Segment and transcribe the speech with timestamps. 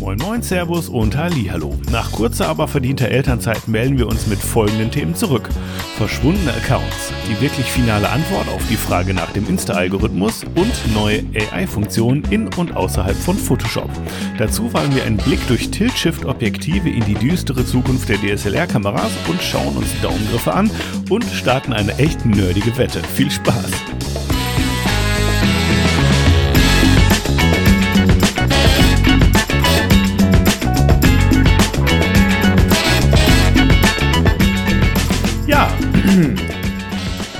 [0.00, 1.76] Moin Moin, Servus und Hallo.
[1.92, 5.50] Nach kurzer, aber verdienter Elternzeit melden wir uns mit folgenden Themen zurück.
[5.98, 12.24] Verschwundene Accounts, die wirklich finale Antwort auf die Frage nach dem Insta-Algorithmus und neue AI-Funktionen
[12.30, 13.90] in und außerhalb von Photoshop.
[14.38, 19.76] Dazu wagen wir einen Blick durch Tilt-Shift-Objektive in die düstere Zukunft der DSLR-Kameras und schauen
[19.76, 20.70] uns Daumengriffe an
[21.10, 23.00] und starten eine echt nerdige Wette.
[23.00, 23.99] Viel Spaß!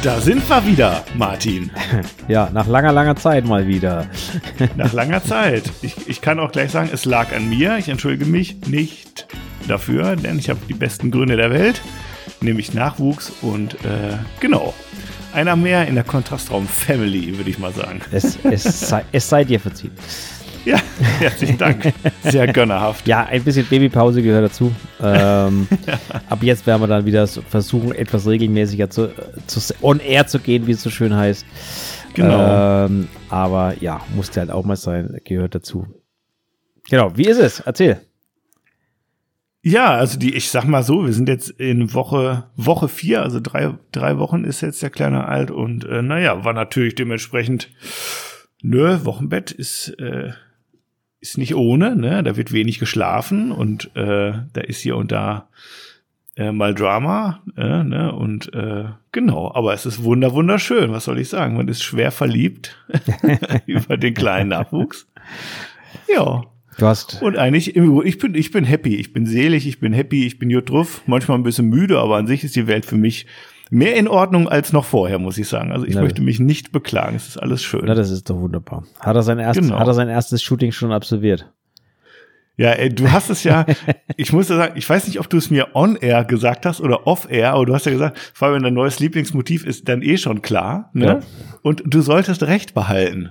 [0.03, 1.71] Da sind wir wieder, Martin.
[2.29, 4.07] Ja, nach langer, langer Zeit mal wieder.
[4.77, 5.65] Nach langer Zeit.
[5.83, 7.77] Ich, ich kann auch gleich sagen, es lag an mir.
[7.77, 9.27] Ich entschuldige mich nicht
[9.67, 11.83] dafür, denn ich habe die besten Gründe der Welt,
[12.41, 14.73] nämlich Nachwuchs und äh, genau.
[15.35, 18.01] Einer mehr in der Kontrastraum Family, würde ich mal sagen.
[18.11, 19.93] Es, es, sei, es sei dir verziehen.
[20.65, 20.79] Ja,
[21.19, 21.93] herzlichen Dank.
[22.23, 23.07] Sehr gönnerhaft.
[23.09, 24.73] Ja, ein bisschen Babypause gehört dazu.
[25.01, 25.99] Ähm, ja.
[26.29, 29.11] Ab jetzt werden wir dann wieder versuchen, etwas regelmäßiger zu,
[29.47, 31.47] zu on air zu gehen, wie es so schön heißt.
[32.15, 32.87] Genau.
[32.87, 35.87] Ähm, aber ja, musste halt auch mal sein, gehört dazu.
[36.91, 37.61] Genau, wie ist es?
[37.61, 38.01] Erzähl.
[39.63, 43.41] Ja, also die, ich sag mal so, wir sind jetzt in Woche, Woche vier, also
[43.41, 47.71] drei, drei Wochen ist jetzt der Kleine alt und äh, naja, war natürlich dementsprechend,
[48.63, 50.33] nö, Wochenbett ist, äh,
[51.21, 52.23] ist nicht ohne, ne?
[52.23, 55.49] Da wird wenig geschlafen und äh, da ist hier und da
[56.37, 58.13] äh, mal Drama, äh, ne?
[58.13, 61.57] Und äh, genau, aber es ist wunder wunderschön, was soll ich sagen?
[61.57, 62.77] Man ist schwer verliebt
[63.67, 65.07] über den kleinen Nachwuchs.
[66.13, 66.43] Ja.
[66.79, 67.21] Du hast.
[67.21, 70.49] Und eigentlich, ich bin, ich bin happy, ich bin selig, ich bin happy, ich bin
[70.65, 73.27] drauf, manchmal ein bisschen müde, aber an sich ist die Welt für mich
[73.71, 75.73] mehr in Ordnung als noch vorher, muss ich sagen.
[75.73, 77.17] Also ich Na, möchte mich nicht beklagen.
[77.17, 77.83] Es ist alles schön.
[77.85, 78.85] Na, das ist doch wunderbar.
[78.99, 79.79] Hat er sein erstes, genau.
[79.79, 81.51] hat er sein erstes Shooting schon absolviert?
[82.57, 83.65] Ja, ey, du hast es ja,
[84.19, 87.07] ich muss ja sagen, ich weiß nicht, ob du es mir on-air gesagt hast oder
[87.07, 90.19] off-air, aber du hast ja gesagt, vor allem wenn dein neues Lieblingsmotiv ist, dann eh
[90.19, 90.91] schon klar.
[90.93, 91.07] Ne?
[91.07, 91.21] Ja.
[91.63, 93.31] Und du solltest recht behalten.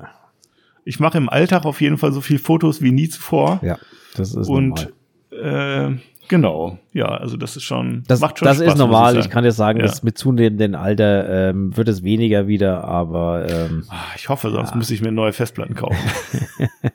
[0.83, 3.59] Ich mache im Alltag auf jeden Fall so viel Fotos wie nie zuvor.
[3.61, 3.77] Ja,
[4.15, 4.89] das ist Und
[5.31, 5.93] normal.
[5.93, 5.97] äh,
[6.29, 9.31] Genau, ja, also das ist schon, das, macht schon Das Spaß, ist normal, ich, ich,
[9.31, 9.85] kann dir sagen, ja.
[9.87, 14.69] dass mit zunehmendem Alter ähm, wird es weniger wieder, aber ähm, Ach, ich hoffe, sonst
[14.69, 14.77] ja.
[14.77, 15.97] muss ich mir neue Festplatten kaufen.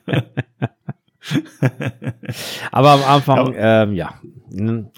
[2.72, 4.14] aber am Anfang, ja, ähm, ja.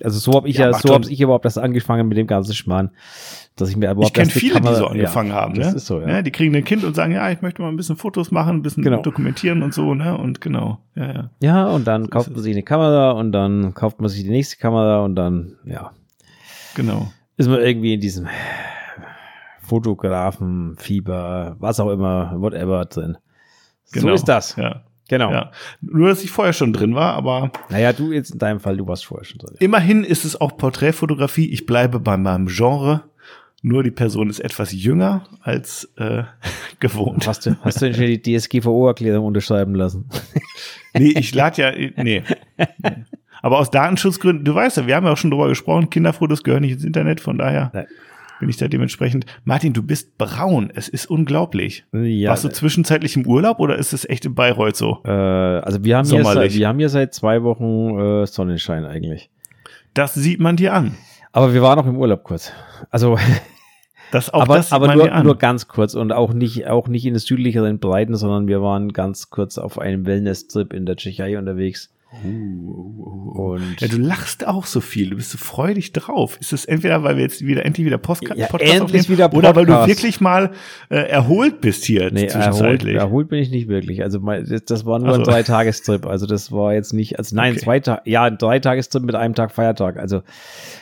[0.02, 2.90] also so habe ich ja, so habe ich überhaupt das angefangen mit dem ganzen Schmarrn
[3.56, 5.54] dass ich mir überhaupt Ich kenne viele, Kamera, die so angefangen ja, haben.
[5.54, 5.60] Ne?
[5.60, 6.08] Das ist so, ja.
[6.08, 6.22] ja.
[6.22, 8.62] Die kriegen ein Kind und sagen, ja, ich möchte mal ein bisschen Fotos machen, ein
[8.62, 9.00] bisschen genau.
[9.00, 10.16] dokumentieren und so, ne?
[10.16, 11.30] Und genau, ja, ja.
[11.40, 14.30] Ja, und dann so kauft man sich eine Kamera und dann kauft man sich die
[14.30, 15.92] nächste Kamera und dann, ja.
[16.74, 17.10] Genau.
[17.38, 18.28] Ist man irgendwie in diesem
[19.60, 23.16] Fotografen, Fieber, was auch immer, whatever drin.
[23.92, 24.08] Genau.
[24.08, 24.56] So ist das.
[24.56, 24.82] Ja.
[25.08, 25.30] Genau.
[25.30, 25.52] Ja.
[25.80, 27.50] Nur, dass ich vorher schon drin war, aber.
[27.68, 29.54] Naja, du jetzt in deinem Fall, du warst vorher schon drin.
[29.58, 31.50] Immerhin ist es auch Porträtfotografie.
[31.50, 33.04] Ich bleibe bei meinem Genre.
[33.62, 36.24] Nur die Person ist etwas jünger als äh,
[36.80, 37.26] gewohnt.
[37.26, 40.08] Hast du, hast du schon die DSGVO-Erklärung unterschreiben lassen?
[40.94, 41.92] nee, ich lade ja, nee.
[41.96, 42.22] nee.
[43.42, 46.62] Aber aus Datenschutzgründen, du weißt ja, wir haben ja auch schon drüber gesprochen, Kinderfotos gehören
[46.62, 47.86] nicht ins Internet, von daher Nein.
[48.40, 49.26] Bin ich da dementsprechend.
[49.44, 51.84] Martin, du bist braun, es ist unglaublich.
[51.92, 55.00] Ja, Warst du zwischenzeitlich im Urlaub oder ist es echt in Bayreuth so?
[55.04, 59.30] Äh, also wir haben, hier seit, wir haben hier seit zwei Wochen äh, Sonnenschein eigentlich.
[59.94, 60.96] Das sieht man dir an.
[61.32, 62.52] Aber wir waren auch im Urlaub kurz.
[62.90, 63.18] Also
[64.10, 67.14] Das auch aber das aber nur, nur ganz kurz und auch nicht, auch nicht in
[67.14, 71.92] den südlicheren Breiten, sondern wir waren ganz kurz auf einem Wellness-Trip in der Tschechei unterwegs.
[72.24, 73.16] Uh, uh, uh.
[73.36, 76.38] Und ja, du lachst auch so viel, du bist so freudig drauf.
[76.40, 79.56] Ist es entweder, weil wir jetzt wieder endlich wieder Postka ja, Podcast endlich wieder Podcast.
[79.56, 80.50] oder weil du wirklich mal
[80.88, 82.94] äh, erholt bist hier nee, zwischenzeitlich?
[82.94, 84.02] Erholt, erholt bin ich nicht wirklich.
[84.02, 85.20] Also das, das war nur also.
[85.20, 86.06] ein Dreitagestrip.
[86.06, 87.60] Also das war jetzt nicht, also nein, okay.
[87.60, 89.98] zwei Tage, ja, ein Dreitagestrip mit einem Tag Feiertag.
[89.98, 90.22] Also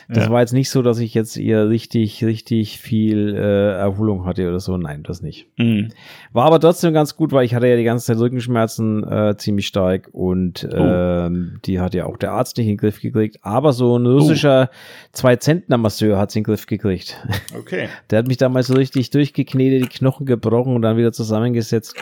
[0.07, 0.29] das ja.
[0.29, 4.59] war jetzt nicht so, dass ich jetzt hier richtig, richtig viel äh, Erholung hatte oder
[4.59, 4.77] so.
[4.77, 5.47] Nein, das nicht.
[5.57, 5.89] Mhm.
[6.31, 9.67] War aber trotzdem ganz gut, weil ich hatte ja die ganze Zeit Rückenschmerzen äh, ziemlich
[9.67, 10.77] stark und oh.
[11.25, 13.39] Ähm, die hat ja auch der Arzt nicht in den Griff gekriegt.
[13.41, 14.75] Aber so ein russischer oh.
[15.13, 17.17] Zwei-Zentner-Masseur hat es in den Griff gekriegt.
[17.57, 17.87] Okay.
[18.09, 21.95] Der hat mich damals so richtig durchgeknetet, die Knochen gebrochen und dann wieder zusammengesetzt.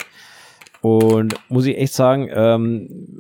[0.81, 3.19] Und muss ich echt sagen, ähm,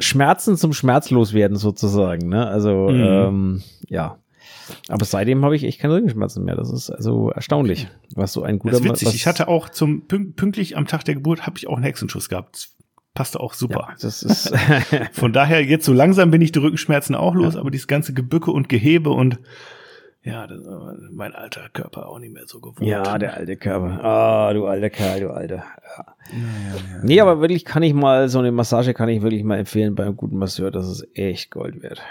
[0.00, 2.28] Schmerzen zum Schmerzloswerden sozusagen.
[2.28, 2.46] Ne?
[2.46, 3.00] Also mhm.
[3.00, 4.18] ähm, ja.
[4.88, 6.56] Aber seitdem habe ich echt keine Rückenschmerzen mehr.
[6.56, 8.90] Das ist also erstaunlich, was so ein guter Mann.
[8.90, 9.14] witzig.
[9.14, 12.70] ich hatte auch zum pünktlich am Tag der Geburt habe ich auch einen Hexenschuss gehabt.
[13.14, 13.86] Das passte auch super.
[13.90, 14.52] Ja, das ist
[15.12, 17.60] Von daher jetzt so langsam bin ich die Rückenschmerzen auch los, ja.
[17.60, 19.38] aber dieses ganze Gebücke und Gehebe und
[20.24, 20.60] Ja, das,
[21.12, 22.82] mein alter Körper auch nicht mehr so gewohnt.
[22.82, 24.02] Ja, der alte Körper.
[24.04, 25.56] Ah, oh, du alter Kerl, du alter.
[25.56, 26.06] Ja.
[26.32, 29.58] Ja, ja, nee, aber wirklich kann ich mal, so eine Massage kann ich wirklich mal
[29.58, 30.70] empfehlen bei einem guten Masseur.
[30.70, 32.02] Das ist echt Gold wert.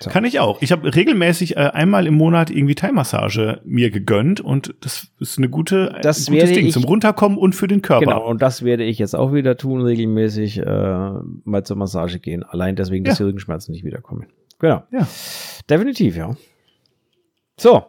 [0.00, 0.10] So.
[0.10, 0.60] Kann ich auch.
[0.62, 5.48] Ich habe regelmäßig äh, einmal im Monat irgendwie Thai-Massage mir gegönnt und das ist eine
[5.48, 8.04] gute, das ein gutes Ding ich, zum Runterkommen und für den Körper.
[8.04, 11.10] Genau, und das werde ich jetzt auch wieder tun, regelmäßig äh,
[11.44, 12.44] mal zur Massage gehen.
[12.44, 14.26] Allein deswegen, dass die Rückenschmerzen nicht wiederkommen.
[14.58, 14.82] Genau.
[14.90, 15.06] Ja.
[15.68, 16.36] Definitiv, ja.
[17.56, 17.84] So,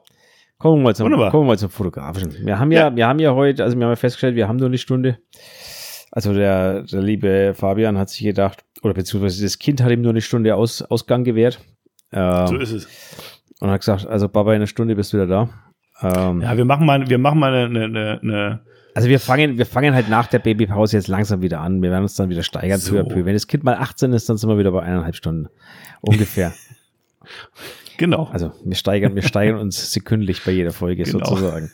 [0.58, 2.46] kommen wir mal zum, kommen wir mal zum Fotografischen.
[2.46, 4.58] Wir haben ja, ja, wir haben ja heute, also wir haben ja festgestellt, wir haben
[4.58, 5.20] nur eine Stunde.
[6.12, 10.12] Also der, der liebe Fabian hat sich gedacht, oder beziehungsweise das Kind hat ihm nur
[10.12, 11.60] eine Stunde Aus, Ausgang gewährt.
[12.12, 12.88] Ähm, so ist es.
[13.60, 15.50] Und hat gesagt, also Papa, in einer Stunde bist du wieder da.
[16.02, 18.60] Ähm, ja, wir machen mal, wir machen mal eine, eine, eine
[18.96, 21.82] also wir fangen, wir fangen halt nach der Babypause jetzt langsam wieder an.
[21.82, 22.80] Wir werden uns dann wieder steigern.
[22.80, 22.96] So.
[22.96, 25.48] Wenn das Kind mal 18 ist, dann sind wir wieder bei eineinhalb Stunden.
[26.02, 26.54] Ungefähr.
[27.98, 28.30] Genau.
[28.32, 31.26] Also wir steigern, wir steigern uns sekündlich bei jeder Folge genau.
[31.26, 31.70] sozusagen.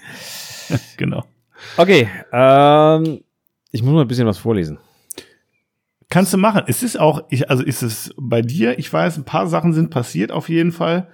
[0.97, 1.23] genau.
[1.77, 3.21] Okay, ähm,
[3.69, 4.79] ich muss mal ein bisschen was vorlesen.
[6.09, 6.63] Kannst du machen.
[6.67, 9.89] Es ist auch, ich, also ist es bei dir, ich weiß, ein paar Sachen sind
[9.89, 11.07] passiert auf jeden Fall.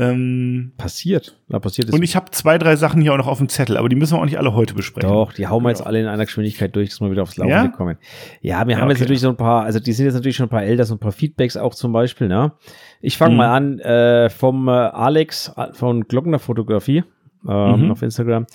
[0.00, 1.40] Ähm, passiert.
[1.48, 3.76] Na, passiert ist und ich habe zwei, drei Sachen hier auch noch auf dem Zettel,
[3.76, 5.10] aber die müssen wir auch nicht alle heute besprechen.
[5.10, 7.64] Doch, die hauen wir jetzt alle in einer Geschwindigkeit durch, dass wir wieder aufs Laufende
[7.64, 7.68] ja?
[7.68, 7.98] kommen.
[8.40, 8.92] Ja, wir ja, haben okay.
[8.92, 10.94] jetzt natürlich so ein paar, also die sind jetzt natürlich schon ein paar älter, so
[10.94, 12.52] ein paar Feedbacks auch zum Beispiel, ne?
[13.00, 13.36] Ich fange mhm.
[13.38, 17.02] mal an äh, vom äh, Alex äh, von Glockner Fotografie
[17.48, 17.90] ähm, mhm.
[17.90, 18.46] auf Instagram.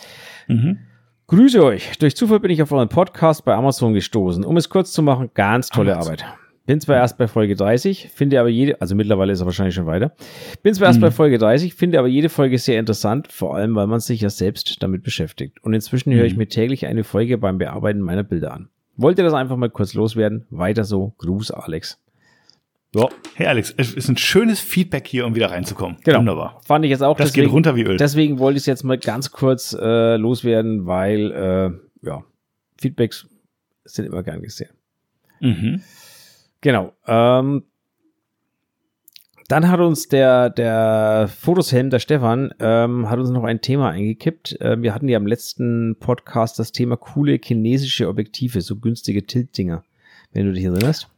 [0.47, 0.79] Mhm.
[1.27, 1.97] Grüße euch.
[1.99, 4.43] Durch Zufall bin ich auf euren Podcast bei Amazon gestoßen.
[4.43, 6.13] Um es kurz zu machen, ganz tolle Amazon.
[6.13, 6.25] Arbeit.
[6.65, 9.85] Bin zwar erst bei Folge 30, finde aber jede, also mittlerweile ist er wahrscheinlich schon
[9.85, 10.13] weiter.
[10.63, 11.03] Bin zwar erst mhm.
[11.03, 14.29] bei Folge 30, finde aber jede Folge sehr interessant, vor allem weil man sich ja
[14.29, 15.63] selbst damit beschäftigt.
[15.63, 16.17] Und inzwischen mhm.
[16.17, 16.39] höre ich mhm.
[16.39, 18.69] mir täglich eine Folge beim Bearbeiten meiner Bilder an.
[18.95, 20.45] Wollte das einfach mal kurz loswerden.
[20.49, 21.13] Weiter so.
[21.17, 22.02] Gruß, Alex.
[22.93, 23.09] So.
[23.33, 25.97] Hey Alex, es ist ein schönes Feedback hier, um wieder reinzukommen.
[26.03, 26.19] Genau.
[26.19, 26.61] Wunderbar.
[26.63, 27.17] Fand ich jetzt auch.
[27.17, 27.97] Das deswegen, geht runter wie Öl.
[27.97, 32.23] Deswegen wollte ich es jetzt mal ganz kurz äh, loswerden, weil äh, ja,
[32.79, 33.27] Feedbacks
[33.83, 34.69] sind immer gern gesehen.
[35.39, 35.81] Mhm.
[36.61, 36.93] Genau.
[37.07, 37.63] Ähm,
[39.47, 44.61] dann hat uns der, der Fotoshelm, der Stefan, ähm, hat uns noch ein Thema eingekippt.
[44.61, 49.83] Äh, wir hatten ja im letzten Podcast das Thema coole chinesische Objektive, so günstige Tilt-Dinger,
[50.31, 51.09] wenn du dich erinnerst.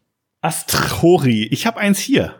[0.45, 2.36] Astrori, ich habe eins hier.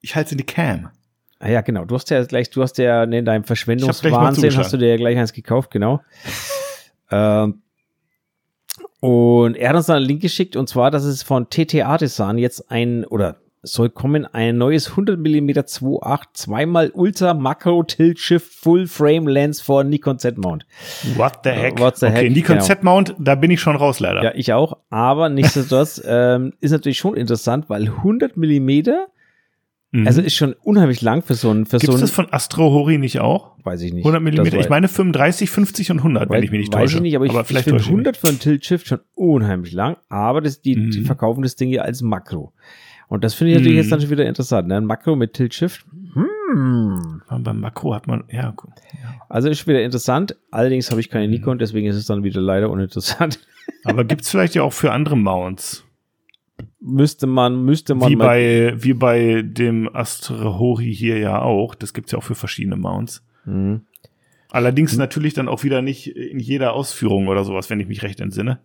[0.00, 0.90] Ich halte in die Cam.
[1.38, 1.84] Ah ja, genau.
[1.84, 5.16] Du hast ja gleich, du hast ja in deinem Verschwendungswahnsinn hast du dir ja gleich
[5.16, 6.00] eins gekauft, genau.
[7.12, 7.62] ähm,
[8.98, 12.38] und er hat uns dann einen Link geschickt und zwar, dass es von TT Artisan
[12.38, 18.52] jetzt ein, oder soll kommen, ein neues 100 mm 2.8 zweimal Ultra Macro Tilt Shift
[18.52, 20.66] Full Frame Lens for Nikon Z Mount.
[21.16, 21.80] What the heck?
[21.80, 22.32] What the okay, heck?
[22.32, 22.66] Nikon genau.
[22.66, 24.22] Z Mount, da bin ich schon raus leider.
[24.22, 24.78] Ja, ich auch.
[24.90, 29.08] Aber nichtsdestotrotz ähm, ist natürlich schon interessant, weil 100 Millimeter
[29.94, 30.08] Mhm.
[30.08, 31.66] Also ist schon unheimlich lang für so ein.
[31.66, 33.52] Für Gibt's so ein, das von Astro Hori nicht auch?
[33.62, 34.04] Weiß ich nicht.
[34.04, 34.58] 100 Millimeter.
[34.58, 36.94] Ich meine 35, 50 und 100, weiß, wenn ich mich nicht weiß täusche.
[36.94, 38.98] Weiß ich nicht, aber, aber ich, vielleicht ich finde 100 für ein Tilt Shift schon
[39.14, 39.96] unheimlich lang.
[40.08, 40.90] Aber das, die, mhm.
[40.90, 42.52] die verkaufen das Ding hier als Makro.
[43.08, 43.82] Und das finde ich natürlich mhm.
[43.82, 44.68] jetzt dann schon wieder interessant.
[44.68, 44.76] Ne?
[44.76, 45.86] Ein Makro mit Tilt Shift.
[46.14, 47.22] Hm.
[47.40, 48.72] Beim Makro hat man, ja, cool.
[48.92, 49.14] ja.
[49.28, 50.36] Also ist wieder interessant.
[50.50, 51.32] Allerdings habe ich keine mhm.
[51.32, 53.40] Nikon, deswegen ist es dann wieder leider uninteressant.
[53.84, 55.84] Aber gibt's vielleicht ja auch für andere Mounts
[56.84, 58.10] müsste man, müsste man.
[58.10, 61.74] Wie bei, wie bei dem Astrahori hier ja auch.
[61.74, 63.24] Das gibt's ja auch für verschiedene Mounts.
[63.44, 63.82] Mhm.
[64.50, 64.98] Allerdings mhm.
[64.98, 68.60] natürlich dann auch wieder nicht in jeder Ausführung oder sowas, wenn ich mich recht entsinne.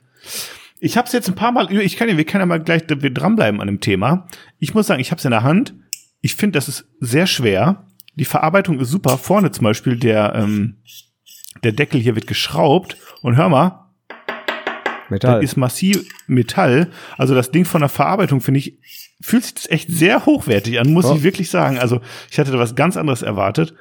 [0.80, 2.84] Ich habe es jetzt ein paar Mal, ich kann ja, wir können ja mal gleich
[2.88, 4.28] wir dranbleiben an dem Thema.
[4.60, 5.74] Ich muss sagen, ich habe es in der Hand.
[6.22, 7.86] Ich finde, das ist sehr schwer.
[8.16, 9.18] Die Verarbeitung ist super.
[9.18, 10.78] Vorne zum Beispiel der ähm,
[11.64, 13.90] der Deckel hier wird geschraubt und hör mal,
[15.10, 15.42] Metall.
[15.42, 16.90] Das ist massiv Metall.
[17.18, 18.78] Also das Ding von der Verarbeitung, finde ich,
[19.20, 21.16] fühlt sich das echt sehr hochwertig an, muss oh.
[21.16, 21.78] ich wirklich sagen.
[21.78, 22.00] Also
[22.30, 23.74] ich hatte da was ganz anderes erwartet.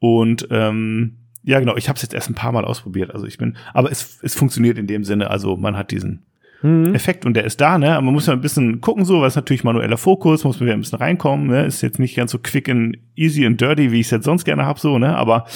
[0.00, 3.12] Und ähm, ja, genau, ich habe es jetzt erst ein paar Mal ausprobiert.
[3.12, 5.30] Also ich bin, aber es, es funktioniert in dem Sinne.
[5.30, 6.26] Also man hat diesen
[6.62, 6.94] mhm.
[6.94, 7.92] Effekt und der ist da, ne?
[7.92, 10.66] Aber man muss ja ein bisschen gucken, so, weil es natürlich manueller Fokus, muss man
[10.66, 11.66] wieder ein bisschen reinkommen, ne?
[11.66, 14.44] Ist jetzt nicht ganz so quick and easy and dirty, wie ich es jetzt sonst
[14.44, 15.16] gerne hab, so, ne?
[15.16, 15.46] Aber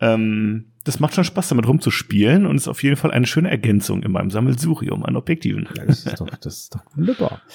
[0.00, 4.04] ähm, das macht schon Spaß, damit rumzuspielen und ist auf jeden Fall eine schöne Ergänzung
[4.04, 5.68] in meinem Sammelsurium an Objektiven.
[5.76, 7.42] Ja, das ist doch, das ist doch wunderbar.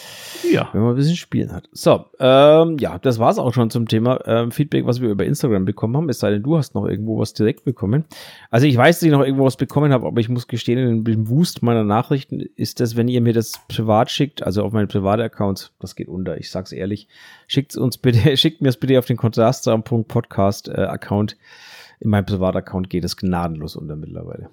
[0.51, 0.67] Ja.
[0.73, 1.69] Wenn man ein bisschen spielen hat.
[1.71, 5.63] So, ähm, ja, das war's auch schon zum Thema ähm, Feedback, was wir über Instagram
[5.63, 6.09] bekommen haben.
[6.09, 8.03] Es sei denn, du hast noch irgendwo was direkt bekommen.
[8.49, 11.03] Also ich weiß, dass ich noch irgendwo was bekommen habe, aber ich muss gestehen, in
[11.05, 14.89] dem Wust meiner Nachrichten ist das, wenn ihr mir das privat schickt, also auf meinen
[14.89, 17.07] private Account, das geht unter, ich sag's ehrlich,
[17.47, 21.37] schickt uns bitte, schickt mir es bitte auf den Kontrastraum.podcast äh, Account
[22.01, 24.49] in meinem Privataccount geht es gnadenlos unter mittlerweile.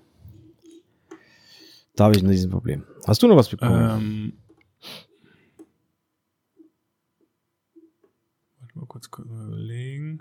[1.96, 2.84] Da habe ich ein Riesenproblem.
[3.06, 3.90] Hast du noch was bekommen?
[4.00, 4.32] Ähm,
[8.60, 10.20] warte mal kurz überlegen.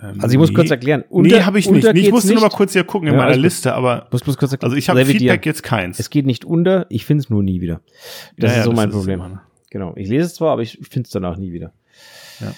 [0.00, 0.54] Ähm, also ich muss nee.
[0.54, 1.02] kurz erklären.
[1.08, 1.84] Unter, nee, habe ich nicht.
[1.84, 4.54] ich musste nur mal kurz hier gucken in ja, meiner Liste, aber muss bloß kurz
[4.60, 5.98] also ich habe Feedback jetzt keins.
[5.98, 7.80] Es geht nicht unter, ich finde es nur nie wieder.
[8.36, 9.40] Das ja, ist so das mein ist Problem.
[9.70, 9.94] Genau.
[9.96, 11.72] Ich lese es zwar, aber ich finde es danach nie wieder.
[12.40, 12.52] Ja.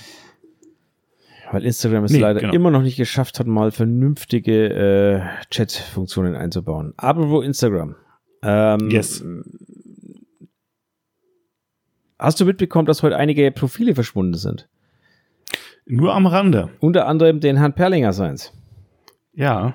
[1.54, 2.52] Weil Instagram es nee, leider genau.
[2.52, 6.94] immer noch nicht geschafft hat, mal vernünftige äh, Chat-Funktionen einzubauen.
[6.96, 7.94] Aber wo Instagram?
[8.42, 9.25] Ähm, yes.
[12.18, 14.68] Hast du mitbekommen, dass heute einige Profile verschwunden sind?
[15.87, 16.70] Nur am Rande.
[16.80, 18.52] Unter anderem den Herrn Perlinger seins.
[19.32, 19.75] Ja.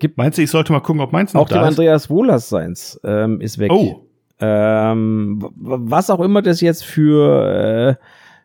[0.00, 1.58] Gibt, Meinst du, ich sollte mal gucken, ob meins noch auch da ist?
[1.60, 3.72] Auch dem Andreas Wohlers seins ähm, ist weg.
[3.72, 4.06] Oh.
[4.38, 8.04] Ähm, was auch immer das jetzt für, äh,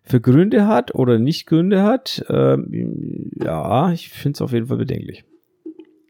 [0.09, 4.77] für Gründe hat oder nicht Gründe hat, ähm, ja, ich finde es auf jeden Fall
[4.77, 5.23] bedenklich.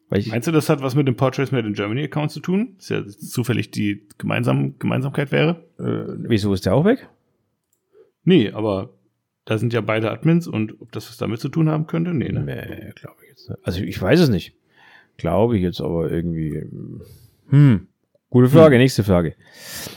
[0.10, 2.76] Meinst du, das hat was mit dem Portraits Made in Germany Account zu tun?
[2.78, 5.64] Dass ja zufällig die Gemeinsam Gemeinsamkeit wäre?
[5.78, 7.08] Äh, wieso ist der auch weg?
[8.24, 8.90] Nee, aber
[9.46, 12.14] da sind ja beide Admins und ob das was damit zu tun haben könnte?
[12.14, 12.40] Nee, ne?
[12.40, 13.60] Nee, glaube ich jetzt nicht.
[13.64, 14.56] Also ich weiß es nicht.
[15.18, 16.66] Glaube ich jetzt aber irgendwie.
[17.50, 17.88] Hm.
[18.32, 18.82] Gute Frage, hm.
[18.82, 19.34] nächste Frage.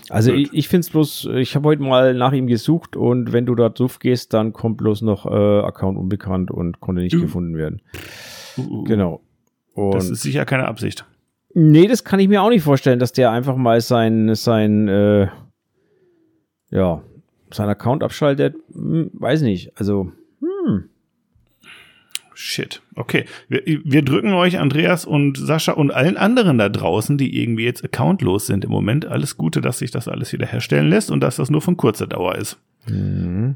[0.09, 0.41] Also Gut.
[0.41, 3.55] ich, ich finde es bloß, ich habe heute mal nach ihm gesucht und wenn du
[3.55, 7.21] da drauf gehst, dann kommt bloß noch äh, Account unbekannt und konnte nicht uh.
[7.21, 7.83] gefunden werden.
[8.57, 9.21] Uh, uh, genau.
[9.75, 11.05] Und das ist sicher keine Absicht.
[11.55, 15.29] Nee, das kann ich mir auch nicht vorstellen, dass der einfach mal sein, sein, äh,
[16.71, 17.03] ja,
[17.51, 18.57] sein Account abschaltet.
[18.73, 19.73] Hm, weiß nicht.
[19.79, 20.11] Also,
[20.41, 20.89] hm.
[22.45, 22.83] Shit.
[22.97, 23.25] Okay.
[23.49, 27.85] Wir, wir, drücken euch, Andreas und Sascha und allen anderen da draußen, die irgendwie jetzt
[27.85, 31.37] accountlos sind im Moment, alles Gute, dass sich das alles wieder herstellen lässt und dass
[31.37, 32.59] das nur von kurzer Dauer ist.
[32.89, 33.55] Mhm.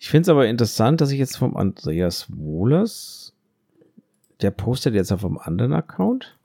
[0.00, 3.34] Ich finde es aber interessant, dass ich jetzt vom Andreas Wohlers,
[4.40, 6.36] der postet jetzt auf einem anderen Account.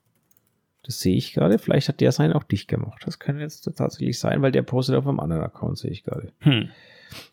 [0.84, 1.58] Das sehe ich gerade.
[1.58, 3.02] Vielleicht hat der sein auch dicht gemacht.
[3.04, 6.30] Das kann jetzt tatsächlich sein, weil der postet auf einem anderen Account, sehe ich gerade.
[6.38, 6.68] Hm.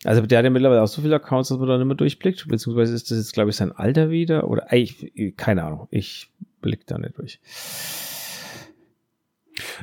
[0.04, 2.46] Also der hat ja mittlerweile auch so viele Accounts, dass man da nicht mehr durchblickt.
[2.48, 4.48] Beziehungsweise ist das jetzt, glaube ich, sein Alter wieder.
[4.48, 5.88] Oder ich, keine Ahnung.
[5.90, 7.40] Ich blick da nicht durch.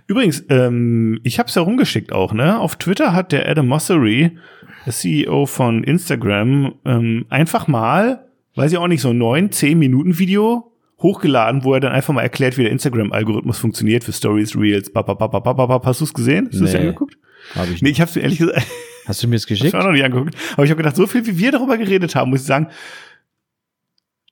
[0.08, 2.60] Übrigens, ähm, ich habe es ja rumgeschickt auch, ne?
[2.60, 4.38] Auf Twitter hat der Adam Mossery,
[4.86, 10.18] der CEO von Instagram, ähm, einfach mal, weiß ich auch nicht, so neun, zehn Minuten
[10.18, 14.92] Video hochgeladen, wo er dann einfach mal erklärt, wie der Instagram-Algorithmus funktioniert für Stories, Reels,
[14.92, 15.86] papapapapapap.
[15.86, 16.48] Hast du es gesehen?
[16.48, 17.18] Hast nee, du es angeguckt?
[17.56, 17.84] Hab ich nicht.
[17.84, 18.66] Nee, ich hab's ehrlich gesagt.
[19.10, 19.70] Hast du mir es geschickt?
[19.70, 20.36] Ich habe noch nicht angeguckt.
[20.54, 22.68] Aber ich habe gedacht, so viel wie wir darüber geredet haben, muss ich sagen,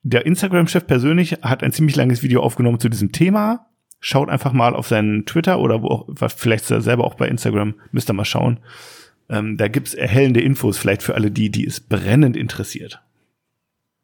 [0.04, 3.66] der Instagram-Chef persönlich hat ein ziemlich langes Video aufgenommen zu diesem Thema.
[3.98, 8.08] Schaut einfach mal auf seinen Twitter oder wo auch, vielleicht selber auch bei Instagram, müsst
[8.08, 8.60] ihr mal schauen.
[9.28, 13.02] Ähm, da gibt's erhellende Infos, vielleicht für alle die, die es brennend interessiert.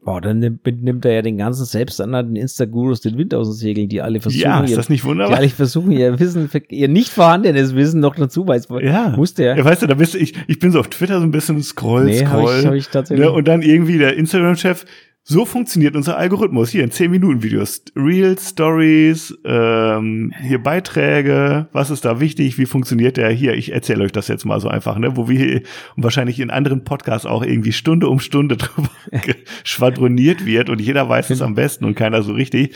[0.04, 3.88] Boah, dann nimmt, nimmt er ja den ganzen selbsternannten Insta-Gurus den Wind aus den Segeln,
[3.88, 5.36] die alle versuchen, ja, ist das nicht wunderbar?
[5.36, 8.68] Die alle versuchen, ihr Wissen, ihr nicht vorhandenes Wissen noch dazu weiß.
[8.82, 9.14] Ja.
[9.16, 9.56] Muss der.
[9.56, 11.62] Ja, weißt du, da bist du, ich, ich bin so auf Twitter so ein bisschen
[11.62, 12.52] scroll, nee, scroll.
[12.52, 13.26] Hab ich, hab ich tatsächlich.
[13.26, 14.84] Ne, und dann irgendwie der Instagram-Chef,
[15.26, 16.68] so funktioniert unser Algorithmus.
[16.68, 17.82] Hier in 10 Minuten Videos.
[17.96, 21.66] Reels, Stories, ähm, hier Beiträge.
[21.72, 22.58] Was ist da wichtig?
[22.58, 23.30] Wie funktioniert der?
[23.30, 25.16] Hier, ich erzähle euch das jetzt mal so einfach, ne?
[25.16, 25.62] Wo wir
[25.96, 28.90] wahrscheinlich in anderen Podcasts auch irgendwie Stunde um Stunde drüber
[29.64, 32.74] schwadroniert wird und jeder weiß es am besten und keiner so richtig.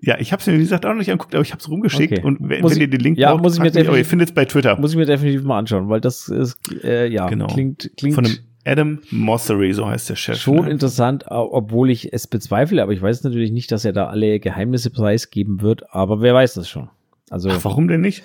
[0.00, 1.68] Ja, ich habe es mir wie gesagt auch noch nicht angeguckt, aber ich habe es
[1.68, 2.22] rumgeschickt okay.
[2.24, 4.28] und wenn, wenn ihr den Link ja, braucht, muss ich mir mich, aber ihr findet
[4.28, 4.78] es bei Twitter.
[4.78, 7.48] Muss ich mir definitiv mal anschauen, weil das ist äh, ja genau.
[7.48, 8.36] klingt klingt von einem
[8.68, 10.38] Adam Mossery, so heißt der Chef.
[10.38, 10.70] Schon ne?
[10.70, 14.90] interessant, obwohl ich es bezweifle, aber ich weiß natürlich nicht, dass er da alle Geheimnisse
[14.90, 16.90] preisgeben wird, aber wer weiß das schon.
[17.30, 18.22] Also, Ach, warum denn nicht?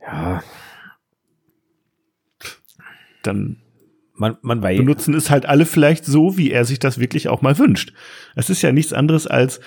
[0.00, 0.42] Ja.
[3.22, 3.56] Dann
[4.18, 4.78] man, man weiß.
[4.78, 7.92] benutzen es halt alle vielleicht so, wie er sich das wirklich auch mal wünscht.
[8.34, 9.60] Es ist ja nichts anderes als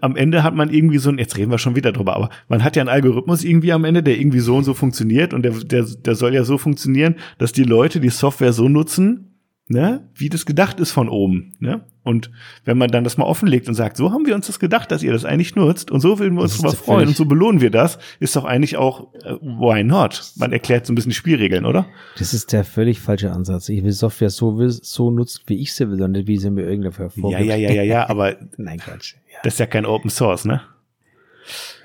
[0.00, 2.62] am Ende hat man irgendwie so ein, jetzt reden wir schon wieder drüber, aber man
[2.62, 5.52] hat ja einen Algorithmus irgendwie am Ende, der irgendwie so und so funktioniert und der,
[5.52, 9.32] der, der soll ja so funktionieren, dass die Leute die Software so nutzen,
[9.68, 11.84] ne, wie das gedacht ist von oben, ne?
[12.04, 12.32] Und
[12.64, 15.04] wenn man dann das mal offenlegt und sagt, so haben wir uns das gedacht, dass
[15.04, 17.70] ihr das eigentlich nutzt und so würden wir uns drüber freuen und so belohnen wir
[17.70, 20.32] das, ist doch eigentlich auch äh, why not?
[20.36, 21.86] Man erklärt so ein bisschen die Spielregeln, oder?
[22.18, 23.68] Das ist der völlig falsche Ansatz.
[23.68, 26.68] Ich will Software so, so nutzen, wie ich sie will und nicht wie sie mir
[26.68, 27.30] irgendwer vorgibt.
[27.30, 29.14] Ja, ja, ja, ja, ja, aber Nein, Quatsch.
[29.42, 30.62] Das ist ja kein Open Source, ne?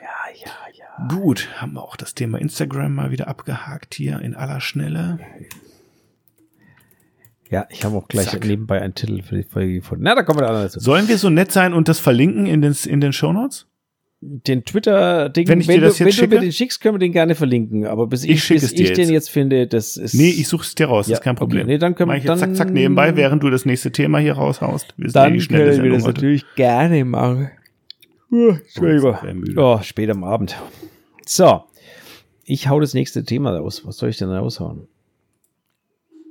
[0.01, 1.07] Ja, ja, ja.
[1.07, 5.19] Gut, haben wir auch das Thema Instagram mal wieder abgehakt hier in aller Schnelle.
[7.49, 8.45] Ja, ich habe auch gleich Zack.
[8.45, 10.03] nebenbei einen Titel für die Folge gefunden.
[10.03, 10.79] Na, da kommen wir da dazu.
[10.79, 13.67] Sollen wir so nett sein und das verlinken in den, in den Shownotes?
[14.19, 16.95] Den Twitter-Ding, wenn, ich wenn, dir das du, jetzt wenn du mir den schickst, können
[16.95, 17.85] wir den gerne verlinken.
[17.85, 20.15] Aber bis ich, ich, bis ich den jetzt finde, das ist.
[20.15, 21.63] Nee, ich suche es dir raus, ja, ist kein Problem.
[21.63, 24.33] Okay, nee, dann können wir dann, zack, zack nebenbei, während du das nächste Thema hier
[24.33, 24.95] raushaust.
[24.97, 26.13] Wir dann ja können wir das heute.
[26.13, 27.51] natürlich gerne machen.
[28.31, 29.15] Uh, Entschuldigung.
[29.55, 30.57] Oh, spät am Abend.
[31.25, 31.63] So.
[32.43, 33.85] Ich hau das nächste Thema raus.
[33.85, 34.87] Was soll ich denn raushauen?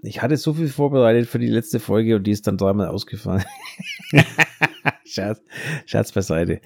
[0.02, 3.44] Ich hatte so viel vorbereitet für die letzte Folge und die ist dann dreimal ausgefallen.
[5.06, 5.40] Scherz,
[5.86, 6.60] Scherz beiseite.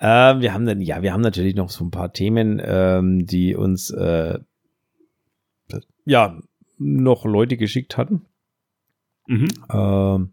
[0.00, 3.56] Ähm, wir haben dann, ja, wir haben natürlich noch so ein paar Themen, ähm, die
[3.56, 4.38] uns äh,
[6.04, 6.38] ja
[6.78, 8.26] noch Leute geschickt hatten.
[9.26, 9.48] Mhm.
[9.72, 10.32] Ähm,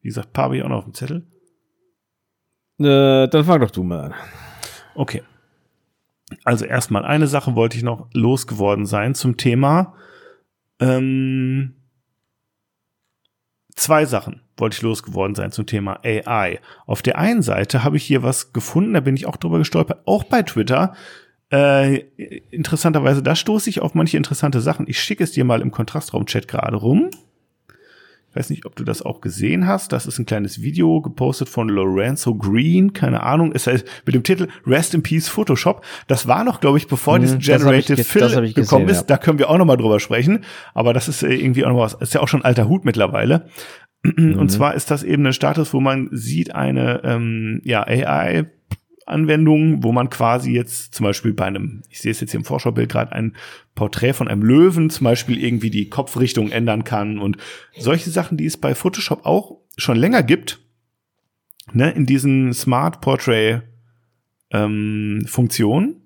[0.00, 1.26] Wie gesagt, paar habe ich auch noch auf dem Zettel.
[2.78, 4.14] Äh, dann fang doch du mal an.
[4.94, 5.22] Okay.
[6.44, 9.94] Also erstmal eine Sache wollte ich noch losgeworden sein zum Thema.
[10.78, 11.74] Ähm,
[13.74, 16.60] zwei Sachen wollte ich losgeworden sein zum Thema AI.
[16.86, 20.02] Auf der einen Seite habe ich hier was gefunden, da bin ich auch drüber gestolpert,
[20.06, 20.94] auch bei Twitter.
[21.50, 22.04] Äh,
[22.50, 24.86] interessanterweise, da stoße ich auf manche interessante Sachen.
[24.88, 27.10] Ich schicke es dir mal im Kontrastraum-Chat gerade rum.
[28.30, 29.92] Ich weiß nicht, ob du das auch gesehen hast.
[29.92, 32.92] Das ist ein kleines Video gepostet von Lorenzo Green.
[32.92, 33.50] Keine Ahnung.
[33.52, 35.84] Es heißt mit dem Titel Rest in Peace Photoshop.
[36.06, 38.98] Das war noch, glaube ich, bevor hm, dieses Generative Fill gekommen ist.
[38.98, 39.02] Ja.
[39.02, 40.44] Da können wir auch noch mal drüber sprechen.
[40.74, 41.94] Aber das ist äh, irgendwie auch noch was.
[41.94, 43.46] Ist ja auch schon alter Hut mittlerweile.
[44.02, 44.38] Mhm.
[44.38, 48.46] Und zwar ist das eben ein Status, wo man sieht eine ähm, ja, AI
[49.10, 52.44] Anwendungen, wo man quasi jetzt zum Beispiel bei einem, ich sehe es jetzt hier im
[52.44, 53.34] Vorschaubild gerade, ein
[53.74, 57.36] Porträt von einem Löwen zum Beispiel irgendwie die Kopfrichtung ändern kann und
[57.76, 60.60] solche Sachen, die es bei Photoshop auch schon länger gibt,
[61.72, 63.62] ne, in diesen Smart Portrait
[64.50, 66.00] ähm, Funktionen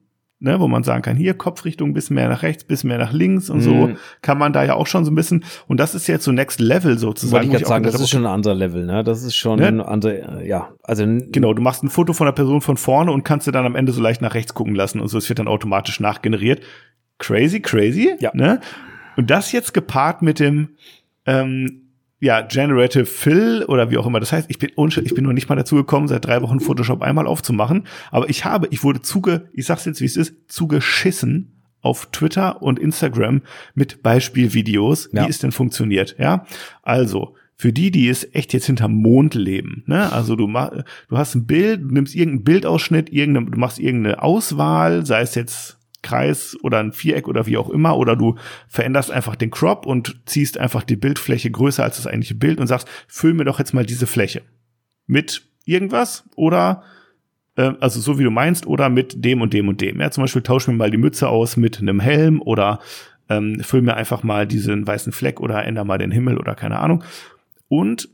[0.44, 3.12] ne, wo man sagen kann, hier Kopfrichtung ein bisschen mehr nach rechts, bisschen mehr nach
[3.12, 3.62] links und mhm.
[3.62, 3.90] so,
[4.22, 6.60] kann man da ja auch schon so ein bisschen, und das ist jetzt so Next
[6.60, 7.48] Level sozusagen.
[7.48, 9.66] Wollte ich sagen, das ist schon ein anderer Level, ne, das ist schon ne?
[9.66, 11.04] ein anderer, ja, also.
[11.04, 13.74] Genau, du machst ein Foto von der Person von vorne und kannst dir dann am
[13.74, 16.62] Ende so leicht nach rechts gucken lassen und so, es wird dann automatisch nachgeneriert.
[17.18, 18.30] Crazy, crazy, ja.
[18.34, 18.60] ne?
[19.16, 20.70] Und das jetzt gepaart mit dem,
[21.26, 21.83] ähm,
[22.24, 24.50] ja, Generative Fill oder wie auch immer das heißt.
[24.50, 27.86] Ich bin, ich bin noch nicht mal dazu gekommen, seit drei Wochen Photoshop einmal aufzumachen.
[28.10, 31.52] Aber ich habe, ich wurde zuge, ich sag's jetzt, wie es ist, zugeschissen
[31.82, 33.42] auf Twitter und Instagram
[33.74, 35.26] mit Beispielvideos, ja.
[35.26, 36.16] wie es denn funktioniert.
[36.18, 36.46] Ja,
[36.82, 39.84] also für die, die es echt jetzt hinterm Mond leben.
[39.86, 40.10] Ne?
[40.10, 40.70] Also du mach,
[41.08, 45.34] du hast ein Bild, du nimmst irgendeinen Bildausschnitt, irgendeine, du machst irgendeine Auswahl, sei es
[45.34, 48.36] jetzt Kreis oder ein Viereck oder wie auch immer, oder du
[48.68, 52.68] veränderst einfach den Crop und ziehst einfach die Bildfläche größer als das eigentliche Bild und
[52.68, 54.42] sagst, füll mir doch jetzt mal diese Fläche
[55.06, 56.84] mit irgendwas oder
[57.56, 60.00] äh, also so wie du meinst oder mit dem und dem und dem.
[60.00, 62.78] Ja, zum Beispiel tausch mir mal die Mütze aus mit einem Helm oder
[63.28, 66.78] ähm, füll mir einfach mal diesen weißen Fleck oder änder mal den Himmel oder keine
[66.78, 67.02] Ahnung.
[67.68, 68.08] Und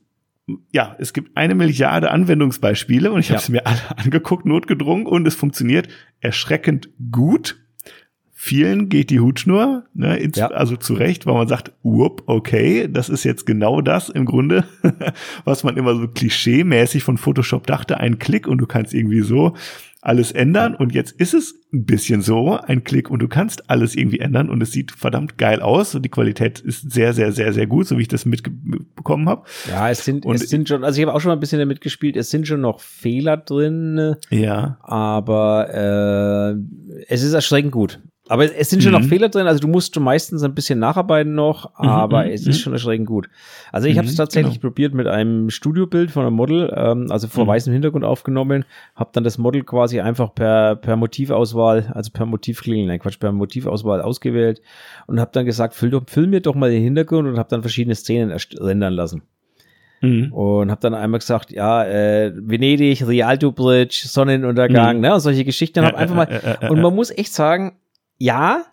[0.72, 3.35] ja, es gibt eine Milliarde Anwendungsbeispiele und ich ja.
[3.35, 5.88] habe es mir alle angeguckt, notgedrungen und es funktioniert
[6.20, 7.59] erschreckend gut
[8.42, 10.46] vielen geht die Hutschnur, ne, ins, ja.
[10.46, 14.64] also zurecht, weil man sagt, whoop, okay, das ist jetzt genau das im Grunde,
[15.44, 19.55] was man immer so klischee-mäßig von Photoshop dachte, ein Klick und du kannst irgendwie so
[20.00, 23.94] alles ändern und jetzt ist es ein bisschen so, ein Klick und du kannst alles
[23.94, 27.53] irgendwie ändern und es sieht verdammt geil aus und die Qualität ist sehr, sehr, sehr,
[27.53, 29.46] sehr gut, so wie ich das mitbekommen habe.
[29.68, 31.59] Ja, es sind, und es sind schon, also ich habe auch schon mal ein bisschen
[31.59, 34.16] damit gespielt, es sind schon noch Fehler drin.
[34.31, 34.79] Ja.
[34.81, 38.00] Aber äh, es ist erschreckend gut.
[38.31, 39.01] Aber es sind schon mhm.
[39.01, 42.31] noch Fehler drin, also du musst schon meistens ein bisschen nacharbeiten noch, mhm, aber mhm,
[42.31, 42.61] es ist mhm.
[42.61, 43.29] schon erschreckend gut.
[43.73, 44.69] Also ich habe es tatsächlich genau.
[44.69, 47.49] probiert mit einem Studiobild von einem Model, ähm, also vor mhm.
[47.49, 48.64] weißem Hintergrund aufgenommen,
[48.95, 53.33] habe dann das Model quasi einfach per, per Motivauswahl, also per Motivklingeln, nein Quatsch, per
[53.33, 54.62] Motivauswahl ausgewählt
[55.09, 57.62] und habe dann gesagt, füll, doch, füll mir doch mal den Hintergrund und habe dann
[57.62, 59.23] verschiedene Szenen rendern lassen.
[60.03, 60.33] Mhm.
[60.33, 65.03] Und habe dann einmal gesagt, ja, äh, Venedig, Rialto Bridge, Sonnenuntergang, mhm.
[65.03, 65.85] ne, und solche Geschichten.
[65.85, 67.73] Hab einfach mal, und man muss echt sagen,
[68.20, 68.66] ja,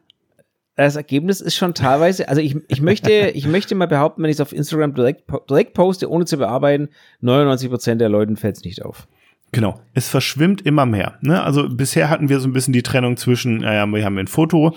[0.76, 4.36] das Ergebnis ist schon teilweise, also ich, ich möchte, ich möchte mal behaupten, wenn ich
[4.36, 6.90] es auf Instagram direkt, direkt poste, ohne zu bearbeiten,
[7.22, 9.08] 99 Prozent der Leuten fällt es nicht auf.
[9.54, 11.18] Genau, es verschwimmt immer mehr.
[11.22, 11.42] Ne?
[11.42, 14.76] Also bisher hatten wir so ein bisschen die Trennung zwischen, naja, wir haben ein Foto,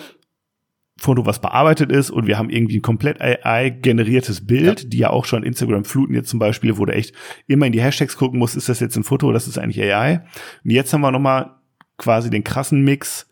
[0.97, 4.89] Foto, was bearbeitet ist, und wir haben irgendwie ein komplett AI-generiertes Bild, ja.
[4.89, 7.15] die ja auch schon Instagram fluten jetzt zum Beispiel, wo du echt
[7.47, 9.83] immer in die Hashtags gucken musst, ist das jetzt ein Foto oder ist das eigentlich
[9.83, 10.23] AI?
[10.65, 11.57] Und jetzt haben wir nochmal
[11.99, 13.30] quasi den krassen Mix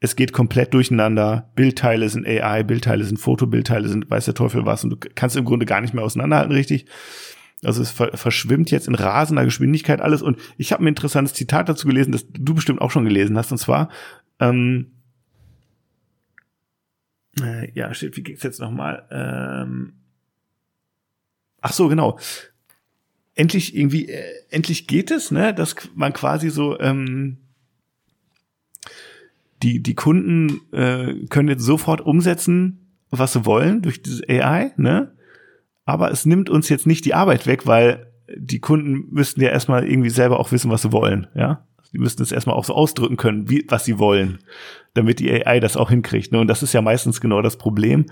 [0.00, 1.50] es geht komplett durcheinander.
[1.54, 5.36] Bildteile sind AI, Bildteile sind Foto, Bildteile sind weiß der Teufel was und du kannst
[5.36, 6.86] im Grunde gar nicht mehr auseinanderhalten, richtig.
[7.64, 10.22] Also es verschwimmt jetzt in rasender Geschwindigkeit alles.
[10.22, 13.50] Und ich habe ein interessantes Zitat dazu gelesen, das du bestimmt auch schon gelesen hast.
[13.50, 13.88] Und zwar,
[14.38, 14.92] ähm,
[17.40, 19.08] äh, ja, steht, wie geht's jetzt nochmal?
[19.10, 19.94] Ähm,
[21.60, 22.20] ach so, genau.
[23.34, 27.38] Endlich irgendwie, äh, endlich geht es, ne, dass man quasi so ähm,
[29.62, 35.12] die, die Kunden äh, können jetzt sofort umsetzen, was sie wollen durch dieses AI, ne?
[35.84, 39.88] Aber es nimmt uns jetzt nicht die Arbeit weg, weil die Kunden müssten ja erstmal
[39.88, 41.64] irgendwie selber auch wissen, was sie wollen, ja?
[41.92, 44.40] Die müssten es erstmal auch so ausdrücken können, wie, was sie wollen,
[44.92, 46.32] damit die AI das auch hinkriegt.
[46.32, 46.38] Ne?
[46.38, 48.04] Und das ist ja meistens genau das Problem.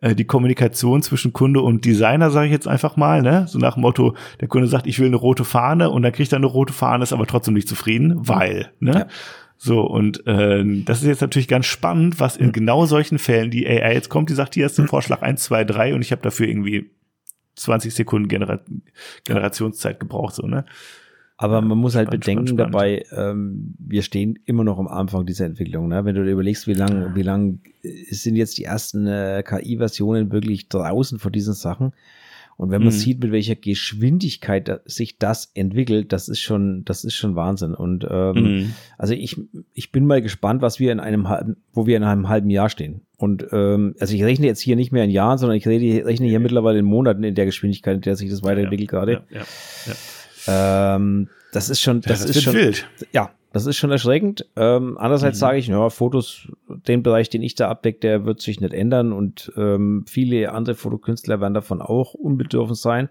[0.00, 3.46] Äh, die Kommunikation zwischen Kunde und Designer, sage ich jetzt einfach mal, ne?
[3.46, 6.32] So nach dem Motto, der Kunde sagt, ich will eine rote Fahne und dann kriegt
[6.32, 8.92] er eine rote Fahne, ist aber trotzdem nicht zufrieden, weil, ne?
[8.92, 9.06] Ja.
[9.60, 13.66] So, und äh, das ist jetzt natürlich ganz spannend, was in genau solchen Fällen die
[13.66, 16.22] AI jetzt kommt, die sagt, hier ist der Vorschlag 1, 2, 3 und ich habe
[16.22, 16.90] dafür irgendwie
[17.56, 18.60] 20 Sekunden Genera
[19.24, 20.64] Generationszeit gebraucht, so, ne?
[21.40, 25.86] Aber man muss halt bedenken dabei, ähm, wir stehen immer noch am Anfang dieser Entwicklung.
[25.86, 26.04] Ne?
[26.04, 27.60] Wenn du dir überlegst, wie lang, wie lang
[28.10, 31.92] sind jetzt die ersten äh, KI-Versionen wirklich draußen vor diesen Sachen.
[32.58, 32.98] Und wenn man mhm.
[32.98, 37.72] sieht, mit welcher Geschwindigkeit sich das entwickelt, das ist schon, das ist schon Wahnsinn.
[37.72, 38.72] Und ähm, mhm.
[38.98, 39.40] also ich,
[39.74, 42.68] ich bin mal gespannt, was wir in einem halben, wo wir in einem halben Jahr
[42.68, 43.02] stehen.
[43.16, 46.40] Und ähm, also ich rechne jetzt hier nicht mehr in Jahren, sondern ich rechne hier
[46.40, 49.12] mittlerweile in Monaten in der Geschwindigkeit, in der sich das weiterentwickelt ja, gerade.
[49.30, 49.94] Ja, ja,
[50.48, 50.96] ja.
[50.96, 52.88] Ähm, das ist schon, das, ja, das ist schon, wild.
[53.12, 54.46] ja, das ist schon erschreckend.
[54.56, 55.40] Ähm, andererseits mhm.
[55.40, 59.12] sage ich, ja, Fotos, den Bereich, den ich da abdecke, der wird sich nicht ändern
[59.12, 63.08] und ähm, viele andere Fotokünstler werden davon auch unbedürfen sein.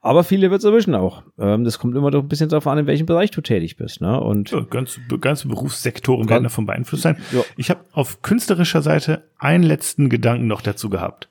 [0.00, 1.22] Aber viele wird es erwischen auch.
[1.38, 4.00] Ähm, das kommt immer doch ein bisschen darauf an, in welchem Bereich du tätig bist.
[4.00, 4.20] Ne?
[4.20, 7.16] Und ja, ganz, ganze Berufssektoren werden davon beeinflusst sein.
[7.32, 7.42] Ja.
[7.56, 11.28] Ich habe auf künstlerischer Seite einen letzten Gedanken noch dazu gehabt.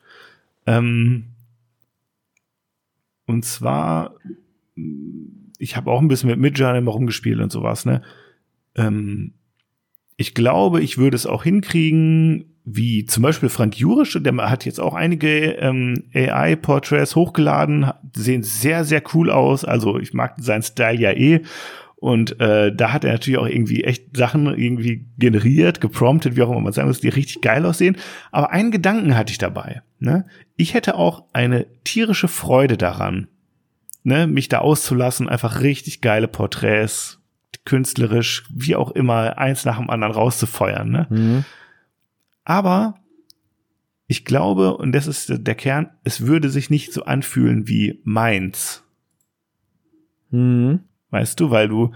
[0.66, 1.26] Ähm,
[3.26, 4.16] und zwar
[5.60, 8.02] ich habe auch ein bisschen mit Midjourney rumgespielt und sowas, ne?
[8.80, 9.34] Ähm,
[10.18, 14.80] ich glaube, ich würde es auch hinkriegen, wie zum Beispiel Frank Jurisch, der hat jetzt
[14.80, 19.66] auch einige ähm, AI-Portraits hochgeladen, sehen sehr, sehr cool aus.
[19.66, 21.42] Also ich mag seinen Style ja eh.
[21.96, 26.50] Und äh, da hat er natürlich auch irgendwie echt Sachen irgendwie generiert, gepromptet, wie auch
[26.50, 27.98] immer man sagen muss, die richtig geil aussehen.
[28.32, 29.82] Aber einen Gedanken hatte ich dabei.
[30.00, 30.26] Ne?
[30.56, 33.28] Ich hätte auch eine tierische Freude daran,
[34.04, 37.19] ne, mich da auszulassen, einfach richtig geile Porträts,
[37.66, 40.90] künstlerisch, wie auch immer, eins nach dem anderen rauszufeuern.
[40.90, 41.08] Ne?
[41.10, 41.46] Mhm.
[42.44, 42.96] Aber
[44.08, 48.84] ich glaube, und das ist der Kern, es würde sich nicht so anfühlen wie meins.
[50.32, 50.82] Mhm.
[51.12, 51.92] Weißt du, weil du,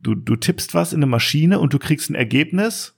[0.00, 2.94] du, du tippst was in eine Maschine und du kriegst ein Ergebnis.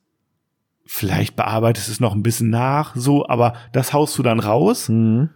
[0.86, 4.88] Vielleicht bearbeitest es noch ein bisschen nach, so, aber das haust du dann raus.
[4.88, 5.30] Mhm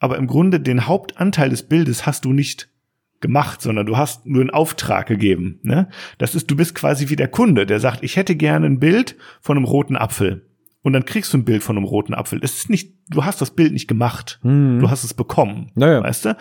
[0.00, 2.69] aber im Grunde den Hauptanteil des Bildes hast du nicht
[3.20, 5.60] gemacht, sondern du hast nur einen Auftrag gegeben.
[5.62, 5.88] Ne?
[6.18, 9.16] Das ist, du bist quasi wie der Kunde, der sagt, ich hätte gerne ein Bild
[9.40, 10.46] von einem roten Apfel.
[10.82, 12.40] Und dann kriegst du ein Bild von einem roten Apfel.
[12.42, 14.40] Es ist nicht, du hast das Bild nicht gemacht.
[14.42, 14.78] Mhm.
[14.80, 15.70] Du hast es bekommen.
[15.74, 16.02] Naja.
[16.02, 16.36] Weißt du?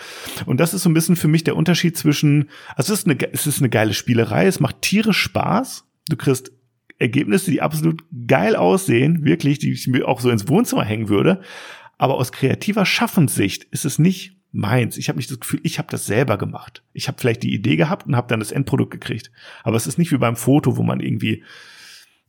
[0.46, 3.18] Und das ist so ein bisschen für mich der Unterschied zwischen, also es ist eine,
[3.34, 5.86] es ist eine geile Spielerei, es macht tierisch Spaß.
[6.08, 6.54] Du kriegst
[7.00, 11.42] Ergebnisse, die absolut geil aussehen, wirklich, die ich mir auch so ins Wohnzimmer hängen würde.
[11.98, 14.98] Aber aus kreativer Schaffenssicht ist es nicht meins.
[14.98, 16.84] Ich habe nicht das Gefühl, ich habe das selber gemacht.
[16.94, 19.32] Ich habe vielleicht die Idee gehabt und habe dann das Endprodukt gekriegt.
[19.64, 21.44] Aber es ist nicht wie beim Foto, wo man irgendwie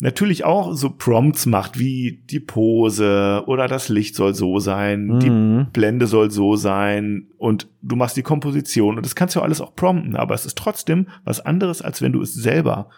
[0.01, 5.21] natürlich auch so Prompts macht, wie die Pose oder das Licht soll so sein, mhm.
[5.21, 9.61] die Blende soll so sein und du machst die Komposition und das kannst du alles
[9.61, 12.89] auch prompten, aber es ist trotzdem was anderes, als wenn du es selber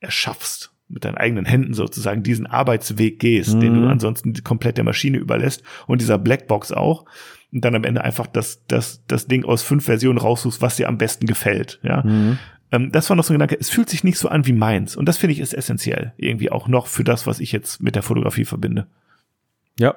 [0.00, 3.60] erschaffst mit deinen eigenen Händen sozusagen diesen Arbeitsweg gehst, mhm.
[3.60, 3.88] den du mhm.
[3.88, 7.04] ansonsten komplett der Maschine überlässt und dieser Blackbox auch
[7.52, 10.88] und dann am Ende einfach das, das, das Ding aus fünf Versionen raussuchst, was dir
[10.88, 12.02] am besten gefällt, ja.
[12.02, 12.38] Mhm.
[12.72, 14.96] Ähm, das war noch so ein Gedanke, es fühlt sich nicht so an wie meins
[14.96, 17.96] und das finde ich ist essentiell, irgendwie auch noch für das, was ich jetzt mit
[17.96, 18.86] der Fotografie verbinde.
[19.78, 19.96] Ja.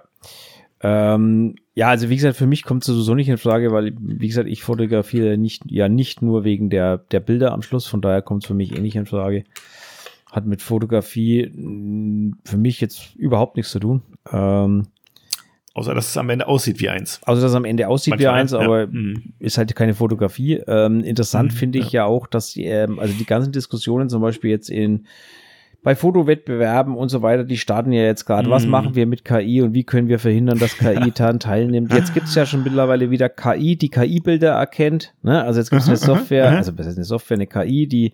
[0.82, 4.28] Ähm, ja, also wie gesagt, für mich kommt es sowieso nicht in Frage, weil, wie
[4.28, 8.22] gesagt, ich fotografiere nicht, ja nicht nur wegen der, der Bilder am Schluss, von daher
[8.22, 9.46] kommt es für mich eh nicht in Frage
[10.34, 14.02] hat mit Fotografie mm, für mich jetzt überhaupt nichts zu tun.
[14.32, 14.88] Ähm,
[15.76, 17.20] Außer, dass es am Ende aussieht wie eins.
[17.24, 18.88] Außer, dass es am Ende aussieht Manchmal, wie eins, aber ja.
[18.88, 19.34] Mhm.
[19.40, 20.62] ist halt keine Fotografie.
[20.68, 22.04] Ähm, interessant mhm, finde ich ja.
[22.04, 22.06] ja.
[22.06, 25.08] auch, dass ähm, also die ganzen Diskussionen zum Beispiel jetzt in
[25.84, 28.48] bei Fotowettbewerben und so weiter, die starten ja jetzt gerade.
[28.48, 28.52] Mhm.
[28.52, 31.94] Was machen wir mit KI und wie können wir verhindern, dass KI daran teilnimmt?
[31.94, 35.14] Jetzt gibt es ja schon mittlerweile wieder KI, die KI-Bilder erkennt.
[35.24, 35.44] Ne?
[35.44, 38.14] Also jetzt gibt es eine Software, also eine Software, eine KI, die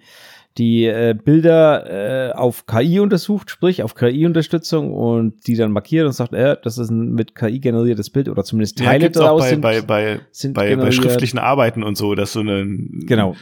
[0.59, 6.11] die äh, Bilder äh, auf KI untersucht, sprich auf KI-Unterstützung und die dann markiert und
[6.11, 9.49] sagt, äh, das ist ein mit KI generiertes Bild oder zumindest Teile ja, daraus bei,
[9.49, 13.35] sind, bei, bei, sind bei, bei schriftlichen Arbeiten und so, dass so eine genau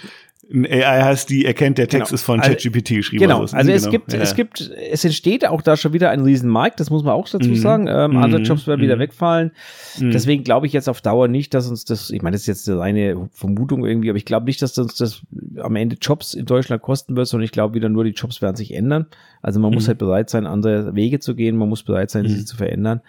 [0.52, 2.16] ein AI heißt, die erkennt, der Text genau.
[2.16, 3.24] ist von also ChatGPT geschrieben.
[3.24, 3.92] Genau, also, also es genau.
[3.92, 4.20] gibt, ja.
[4.20, 7.50] es gibt, es entsteht auch da schon wieder ein Riesenmarkt, das muss man auch dazu
[7.50, 7.56] mhm.
[7.56, 7.88] sagen.
[7.88, 8.18] Ähm, mhm.
[8.18, 8.86] Andere Jobs werden mhm.
[8.86, 9.52] wieder wegfallen.
[10.00, 10.12] Mhm.
[10.12, 12.70] Deswegen glaube ich jetzt auf Dauer nicht, dass uns das, ich meine, das ist jetzt
[12.70, 15.22] eine Vermutung irgendwie, aber ich glaube nicht, dass uns das
[15.58, 18.56] am Ende Jobs in Deutschland kosten wird, sondern ich glaube wieder nur, die Jobs werden
[18.56, 19.08] sich ändern.
[19.42, 19.88] Also man muss mhm.
[19.90, 22.46] halt bereit sein, andere Wege zu gehen, man muss bereit sein, sich mhm.
[22.46, 23.02] zu verändern.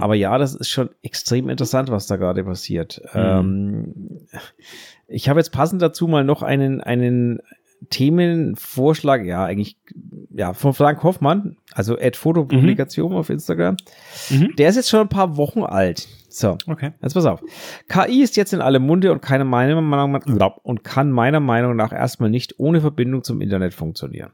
[0.00, 3.00] Aber ja, das ist schon extrem interessant, was da gerade passiert.
[3.14, 4.20] Ähm,
[5.06, 7.40] ich habe jetzt passend dazu mal noch einen, einen
[7.90, 9.76] Themenvorschlag, ja, eigentlich,
[10.30, 13.16] ja, von Frank Hoffmann, also Ad Fotopublikation mhm.
[13.18, 13.76] auf Instagram.
[14.30, 14.54] Mhm.
[14.56, 16.08] Der ist jetzt schon ein paar Wochen alt.
[16.28, 16.90] So, okay.
[17.00, 17.40] jetzt pass auf.
[17.88, 21.76] KI ist jetzt in alle Munde und, keine meiner Meinung nach, und kann meiner Meinung
[21.76, 24.32] nach erstmal nicht ohne Verbindung zum Internet funktionieren.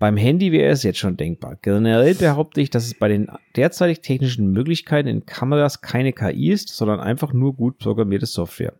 [0.00, 1.56] Beim Handy wäre es jetzt schon denkbar.
[1.62, 6.70] Generell behaupte ich, dass es bei den derzeitig technischen Möglichkeiten in Kameras keine KI ist,
[6.70, 8.72] sondern einfach nur gut programmierte Software.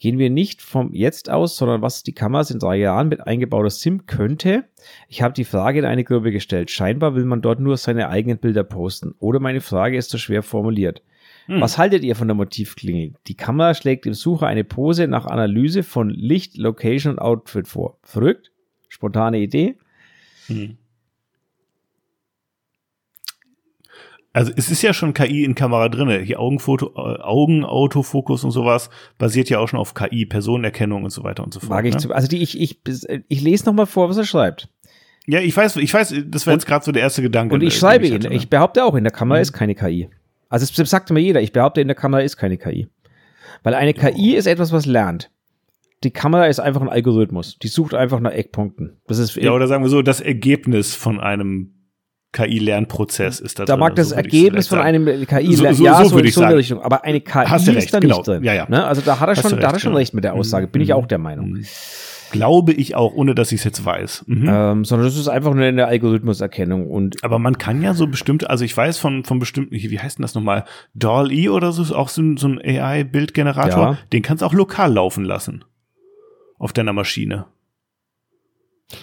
[0.00, 3.68] Gehen wir nicht vom Jetzt aus, sondern was die Kameras in drei Jahren mit eingebauter
[3.68, 4.64] SIM könnte.
[5.08, 6.70] Ich habe die Frage in eine Gruppe gestellt.
[6.70, 9.14] Scheinbar will man dort nur seine eigenen Bilder posten.
[9.18, 11.02] Oder meine Frage ist zu schwer formuliert.
[11.44, 11.60] Hm.
[11.60, 13.12] Was haltet ihr von der Motivklingel?
[13.26, 17.98] Die Kamera schlägt im Sucher eine Pose nach Analyse von Licht, Location und Outfit vor.
[18.02, 18.52] Verrückt?
[18.88, 19.76] Spontane Idee?
[20.46, 20.78] Hm.
[24.32, 26.20] Also es ist ja schon KI in Kamera drinne.
[26.20, 31.24] Hier Augenfoto, äh, Augenautofokus und sowas basiert ja auch schon auf KI, Personenerkennung und so
[31.24, 31.70] weiter und so fort.
[31.70, 32.00] Mag ich ne?
[32.00, 32.80] zu, also die ich ich
[33.28, 34.68] ich lese noch mal vor, was er schreibt.
[35.26, 37.54] Ja, ich weiß, ich weiß, das wäre jetzt gerade so der erste Gedanke.
[37.54, 38.32] Und ich schreibe ihn.
[38.32, 39.42] Ich behaupte auch, in der Kamera mhm.
[39.42, 40.08] ist keine KI.
[40.48, 42.88] Also es sagt mir jeder, ich behaupte, in der Kamera ist keine KI.
[43.62, 45.30] Weil eine KI ist etwas, was lernt.
[46.02, 47.58] Die Kamera ist einfach ein Algorithmus.
[47.58, 48.96] Die sucht einfach nach Eckpunkten.
[49.06, 51.74] Das ist ja, oder sagen wir so, das Ergebnis von einem
[52.32, 56.04] KI-Lernprozess ist da Da drin, mag das so Ergebnis von einem KI-Lern, so, so, ja,
[56.04, 56.80] so, so, in so eine Richtung.
[56.80, 58.18] Aber eine KI Hast ist da genau.
[58.18, 58.44] nicht drin.
[58.44, 58.66] Ja, ja.
[58.68, 58.84] Ne?
[58.84, 59.98] Also da hat er schon, recht, da hat er schon genau.
[59.98, 60.68] recht mit der Aussage.
[60.68, 60.84] Bin mhm.
[60.84, 61.50] ich auch der Meinung.
[61.50, 61.64] Mhm.
[62.30, 64.24] Glaube ich auch, ohne dass ich es jetzt weiß.
[64.28, 64.48] Mhm.
[64.48, 66.88] Ähm, sondern das ist einfach nur eine Algorithmuserkennung.
[66.88, 70.18] Und Aber man kann ja so bestimmte, also ich weiß von, von bestimmten, wie heißt
[70.18, 70.64] denn das nochmal?
[70.94, 73.92] DALL-E oder so, ist auch so ein, so ein AI-Bildgenerator.
[73.92, 73.98] Ja.
[74.12, 75.64] Den kannst du auch lokal laufen lassen.
[76.58, 77.46] Auf deiner Maschine.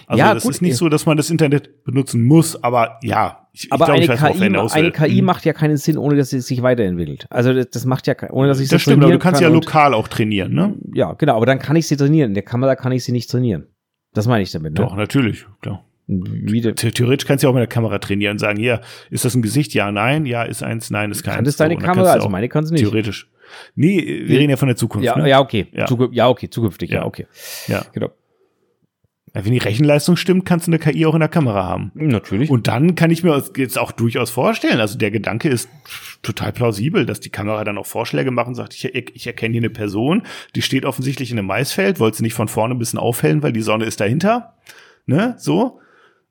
[0.06, 3.48] Also ja, das gut, ist nicht so, dass man das Internet benutzen muss, aber ja,
[3.52, 5.24] ich, aber ich glaub, eine, KI, eine KI hm.
[5.24, 7.26] macht ja keinen Sinn, ohne dass sie sich weiterentwickelt.
[7.30, 9.50] Also das, das macht ja, ohne dass ich sie Das stimmt, aber du kannst kann
[9.50, 10.74] ja lokal auch trainieren, ne?
[10.92, 12.30] Ja, genau, aber dann kann ich sie trainieren.
[12.30, 13.66] In der Kamera kann ich sie nicht trainieren.
[14.14, 14.80] Das meine ich damit, ne?
[14.80, 15.84] Doch, natürlich, klar.
[16.06, 19.34] Wie Theoretisch kannst du ja auch mit der Kamera trainieren und sagen, hier, ist das
[19.34, 19.74] ein Gesicht?
[19.74, 21.36] Ja, nein, ja, ist eins, nein, ist keins.
[21.36, 22.12] Kann das deine so, Kamera?
[22.12, 22.80] Also meine kann es nicht.
[22.80, 23.28] Theoretisch.
[23.74, 25.04] Nee, wir reden ja von der Zukunft.
[25.04, 25.28] Ja, ne?
[25.28, 25.66] ja okay.
[25.72, 25.86] Ja.
[26.12, 27.26] ja, okay, zukünftig, ja, ja okay.
[27.66, 27.84] Ja.
[27.92, 28.10] Genau.
[29.44, 31.92] Wenn die Rechenleistung stimmt, kannst du eine KI auch in der Kamera haben.
[31.94, 32.50] Natürlich.
[32.50, 35.68] Und dann kann ich mir jetzt auch durchaus vorstellen, also der Gedanke ist
[36.22, 39.60] total plausibel, dass die Kamera dann auch Vorschläge macht und sagt, ich, ich erkenne hier
[39.60, 40.22] eine Person,
[40.54, 43.52] die steht offensichtlich in einem Maisfeld, wollte sie nicht von vorne ein bisschen aufhellen, weil
[43.52, 44.54] die Sonne ist dahinter.
[45.06, 45.80] Ne, so.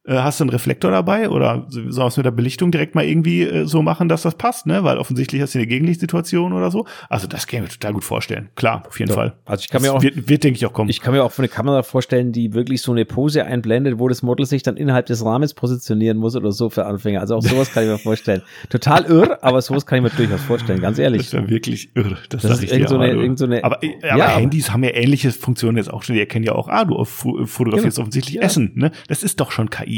[0.08, 3.04] Äh, hast du einen Reflektor dabei oder sollen wir es mit der Belichtung direkt mal
[3.04, 4.86] irgendwie äh, so machen, dass das passt, ne?
[4.86, 6.86] Weil offensichtlich hast du eine Gegenlichtsituation oder so.
[7.10, 8.48] Also das kann ich mir total gut vorstellen.
[8.56, 9.17] Klar, auf jeden ja.
[9.17, 9.34] Fall.
[9.46, 10.89] Also ich kann das mir auch wird, wird, denke ich auch kommen.
[10.89, 14.08] Ich kann mir auch von eine Kamera vorstellen, die wirklich so eine Pose einblendet, wo
[14.08, 17.20] das Model sich dann innerhalb des Rahmens positionieren muss oder so für Anfänger.
[17.20, 18.43] Also auch sowas kann ich mir vorstellen.
[18.70, 21.24] Total irr, aber sowas kann ich mir durchaus vorstellen, ganz ehrlich.
[21.24, 22.17] Das ja wirklich irr.
[22.30, 24.86] Das, das ist irgend so eine, irgend so eine, aber, äh, aber ja, Handys haben
[24.86, 26.15] ja ähnliche Funktionen jetzt auch schon.
[26.15, 28.04] Die erkennen ja auch, ah, du fotografierst genau.
[28.04, 28.43] offensichtlich ja.
[28.43, 28.91] Essen, ne?
[29.10, 29.96] Das ist doch schon KI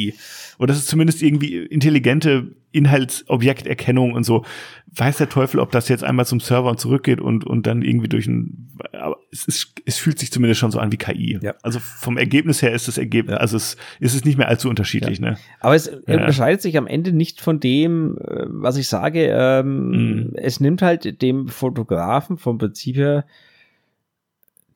[0.57, 4.45] oder das ist zumindest irgendwie intelligente Inhaltsobjekterkennung und so.
[4.93, 8.07] Weiß der Teufel, ob das jetzt einmal zum Server und zurückgeht und, und dann irgendwie
[8.07, 11.39] durch ein, aber es ist, es fühlt sich zumindest schon so an wie KI.
[11.41, 11.55] Ja.
[11.63, 15.19] Also vom Ergebnis her ist das Ergebnis, also es ist es nicht mehr allzu unterschiedlich,
[15.19, 15.31] ja.
[15.31, 15.37] ne?
[15.59, 16.13] Aber es ja.
[16.15, 20.31] unterscheidet sich am Ende nicht von dem, äh, was ich sage, ähm, mhm.
[20.35, 23.25] es nimmt halt dem Fotografen vom Prinzip her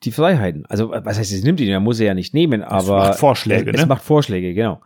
[0.04, 0.66] die Freiheiten.
[0.66, 3.02] Also, was heißt, es nimmt ihn, er muss er ja nicht nehmen, aber.
[3.02, 3.82] Es macht Vorschläge, es, ne?
[3.82, 4.80] Es macht Vorschläge, genau.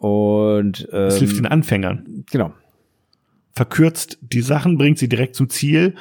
[0.00, 2.24] Und ähm, das hilft den Anfängern.
[2.30, 2.54] Genau.
[3.52, 5.94] Verkürzt die Sachen, bringt sie direkt zum Ziel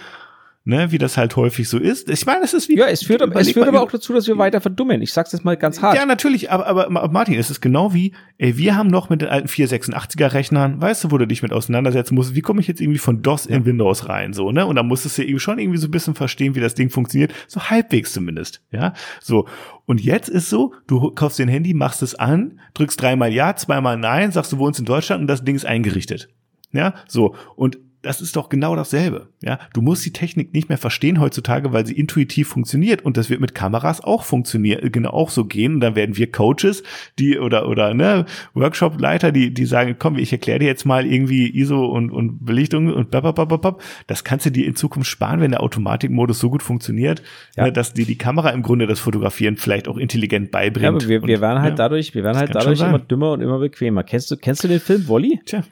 [0.69, 2.09] ne, wie das halt häufig so ist.
[2.09, 2.77] Ich meine, es ist wie.
[2.77, 5.01] Ja, es führt, es führt aber auch dazu, dass wir weiter verdummen.
[5.01, 5.97] Ich sag's jetzt mal ganz hart.
[5.97, 9.29] Ja, natürlich, aber, aber Martin, es ist genau wie, ey, wir haben noch mit den
[9.29, 12.79] alten 486er Rechnern, weißt du, wo du dich mit auseinandersetzen musst, wie komme ich jetzt
[12.79, 14.65] irgendwie von DOS in Windows rein, so, ne?
[14.65, 17.33] Und da musstest du irgendwie schon irgendwie so ein bisschen verstehen, wie das Ding funktioniert,
[17.47, 18.93] so halbwegs zumindest, ja?
[19.19, 19.47] So.
[19.87, 23.55] Und jetzt ist so, du kaufst dir ein Handy, machst es an, drückst dreimal Ja,
[23.55, 26.29] zweimal Nein, sagst, du wohnst in Deutschland und das Ding ist eingerichtet.
[26.71, 27.33] Ja, so.
[27.55, 29.27] Und das ist doch genau dasselbe.
[29.41, 33.29] Ja, du musst die Technik nicht mehr verstehen heutzutage, weil sie intuitiv funktioniert und das
[33.29, 35.75] wird mit Kameras auch funktionieren, genau auch so gehen.
[35.75, 36.83] Und dann werden wir Coaches,
[37.17, 41.49] die oder oder ne Workshop-Leiter, die die sagen, komm, ich erkläre dir jetzt mal irgendwie
[41.49, 43.81] ISO und und Belichtung und babababab.
[44.07, 47.21] Das kannst du dir in Zukunft sparen, wenn der Automatikmodus so gut funktioniert,
[47.57, 47.65] ja.
[47.65, 50.83] ne, dass dir die Kamera im Grunde das Fotografieren vielleicht auch intelligent beibringt.
[50.83, 53.41] Ja, aber wir, wir werden halt ja, dadurch, wir werden halt dadurch immer dümmer und
[53.41, 54.03] immer bequemer.
[54.03, 55.41] Kennst du kennst du den Film Wolly?
[55.45, 55.63] Tja.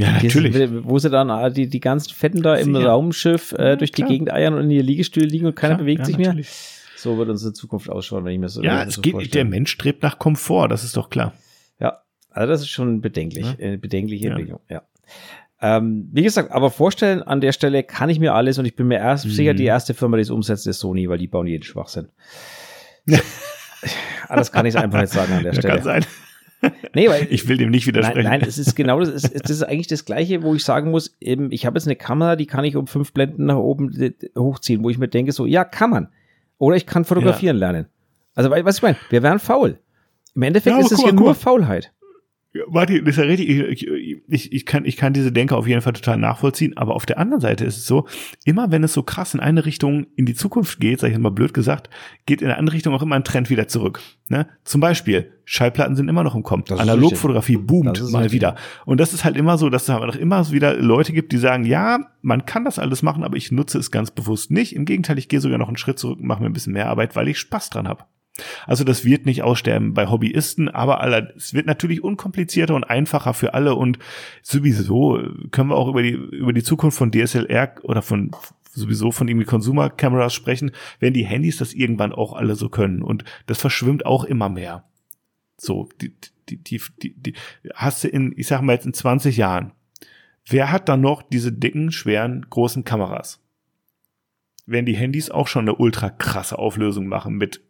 [0.00, 0.54] Ja, natürlich.
[0.54, 4.02] Ist, wo sie dann äh, die, die ganzen Fetten da im Raumschiff äh, durch die
[4.02, 6.46] Gegend eiern und in ihr Liegestühle liegen und keiner klar, bewegt ja, sich natürlich.
[6.46, 6.54] mehr.
[6.96, 9.32] So wird unsere Zukunft ausschauen, wenn ich mir so Ja, es so geht, vorstelle.
[9.32, 11.34] der Mensch strebt nach Komfort, das ist doch klar.
[11.80, 13.72] Ja, also das ist schon bedenklich, ja.
[13.72, 14.82] äh, bedenkliche Entwicklung, ja.
[15.62, 18.88] Ähm, wie gesagt, aber vorstellen an der Stelle kann ich mir alles und ich bin
[18.88, 19.30] mir erst mhm.
[19.30, 22.08] sicher, die erste Firma, die es umsetzt, ist Sony, weil die bauen jeden Schwachsinn.
[24.28, 25.74] Alles kann ich einfach nicht sagen an der Stelle.
[25.74, 26.06] Kann sein.
[26.94, 28.28] Nee, weil ich will dem nicht widersprechen.
[28.28, 30.64] Nein, nein, es ist genau das, es ist, das ist eigentlich das Gleiche, wo ich
[30.64, 33.56] sagen muss, eben, ich habe jetzt eine Kamera, die kann ich um fünf Blenden nach
[33.56, 33.90] oben
[34.36, 36.08] hochziehen, wo ich mir denke, so, ja, kann man.
[36.58, 37.70] Oder ich kann fotografieren ja.
[37.70, 37.86] lernen.
[38.34, 39.78] Also, was ich meine, wir wären faul.
[40.34, 41.92] Im Endeffekt ja, ist es hier nur Faulheit.
[42.52, 43.48] Ja, Martin, das ist ja richtig.
[43.48, 43.88] Ich, ich,
[44.30, 46.76] ich, kann, ich kann diese Denke auf jeden Fall total nachvollziehen.
[46.76, 48.06] Aber auf der anderen Seite ist es so,
[48.44, 51.30] immer wenn es so krass in eine Richtung in die Zukunft geht, sag ich mal
[51.30, 51.90] blöd gesagt,
[52.26, 54.00] geht in eine andere Richtung auch immer ein Trend wieder zurück.
[54.28, 54.46] Ne?
[54.64, 56.64] Zum Beispiel, Schallplatten sind immer noch im Kommen.
[56.70, 58.32] Analogfotografie boomt mal richtig.
[58.32, 58.54] wieder.
[58.84, 61.64] Und das ist halt immer so, dass es halt immer wieder Leute gibt, die sagen,
[61.64, 64.76] ja, man kann das alles machen, aber ich nutze es ganz bewusst nicht.
[64.76, 66.88] Im Gegenteil, ich gehe sogar noch einen Schritt zurück und mache mir ein bisschen mehr
[66.88, 68.04] Arbeit, weil ich Spaß dran habe.
[68.66, 73.34] Also das wird nicht aussterben bei Hobbyisten, aber aller, es wird natürlich unkomplizierter und einfacher
[73.34, 73.98] für alle und
[74.42, 78.30] sowieso können wir auch über die, über die Zukunft von DSLR oder von
[78.72, 83.02] sowieso von irgendwie Consumer Cameras sprechen, wenn die Handys das irgendwann auch alle so können
[83.02, 84.84] und das verschwimmt auch immer mehr.
[85.56, 86.14] So, die,
[86.48, 87.34] die, die, die, die
[87.74, 89.72] hast du in, ich sag mal jetzt in 20 Jahren,
[90.48, 93.40] wer hat dann noch diese dicken, schweren, großen Kameras?
[94.66, 97.60] Werden die Handys auch schon eine ultra krasse Auflösung machen mit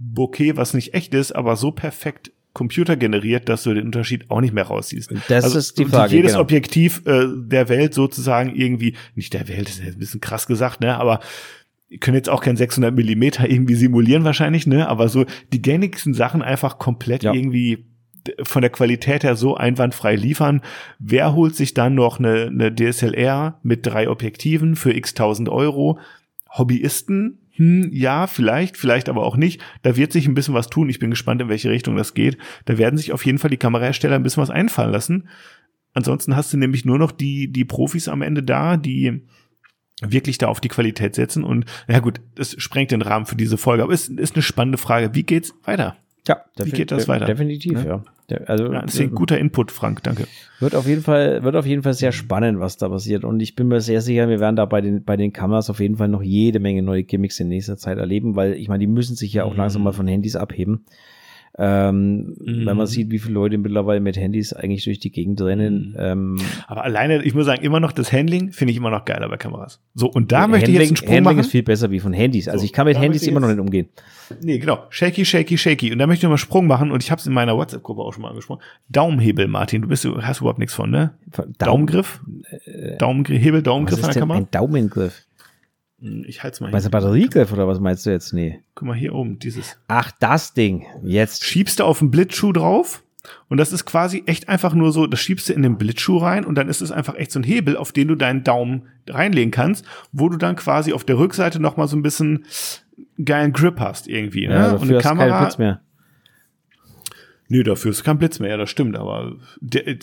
[0.00, 4.40] Bokeh, was nicht echt ist, aber so perfekt Computer generiert, dass du den Unterschied auch
[4.40, 5.12] nicht mehr raussiehst.
[5.28, 6.16] Das also, ist die Frage.
[6.16, 6.42] Jedes genau.
[6.42, 10.98] Objektiv äh, der Welt sozusagen irgendwie, nicht der Welt, ist ein bisschen krass gesagt, ne,
[10.98, 11.20] aber
[12.00, 16.42] können jetzt auch kein 600 Millimeter irgendwie simulieren wahrscheinlich, ne, aber so die gängigsten Sachen
[16.42, 17.32] einfach komplett ja.
[17.32, 17.86] irgendwie
[18.42, 20.60] von der Qualität her so einwandfrei liefern.
[20.98, 25.98] Wer holt sich dann noch eine, eine DSLR mit drei Objektiven für x tausend Euro?
[26.50, 29.60] Hobbyisten hm, ja, vielleicht, vielleicht aber auch nicht.
[29.82, 30.88] Da wird sich ein bisschen was tun.
[30.88, 32.38] Ich bin gespannt, in welche Richtung das geht.
[32.64, 35.28] Da werden sich auf jeden Fall die Kamerahersteller ein bisschen was einfallen lassen.
[35.92, 39.26] Ansonsten hast du nämlich nur noch die, die Profis am Ende da, die
[40.00, 41.44] wirklich da auf die Qualität setzen.
[41.44, 43.82] Und ja gut, das sprengt den Rahmen für diese Folge.
[43.82, 45.14] Aber es ist eine spannende Frage.
[45.14, 45.98] Wie geht's weiter?
[46.28, 47.26] Ja, wie geht das weiter?
[47.26, 48.02] Definitiv, ja.
[48.28, 48.36] ja.
[48.46, 50.26] Also, ja, ist ein guter Input, Frank, danke.
[50.60, 53.24] Wird auf jeden Fall, wird auf jeden Fall sehr spannend, was da passiert.
[53.24, 55.80] Und ich bin mir sehr sicher, wir werden da bei den, bei den Kameras auf
[55.80, 58.86] jeden Fall noch jede Menge neue Gimmicks in nächster Zeit erleben, weil ich meine, die
[58.86, 59.58] müssen sich ja auch mhm.
[59.58, 60.84] langsam mal von Handys abheben.
[61.62, 62.64] Ähm, mhm.
[62.64, 65.90] Wenn man sieht, wie viele Leute mittlerweile mit Handys eigentlich durch die Gegend rennen.
[65.90, 65.96] Mhm.
[65.98, 69.28] Ähm, Aber alleine, ich muss sagen, immer noch das Handling finde ich immer noch geiler
[69.28, 69.78] bei Kameras.
[69.94, 71.40] So, und da möchte Handling, ich jetzt einen Sprung Handling machen.
[71.40, 72.48] ist viel besser wie von Handys.
[72.48, 73.88] Also so, ich kann mit Handys immer noch nicht umgehen.
[74.42, 74.84] Nee, genau.
[74.88, 75.92] Shaky, shaky, shaky.
[75.92, 78.00] Und da möchte ich mal einen Sprung machen und ich habe es in meiner WhatsApp-Gruppe
[78.00, 78.62] auch schon mal angesprochen.
[78.88, 79.82] Daumenhebel, Martin.
[79.82, 81.12] Du bist, hast überhaupt nichts von, ne?
[81.36, 82.20] Daumen, Daumengriff?
[82.64, 84.38] Äh, Daumengriff, Daumengriff an der Kamera?
[84.38, 85.26] Ein Daumengriff.
[86.00, 86.72] Hm, ich halte es mal.
[86.72, 88.32] Was ist Batteriegriff oder was meinst du jetzt?
[88.32, 88.60] Nee.
[88.74, 89.76] Guck mal hier oben, dieses.
[89.88, 90.84] Ach, das Ding.
[91.02, 91.44] Jetzt.
[91.44, 93.02] Schiebst du auf den Blitzschuh drauf
[93.48, 96.44] und das ist quasi echt einfach nur so, das schiebst du in den Blitzschuh rein
[96.44, 99.50] und dann ist es einfach echt so ein Hebel, auf den du deinen Daumen reinlegen
[99.50, 102.46] kannst, wo du dann quasi auf der Rückseite nochmal so ein bisschen
[103.22, 104.46] geilen Grip hast irgendwie.
[104.48, 104.54] Ne?
[104.54, 105.42] Ja, und eine Kamera.
[105.42, 105.80] Blitz mehr.
[107.48, 109.96] Nö, dafür ist kein Blitz mehr, ja, das stimmt, aber der,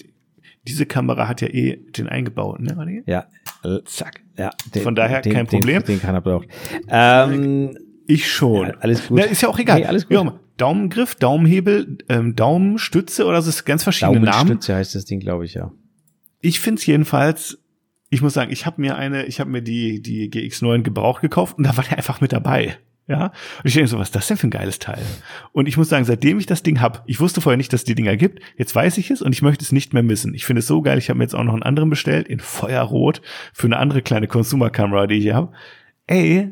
[0.68, 3.04] diese Kamera hat ja eh den eingebaut, ne?
[3.06, 3.28] Ja.
[3.86, 4.22] Zack.
[4.38, 4.52] Ja.
[4.74, 5.84] Den, Von daher den, kein Problem.
[5.84, 6.48] Den, keiner braucht.
[6.90, 7.78] Ähm,
[8.08, 8.68] ich schon.
[8.68, 9.20] Ja, alles gut.
[9.20, 9.80] Na, ist ja auch egal.
[9.80, 10.14] Nee, alles gut.
[10.14, 14.32] Ja, Daumengriff, Daumenhebel, ähm, Daumenstütze oder das ist ganz verschiedene Namen.
[14.32, 15.72] Daumenstütze heißt das Ding, glaube ich, ja.
[16.42, 17.60] Ich finde es jedenfalls,
[18.10, 21.58] ich muss sagen, ich habe mir eine, ich habe mir die, die GX9 gebraucht gekauft
[21.58, 22.78] und da war der einfach mit dabei.
[23.08, 23.28] Ja.
[23.28, 23.32] Und
[23.64, 25.02] ich denke so, was ist das denn für ein geiles Teil?
[25.54, 27.86] Und ich muss sagen, seitdem ich das Ding hab, ich wusste vorher nicht, dass es
[27.86, 30.34] die Dinger gibt, jetzt weiß ich es und ich möchte es nicht mehr missen.
[30.34, 32.40] Ich finde es so geil, ich habe mir jetzt auch noch einen anderen bestellt, in
[32.40, 33.22] Feuerrot,
[33.54, 35.54] für eine andere kleine Consumer-Kamera, die ich hier habe.
[36.06, 36.52] Ey,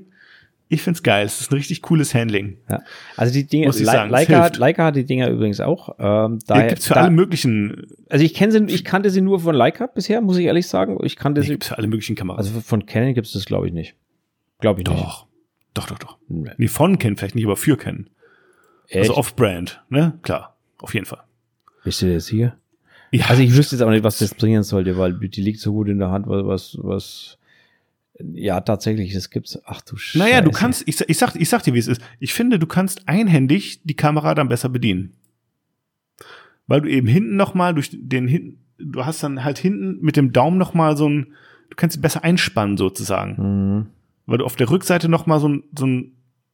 [0.68, 1.26] ich find's geil.
[1.26, 2.58] Es ist ein richtig cooles Handling.
[2.70, 2.82] Ja.
[3.18, 5.96] Also die Dinge, Muss ich sagen, Leica, Leica hat die Dinger übrigens auch.
[6.00, 7.86] Ähm, daher, gibt's für da, alle möglichen.
[8.10, 10.98] Also ich kenne sie, ich kannte sie nur von Leica bisher, muss ich ehrlich sagen.
[11.04, 11.54] Ich kannte nee, sie.
[11.54, 12.48] Gibt's für alle möglichen Kameras.
[12.48, 13.96] Also von Canon gibt's das, glaube ich, nicht.
[14.60, 14.96] Glaube ich Doch.
[14.96, 15.25] nicht.
[15.76, 15.88] Doch.
[15.88, 18.10] Doch, doch, nee, von kennen vielleicht nicht, aber für kennen.
[18.86, 19.10] Also Echt?
[19.10, 20.18] Also off-brand, ne?
[20.24, 21.22] Klar, auf jeden Fall.
[21.84, 22.58] Bist du jetzt hier?
[23.12, 23.28] Ja.
[23.28, 25.90] Also ich wüsste jetzt auch nicht, was das bringen sollte, weil die liegt so gut
[25.90, 27.38] in der Hand, was, was,
[28.18, 29.60] ja, tatsächlich, das gibt's.
[29.66, 30.18] Ach du Scheiße.
[30.18, 32.02] Naja, du kannst, ich, ich, sag, ich sag dir, wie es ist.
[32.20, 35.14] Ich finde, du kannst einhändig die Kamera dann besser bedienen.
[36.68, 40.32] Weil du eben hinten nochmal durch den hinten, du hast dann halt hinten mit dem
[40.32, 41.34] Daumen nochmal so ein,
[41.70, 43.36] du kannst sie besser einspannen sozusagen.
[43.38, 43.95] Mhm
[44.26, 46.12] weil du auf der Rückseite noch mal so ein, so ein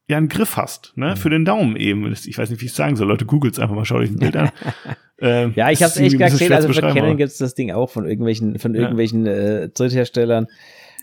[0.08, 1.16] ja, einen Griff hast, ne, mhm.
[1.16, 2.12] für den Daumen eben.
[2.12, 3.08] Ich weiß nicht, wie ich es sagen soll.
[3.08, 4.50] Leute, googelt's einfach mal, schau euch ein Bild an.
[5.22, 6.52] ähm, ja, ich habe es echt gar gesehen.
[6.52, 9.32] Also von Canon gibt's das Ding auch von irgendwelchen, von irgendwelchen ja.
[9.32, 10.48] äh, Drittherstellern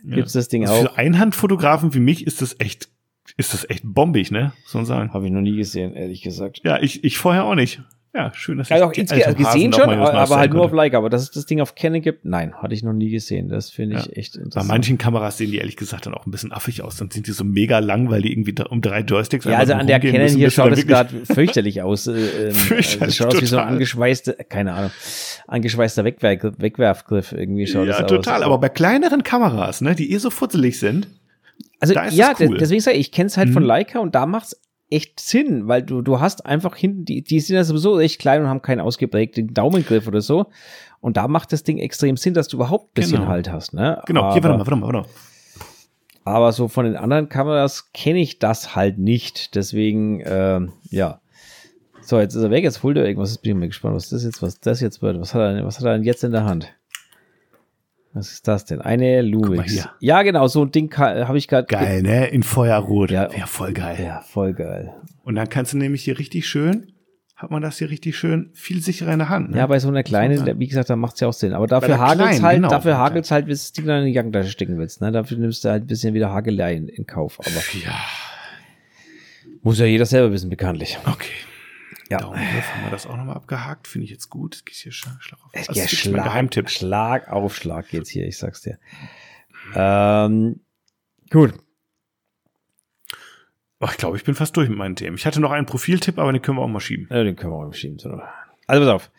[0.04, 0.40] gibt's ja.
[0.40, 0.92] das Ding also auch.
[0.92, 2.90] Für Einhandfotografen wie mich ist das echt,
[3.38, 5.14] ist das echt bombig, ne, so man sagen.
[5.14, 6.60] Habe ich noch nie gesehen, ehrlich gesagt.
[6.64, 7.80] Ja, ich, ich vorher auch nicht.
[8.14, 10.96] Ja, schön, dass ich also auch insgesamt gesehen schon, aber halt nur auf Leica.
[10.96, 13.48] Aber dass es das Ding auf Canon gibt, nein, hatte ich noch nie gesehen.
[13.48, 14.12] Das finde ich ja.
[14.12, 14.66] echt interessant.
[14.66, 16.96] Bei manchen Kameras sehen die ehrlich gesagt dann auch ein bisschen affig aus.
[16.96, 19.86] Dann sind die so mega lang, weil die irgendwie um drei Joysticks Ja, also an
[19.86, 22.06] der Canon hier schaut es gerade fürchterlich aus.
[22.06, 24.90] Äh, ähm, fürchterlich, also schaut aus wie so ein angeschweißte, keine Ahnung,
[25.46, 28.11] angeschweißter Wegwerf, Wegwerfgriff irgendwie schaut ja, es aus.
[28.11, 28.42] Ja, total.
[28.42, 31.09] Aber bei kleineren Kameras, ne, die eh so futzelig sind,
[31.80, 32.56] also ja, cool.
[32.59, 33.52] deswegen sage ich, ich kenne es halt mhm.
[33.52, 34.56] von Leica und da macht's
[34.91, 38.43] echt Sinn, weil du, du hast einfach hinten, die, die sind ja sowieso echt klein
[38.43, 40.47] und haben keinen ausgeprägten Daumengriff oder so.
[41.01, 43.28] Und da macht das Ding extrem Sinn, dass du überhaupt ein bisschen genau.
[43.28, 43.74] Halt hast.
[43.74, 44.03] Ne?
[44.07, 45.14] Genau, aber, hier, warte mal, warte mal, warte mal.
[46.24, 49.55] Aber so von den anderen Kameras kenne ich das halt nicht.
[49.55, 50.61] Deswegen, äh,
[50.91, 51.20] ja.
[52.03, 53.30] So, jetzt ist er weg, jetzt holt er irgendwas.
[53.30, 55.20] Jetzt bin ich mal gespannt, was das jetzt, was das jetzt wird.
[55.20, 56.72] Was hat er, was hat er denn jetzt in der Hand?
[58.18, 58.80] Was ist das denn?
[58.80, 59.88] Eine Lumix.
[60.00, 61.68] Ja, genau, so ein Ding habe ich gerade.
[61.68, 62.26] Geil, ne?
[62.26, 63.12] In Feuerrot.
[63.12, 63.96] Ja, ja, voll geil.
[64.02, 64.92] Ja, voll geil.
[65.22, 66.92] Und dann kannst du nämlich hier richtig schön,
[67.36, 69.50] hat man das hier richtig schön, viel sicherer in der Hand.
[69.50, 69.58] Ne?
[69.58, 71.52] Ja, bei so einer kleinen, wie gesagt, da macht es ja auch Sinn.
[71.52, 72.68] Aber dafür hagelt's halt, genau.
[72.68, 75.00] dafür hagelt's halt, bis du in die Jackentasche stecken willst.
[75.00, 75.12] Ne?
[75.12, 77.38] Dafür nimmst du halt ein bisschen wieder Hagelei in, in Kauf.
[77.38, 77.94] Aber ja.
[79.62, 80.98] Muss ja jeder selber wissen, bekanntlich.
[81.06, 81.30] Okay.
[82.11, 82.18] Ja.
[82.18, 83.86] Daumenwurf haben wir das auch nochmal abgehakt.
[83.86, 84.64] Finde ich jetzt gut.
[84.64, 85.54] Geht hier Schlag auf.
[85.54, 86.70] Also, ja, Schlag, Geheimtipp.
[86.70, 88.78] Schlag auf Schlag geht's hier, ich sag's dir.
[89.74, 90.61] Ähm,
[91.30, 91.54] gut.
[93.80, 95.16] Oh, ich glaube, ich bin fast durch mit meinen Themen.
[95.16, 97.06] Ich hatte noch einen Profiltipp, aber den können wir auch mal schieben.
[97.11, 97.98] Ja, den können wir auch mal schieben.
[98.66, 99.11] Also pass auf.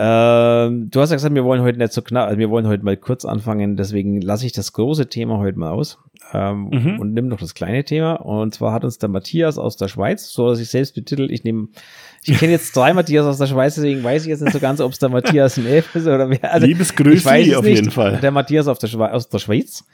[0.00, 2.84] Ähm, du hast ja gesagt, wir wollen heute nicht so knapp, also wir wollen heute
[2.84, 5.98] mal kurz anfangen, deswegen lasse ich das große Thema heute mal aus
[6.32, 7.00] ähm, mhm.
[7.00, 8.12] und nimm noch das kleine Thema.
[8.14, 11.42] Und zwar hat uns der Matthias aus der Schweiz, so dass ich selbst betitelt, ich
[11.42, 11.66] nehme,
[12.22, 14.80] ich kenne jetzt drei Matthias aus der Schweiz, deswegen weiß ich jetzt nicht so ganz,
[14.80, 16.52] ob es der Matthias in Elf ist oder wer.
[16.52, 17.78] Also, Liebesgrüße auf nicht.
[17.78, 18.18] jeden Fall.
[18.22, 19.84] Der Matthias auf der Schwe aus der Schweiz.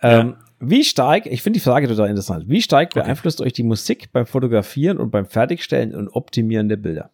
[0.00, 3.00] Ähm, Wie stark, ich finde die Frage total interessant, wie stark okay.
[3.00, 7.10] beeinflusst euch die Musik beim Fotografieren und beim Fertigstellen und Optimieren der Bilder?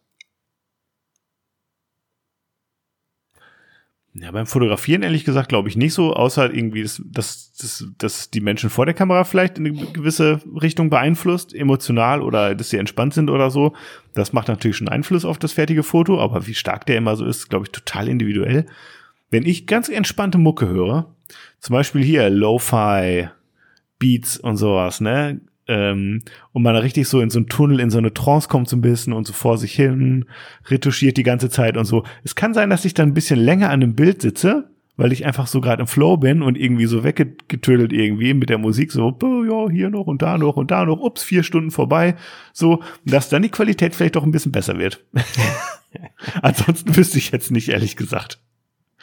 [4.13, 8.29] Ja, beim Fotografieren ehrlich gesagt glaube ich nicht so, außer irgendwie, dass, dass, dass, dass
[8.29, 12.77] die Menschen vor der Kamera vielleicht in eine gewisse Richtung beeinflusst, emotional oder dass sie
[12.77, 13.73] entspannt sind oder so.
[14.13, 17.25] Das macht natürlich schon Einfluss auf das fertige Foto, aber wie stark der immer so
[17.25, 18.65] ist, glaube ich, total individuell.
[19.29, 21.15] Wenn ich ganz entspannte Mucke höre,
[21.59, 23.29] zum Beispiel hier Lo-Fi,
[23.97, 25.39] Beats und sowas, ne?
[25.71, 28.75] Ähm, und man richtig so in so einen Tunnel, in so eine Trance kommt so
[28.75, 30.25] ein bisschen und so vor sich hin,
[30.67, 32.03] retuschiert die ganze Zeit und so.
[32.23, 35.25] Es kann sein, dass ich dann ein bisschen länger an dem Bild sitze, weil ich
[35.25, 39.17] einfach so gerade im Flow bin und irgendwie so weggetödelt irgendwie mit der Musik so,
[39.49, 42.15] ja, hier noch und da noch und da noch, ups, vier Stunden vorbei,
[42.51, 45.05] so, dass dann die Qualität vielleicht doch ein bisschen besser wird.
[46.41, 48.39] Ansonsten wüsste ich jetzt nicht, ehrlich gesagt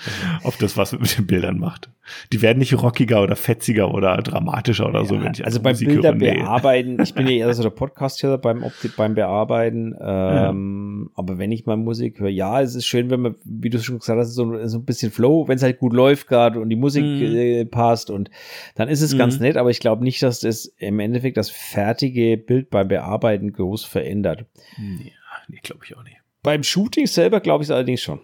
[0.44, 1.90] ob das was mit den Bildern macht.
[2.32, 5.20] Die werden nicht rockiger oder fetziger oder dramatischer oder ja, so.
[5.20, 6.34] Wenn ich also beim Musik Bilder höre, nee.
[6.34, 8.64] bearbeiten, ich bin ja eher so der Podcast-Hörer beim,
[8.96, 11.12] beim Bearbeiten, ähm, ja.
[11.16, 13.99] aber wenn ich mal Musik höre, ja, es ist schön, wenn man, wie du schon
[13.99, 16.76] gesagt hast, so, so ein bisschen Flow, wenn es halt gut läuft gerade und die
[16.76, 17.36] Musik mhm.
[17.36, 18.30] äh, passt und
[18.74, 19.18] dann ist es mhm.
[19.18, 23.53] ganz nett, aber ich glaube nicht, dass das im Endeffekt das fertige Bild beim Bearbeiten
[23.53, 24.46] groß verändert.
[24.76, 25.12] Ja,
[25.49, 26.16] nee, glaube ich auch nicht.
[26.42, 28.20] Beim Shooting selber glaube ich es allerdings schon.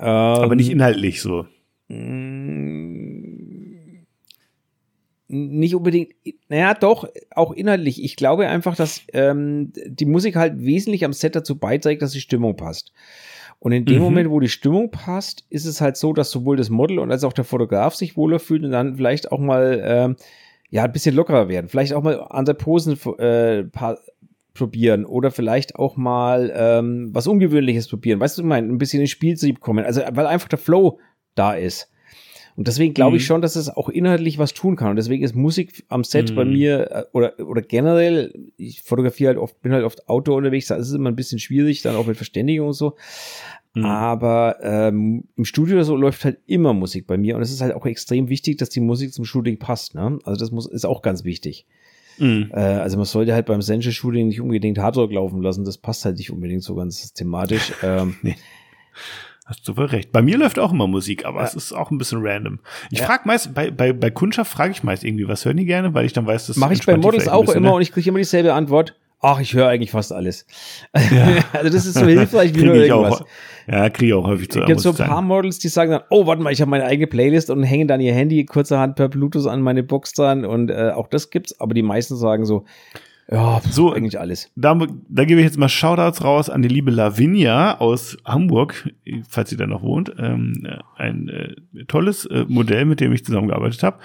[0.00, 1.46] Ähm, Aber nicht inhaltlich so.
[5.30, 6.12] Nicht unbedingt,
[6.48, 8.02] naja, doch, auch inhaltlich.
[8.02, 12.20] Ich glaube einfach, dass ähm, die Musik halt wesentlich am Set dazu beiträgt, dass die
[12.20, 12.92] Stimmung passt.
[13.60, 14.02] Und in dem mhm.
[14.04, 17.24] Moment, wo die Stimmung passt, ist es halt so, dass sowohl das Model und als
[17.24, 20.16] auch der Fotograf sich wohler fühlen und dann vielleicht auch mal ähm,
[20.70, 21.68] ja ein bisschen lockerer werden.
[21.68, 23.64] Vielleicht auch mal andere Posen äh,
[24.58, 28.20] probieren oder vielleicht auch mal ähm, was Ungewöhnliches probieren.
[28.20, 29.84] Weißt du, ich meine, ein bisschen ins Spieltrieb kommen.
[29.84, 30.98] Also, weil einfach der Flow
[31.34, 31.90] da ist.
[32.58, 33.26] Und deswegen glaube ich mhm.
[33.26, 34.90] schon, dass es auch inhaltlich was tun kann.
[34.90, 36.34] Und deswegen ist Musik am Set mhm.
[36.34, 40.66] bei mir äh, oder, oder generell, ich fotografiere halt oft, bin halt oft Auto unterwegs,
[40.66, 42.96] da ist es immer ein bisschen schwierig, dann auch mit Verständigung und so.
[43.74, 43.84] Mhm.
[43.84, 47.36] Aber ähm, im Studio oder so läuft halt immer Musik bei mir.
[47.36, 49.94] Und es ist halt auch extrem wichtig, dass die Musik zum Shooting passt.
[49.94, 50.18] Ne?
[50.24, 51.64] Also das muss, ist auch ganz wichtig.
[52.18, 52.50] Mhm.
[52.52, 55.64] Äh, also man sollte halt beim Essential Shooting nicht unbedingt Hardrock laufen lassen.
[55.64, 57.72] Das passt halt nicht unbedingt so ganz thematisch.
[57.82, 58.34] Ähm, nee.
[59.46, 60.12] Hast du wohl recht.
[60.12, 61.46] Bei mir läuft auch immer Musik, aber ja.
[61.46, 62.58] es ist auch ein bisschen random.
[62.90, 63.06] Ich ja.
[63.06, 66.04] frage meist, bei, bei, bei Kundschaft frage ich meist irgendwie, was hören die gerne, weil
[66.04, 67.74] ich dann weiß, das Mache ich bei Models auch immer ne?
[67.74, 68.94] und ich kriege immer dieselbe Antwort.
[69.20, 70.46] Ach, ich höre eigentlich fast alles.
[70.94, 71.38] Ja.
[71.52, 73.22] also das ist so hilfreich wie nur irgendwas.
[73.22, 73.26] Auch,
[73.66, 74.60] ja, kriege ich auch häufig zu.
[74.60, 76.84] Es gibt so ein paar Models, die sagen dann, oh, warte mal, ich habe meine
[76.84, 80.70] eigene Playlist und hängen dann ihr Handy kurzerhand per Bluetooth an meine Box dran und
[80.70, 82.64] äh, auch das gibt's, aber die meisten sagen so,
[83.30, 84.50] ja, so eigentlich alles.
[84.56, 88.88] Da, da gebe ich jetzt mal Shoutouts raus an die liebe Lavinia aus Hamburg,
[89.28, 90.14] falls sie da noch wohnt.
[90.18, 90.66] Ähm,
[90.96, 93.98] ein äh, tolles äh, Modell, mit dem ich zusammengearbeitet habe.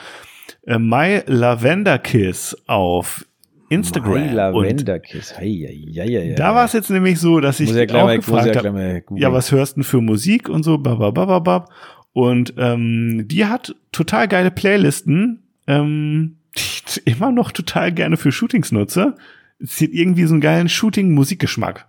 [0.66, 3.26] Äh, My Lavender Kiss auf
[3.70, 4.28] Instagram.
[4.28, 5.38] My Lavender Kiss.
[5.38, 5.49] Hey,
[5.88, 8.55] ja, ja, ja, da war es jetzt nämlich so, dass ich ja auch mal, gefragt
[8.55, 11.70] ja habe, ja, was hörst du denn für Musik und so, bababababab.
[12.14, 18.32] Und ähm, die hat total geile Playlisten, ähm, die ich immer noch total gerne für
[18.32, 19.16] Shootings nutze.
[19.59, 21.88] Sie hat irgendwie so einen geilen Shooting-Musikgeschmack.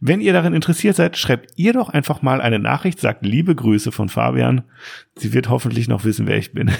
[0.00, 3.92] Wenn ihr darin interessiert seid, schreibt ihr doch einfach mal eine Nachricht, sagt liebe Grüße
[3.92, 4.62] von Fabian.
[5.16, 6.70] Sie wird hoffentlich noch wissen, wer ich bin.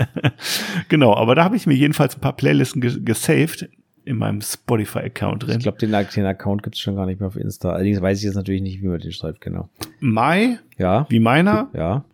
[0.88, 3.68] genau, aber da habe ich mir jedenfalls ein paar Playlisten gesaved
[4.04, 5.58] in meinem Spotify-Account drin.
[5.58, 7.70] Ich glaube, den, den, Account gibt es schon gar nicht mehr auf Insta.
[7.70, 9.68] Allerdings weiß ich jetzt natürlich nicht, wie man den schreibt, genau.
[10.00, 11.06] Mai, ja.
[11.10, 11.70] wie meiner.
[11.74, 12.04] Ja.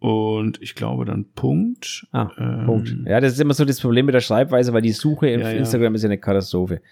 [0.00, 2.06] Und ich glaube dann Punkt.
[2.12, 2.94] Ah, ähm, Punkt.
[3.06, 5.50] Ja, das ist immer so das Problem mit der Schreibweise, weil die Suche Ja, ja.
[5.52, 6.82] Instagram ist ja eine Katastrophe.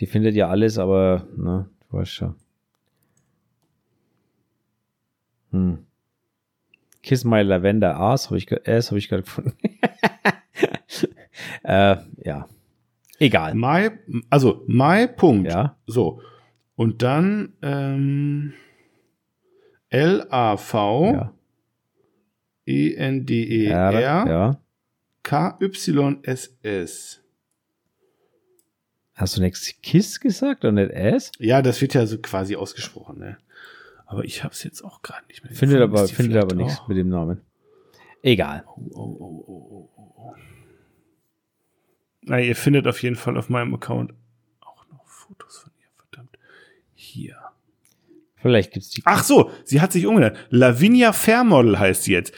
[0.00, 2.34] Die findet ja alles, aber, na, du weißt schon.
[5.50, 5.78] Hm.
[7.02, 9.52] Kiss My Lavender Ass habe ich, Ass habe ich gerade gefunden.
[11.64, 12.48] äh, ja.
[13.18, 13.54] Egal.
[13.54, 13.98] Mai,
[14.30, 15.50] also Mai, Punkt.
[15.50, 15.76] Ja.
[15.86, 16.20] So.
[16.74, 18.54] Und dann ähm,
[19.90, 21.34] L-A-V Ja.
[22.64, 24.60] E E-N-D-E-R ja.
[25.22, 27.21] K-Y-S-S.
[29.22, 31.30] Hast du next Kiss gesagt und nicht Ass?
[31.38, 33.38] Ja, das wird ja so quasi ausgesprochen, ne?
[34.06, 35.52] Aber ich habe es jetzt auch gerade nicht mehr.
[35.54, 37.40] Findet aber, findet aber nichts auch- mit dem Namen.
[38.22, 38.64] Egal.
[38.66, 40.34] Oh, oh, oh, oh, oh, oh.
[42.22, 44.12] Na, ihr findet auf jeden Fall auf meinem Account
[44.60, 46.36] auch noch Fotos von ihr, verdammt.
[46.94, 47.36] Hier.
[48.38, 49.02] Vielleicht gibt's die.
[49.04, 50.36] Ach so, sie hat sich umgenannt.
[50.50, 52.34] Lavinia Fairmodel heißt sie jetzt.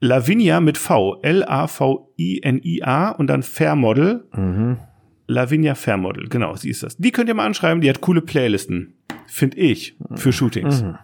[0.00, 1.20] Lavinia mit V.
[1.22, 4.26] L-A-V-I-N-I-A und dann Fairmodel.
[4.32, 4.78] Mhm.
[5.26, 6.96] Lavinia Fairmodel, genau, sie ist das.
[6.96, 8.94] Die könnt ihr mal anschreiben, die hat coole Playlisten.
[9.26, 9.96] Finde ich.
[10.14, 10.82] Für Shootings.
[10.82, 10.98] Mhm.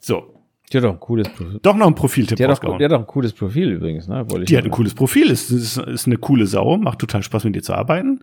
[0.00, 0.38] So.
[0.72, 1.58] Die hat doch ein cooles Profil.
[1.60, 2.78] Doch noch ein Profiltipp Die hat, rausgehauen.
[2.78, 4.24] die hat auch ein cooles Profil übrigens, ne?
[4.30, 7.22] Wollte ich Die hat ein cooles Profil, ist, ist, ist eine coole Sau, macht total
[7.22, 8.20] Spaß mit dir zu arbeiten.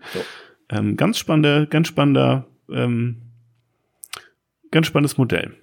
[0.69, 3.17] Ähm, ganz spannende, ganz spannender, ähm,
[4.71, 5.53] ganz spannendes Modell.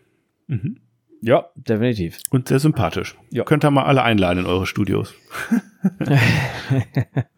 [0.47, 0.79] Mhm.
[1.23, 2.21] Ja, definitiv.
[2.31, 3.17] Und sehr sympathisch.
[3.31, 3.43] Ja.
[3.43, 5.13] Könnt ihr mal alle einladen in eure Studios.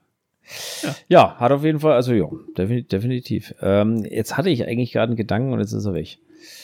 [1.09, 2.27] Ja, hat auf jeden Fall, also ja,
[2.57, 3.55] definitiv.
[3.61, 6.19] Ähm, jetzt hatte ich eigentlich gerade einen Gedanken und jetzt ist er weg.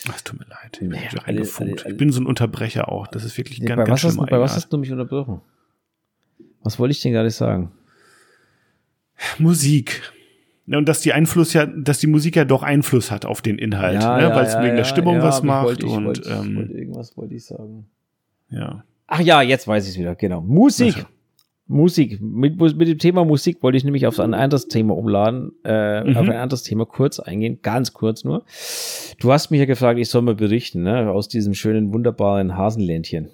[0.08, 0.70] Ach, Es tut mir leid.
[0.72, 3.06] Ich, bin hier alle- alle- alle- ich bin so ein Unterbrecher auch.
[3.08, 5.40] Das ist wirklich Nee, ganz, bei, ganz was hast, bei was hast du mich unterbrochen?
[6.62, 7.72] Was wollte ich denn gerade sagen?
[9.38, 10.02] Musik.
[10.66, 13.58] Ja, und dass die Einfluss ja, dass die Musik ja doch Einfluss hat auf den
[13.58, 14.22] Inhalt, Ja, ne?
[14.24, 16.28] ja, weil es ja, wegen der ja, Stimmung ja, was macht wollte- ich und wollte-
[16.30, 17.86] ähm, wollte irgendwas wollte ich sagen.
[18.50, 18.82] ja.
[19.06, 20.40] Ach ja, jetzt weiß ich es wieder, genau.
[20.40, 21.04] Musik.
[21.66, 22.20] Musik.
[22.20, 26.16] Mit, mit dem Thema Musik wollte ich nämlich auf ein anderes Thema umladen, äh, Mhm.
[26.16, 28.44] auf ein anderes Thema kurz eingehen, ganz kurz nur.
[29.20, 33.30] Du hast mich ja gefragt, ich soll mal berichten, ne, aus diesem schönen, wunderbaren Hasenländchen.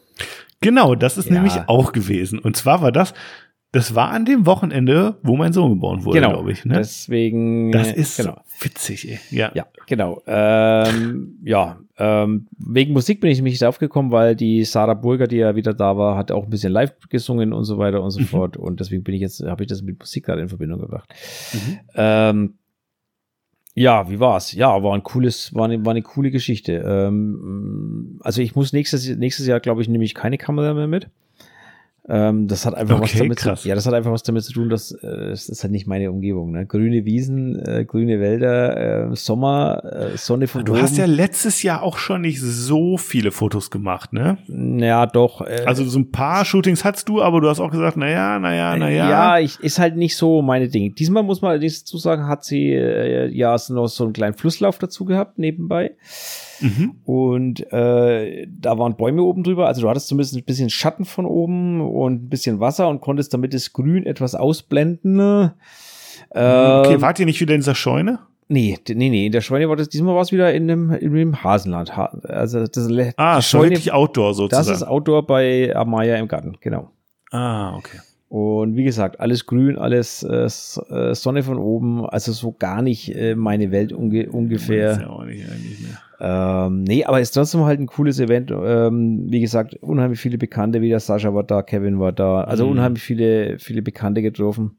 [0.61, 1.35] Genau, das ist Ja.
[1.35, 2.39] nämlich auch gewesen.
[2.39, 3.15] Und zwar war das,
[3.73, 6.33] das war an dem Wochenende, wo mein Sohn geboren wurde, genau.
[6.33, 6.65] glaube ich.
[6.65, 6.75] Ne?
[6.75, 7.71] Deswegen.
[7.71, 8.41] Das ist genau.
[8.61, 9.21] witzig, ey.
[9.31, 9.53] Ja.
[9.55, 10.23] Ja, genau.
[10.27, 15.37] Ähm, ja, ähm, wegen Musik bin ich nämlich drauf gekommen, weil die Sarah Burger, die
[15.37, 18.21] ja wieder da war, hat auch ein bisschen live gesungen und so weiter und so
[18.21, 18.25] Mhm.
[18.25, 18.57] fort.
[18.57, 21.09] Und deswegen bin ich jetzt, habe ich das mit Musik gerade in Verbindung gebracht.
[21.53, 21.79] Mhm.
[21.95, 22.55] Ähm,
[23.75, 24.53] ja, wie war's?
[24.53, 26.73] Ja, war ein cooles, war eine, war eine coole Geschichte.
[26.85, 31.09] Ähm, also ich muss nächstes, nächstes Jahr, glaube ich, nehme ich keine Kamera mehr mit.
[32.13, 33.63] Ähm, das hat einfach was Okay, damit krass.
[33.63, 35.87] zu, ja, das hat einfach was damit zu tun, dass äh, es ist halt nicht
[35.87, 36.51] meine Umgebung.
[36.51, 36.67] Ne?
[36.67, 40.83] Grüne Wiesen, äh, grüne Wälder, äh, Sommer, äh, Sonne von Du oben.
[40.83, 44.39] hast ja letztes Jahr auch schon nicht so viele Fotos gemacht, ne?
[44.49, 45.41] ja doch.
[45.43, 48.77] Äh, Also so ein paar Shootings hattest du, aber du hast auch gesagt, naja, naja,
[48.77, 49.09] naja.
[49.09, 50.91] Ja, ich, ist halt nicht so meine Dinge.
[50.91, 54.79] Diesmal muss man allerdings dazu sagen, hat sie äh, ja noch so einen kleinen Flusslauf
[54.79, 55.93] dazu gehabt nebenbei.
[56.61, 56.95] Mhm.
[57.05, 59.67] Und äh, da waren Bäume oben drüber.
[59.67, 63.33] Also du hattest zumindest ein bisschen Schatten von oben und ein bisschen Wasser und konntest
[63.35, 65.51] damit das Grün etwas ausblenden.
[66.31, 68.21] Okay, Ähm, wart ihr nicht wieder in dieser Scheune?
[68.53, 69.27] nee, nee, nee.
[69.27, 71.97] In der Scheune war das, diesmal war es wieder in dem, in dem Hasenland.
[71.97, 74.75] Ha also das, Ah, schon wirklich Outdoor das sozusagen.
[74.77, 76.91] ist Outdoor bei Amaya im Garten, genau.
[77.31, 77.99] ah, okay.
[78.31, 83.13] Und wie gesagt, alles grün, alles äh, äh, Sonne von oben, also so gar nicht
[83.17, 85.01] äh, meine Welt unge ungefähr.
[85.01, 85.99] ja auch nicht eigentlich mehr.
[86.21, 88.53] Ähm, nee, aber ist trotzdem halt ein cooles Event.
[88.53, 91.01] Ähm, wie gesagt, unheimlich viele Bekannte wieder.
[91.01, 92.45] Sascha war da, Kevin war da.
[92.45, 92.71] Also Mhm.
[92.73, 94.77] unheimlich viele, viele Bekannte getroffen.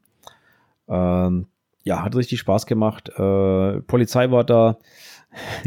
[0.88, 1.44] Ähm,
[1.84, 3.10] ja, hat richtig Spaß gemacht.
[3.18, 4.78] Äh, Polizei war da.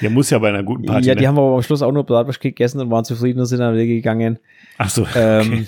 [0.00, 1.08] Ja, muss ja bei einer guten Party.
[1.08, 1.28] ja, die ne?
[1.28, 3.84] haben aber am Schluss auch nur Bratwurst gegessen und waren zufrieden und sind dann wieder
[3.86, 4.38] gegangen.
[4.78, 5.06] Ach so.
[5.14, 5.66] Ähm,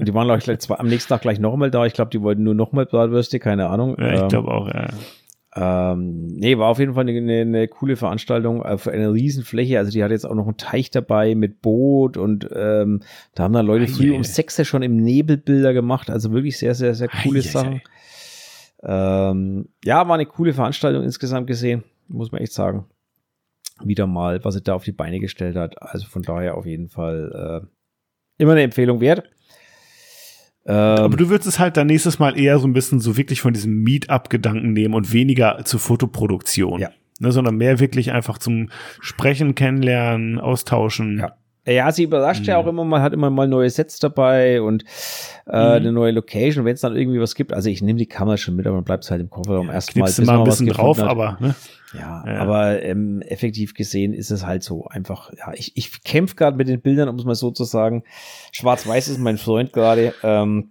[0.00, 1.86] Die waren auch gleich, zwei, am nächsten Tag gleich nochmal da.
[1.86, 3.96] Ich glaube, die wollten nur nochmal Bratwürste, keine Ahnung.
[3.98, 4.88] ja, ich Ähm, glaube auch, ja.
[5.58, 9.78] Ähm, nee, war auf jeden Fall eine, eine, coole Veranstaltung auf einer riesen Fläche.
[9.78, 13.00] Also die hat jetzt auch noch einen Teich dabei mit Boot und ähm,
[13.34, 16.10] da haben dann Leute früh um sechs schon im Nebel Bilder gemacht.
[16.10, 17.50] Also wirklich sehr, sehr, sehr coole Eieiei.
[17.50, 17.80] Sachen.
[18.82, 22.84] Ähm, ja, war eine coole Veranstaltung insgesamt gesehen, muss man echt sagen.
[23.82, 25.80] Wieder mal, was er da auf die Beine gestellt hat.
[25.80, 29.30] Also von daher auf jeden Fall äh, immer eine Empfehlung wert.
[30.66, 33.40] Ähm, Aber du würdest es halt dann nächstes Mal eher so ein bisschen so wirklich
[33.40, 36.80] von diesem Meetup-Gedanken nehmen und weniger zur Fotoproduktion.
[36.80, 36.90] Ja.
[37.18, 38.68] Ne, sondern mehr wirklich einfach zum
[39.00, 41.20] Sprechen, Kennenlernen, Austauschen.
[41.20, 41.36] Ja.
[41.66, 42.46] Ja, sie überrascht mhm.
[42.46, 44.84] ja auch immer mal, hat immer mal neue Sets dabei und
[45.46, 45.72] äh, mhm.
[45.72, 47.52] eine neue Location, wenn es dann irgendwie was gibt.
[47.52, 50.10] Also ich nehme die Kamera schon mit, aber man bleibt halt im Kofferraum ja, erstmal.
[50.10, 51.08] Mal, mal ein bisschen drauf, hat.
[51.08, 51.54] aber ne?
[51.92, 52.38] Ja, ja.
[52.38, 56.68] aber ähm, effektiv gesehen ist es halt so einfach, ja, ich, ich kämpfe gerade mit
[56.68, 58.04] den Bildern, um es mal so zu sagen.
[58.52, 60.14] Schwarz-Weiß ist mein Freund gerade.
[60.22, 60.68] Ähm,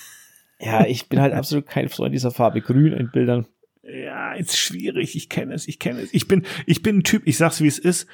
[0.60, 3.46] ja, ich bin halt absolut kein Freund dieser Farbe Grün in Bildern.
[3.82, 5.16] Ja, ist schwierig.
[5.16, 6.14] Ich kenne es, ich kenne es.
[6.14, 8.06] Ich bin, ich bin ein Typ, ich sag's wie es ist.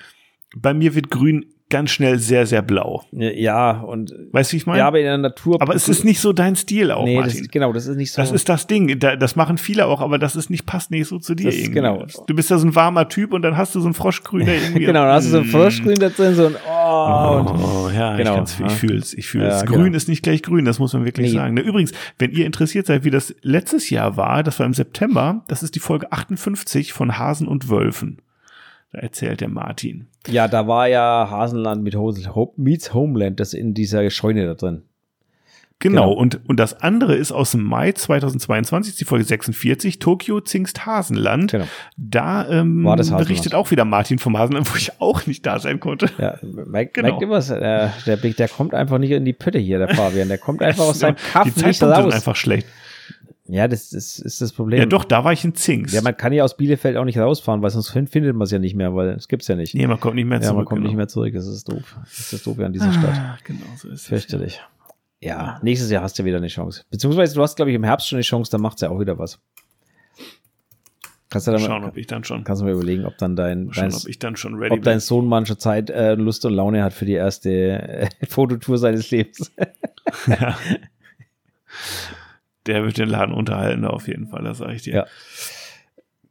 [0.56, 3.04] Bei mir wird Grün ganz schnell sehr, sehr blau.
[3.12, 4.14] Ja, und.
[4.32, 4.78] Weißt du, ich meine?
[4.80, 5.60] Ja, aber in der Natur.
[5.60, 7.04] Aber es ist nicht so dein Stil auch.
[7.04, 8.22] Nee, das, genau, das ist nicht so.
[8.22, 8.98] Das ist das Ding.
[8.98, 11.50] das machen viele auch, aber das ist nicht, passt nicht so zu dir.
[11.50, 12.06] Das, genau.
[12.26, 14.52] Du bist ja so ein warmer Typ und dann hast du so ein Froschgrün da
[14.62, 14.84] irgendwie.
[14.84, 15.50] genau, dann hast du so ein mm.
[15.50, 18.42] Froschgrün da drin, so ein, oh, oh ja, genau.
[18.42, 19.60] ich, ich fühl's, ich fühl's.
[19.60, 19.96] Ja, grün genau.
[19.96, 21.36] ist nicht gleich grün, das muss man wirklich nee.
[21.36, 21.56] sagen.
[21.56, 25.62] Übrigens, wenn ihr interessiert seid, wie das letztes Jahr war, das war im September, das
[25.62, 28.18] ist die Folge 58 von Hasen und Wölfen.
[28.92, 30.08] Da erzählt der Martin.
[30.28, 34.82] Ja, da war ja Hasenland mit Ho Meets Homeland, das in dieser Scheune da drin.
[35.80, 40.40] Genau, genau, Und, und das andere ist aus dem Mai 2022, die Folge 46, Tokio
[40.40, 41.52] Zingst Hasenland.
[41.52, 41.66] Genau.
[41.96, 45.60] Da ähm, War das berichtet auch wieder Martin vom Hasenland, wo ich auch nicht da
[45.60, 46.10] sein konnte.
[46.18, 47.12] Ja, Mike, genau.
[47.12, 50.26] Mike Immers, äh, der, der kommt einfach nicht in die Pötte hier, der Fabian.
[50.26, 52.02] Der kommt einfach aus seinem Kaff die nicht raus.
[52.02, 52.66] Sind einfach schlecht.
[53.48, 54.78] Ja, das, das ist das Problem.
[54.78, 55.92] Ja, doch, da war ich in Zings.
[55.92, 58.58] Ja, man kann ja aus Bielefeld auch nicht rausfahren, weil sonst findet man es ja
[58.58, 59.74] nicht mehr, weil es gibt's ja nicht.
[59.74, 60.50] Nee, man kommt nicht mehr zurück.
[60.50, 60.88] Ja, man kommt genau.
[60.88, 61.32] nicht mehr zurück.
[61.32, 61.96] Das ist doof.
[62.04, 63.44] Das ist doof an dieser ah, Stadt.
[63.44, 64.06] Genau, so ist es.
[64.06, 64.60] Fürchterlich.
[65.20, 65.30] Ja.
[65.30, 66.84] ja, nächstes Jahr hast du wieder eine Chance.
[66.90, 69.18] Beziehungsweise du hast, glaube ich, im Herbst schon eine Chance, dann macht's ja auch wieder
[69.18, 69.40] was.
[71.30, 72.44] Kannst du dann schauen, mal, ob ich dann schon.
[72.44, 74.82] Kannst du mir überlegen, ob dann dein, schauen, dein ob ich dann schon ready ob
[74.82, 79.10] dein Sohn manche Zeit äh, Lust und Laune hat für die erste äh, Fototour seines
[79.10, 79.50] Lebens.
[80.26, 80.54] ja
[82.66, 84.94] der wird den Laden unterhalten, auf jeden Fall, das sage ich dir.
[84.94, 85.06] Ja.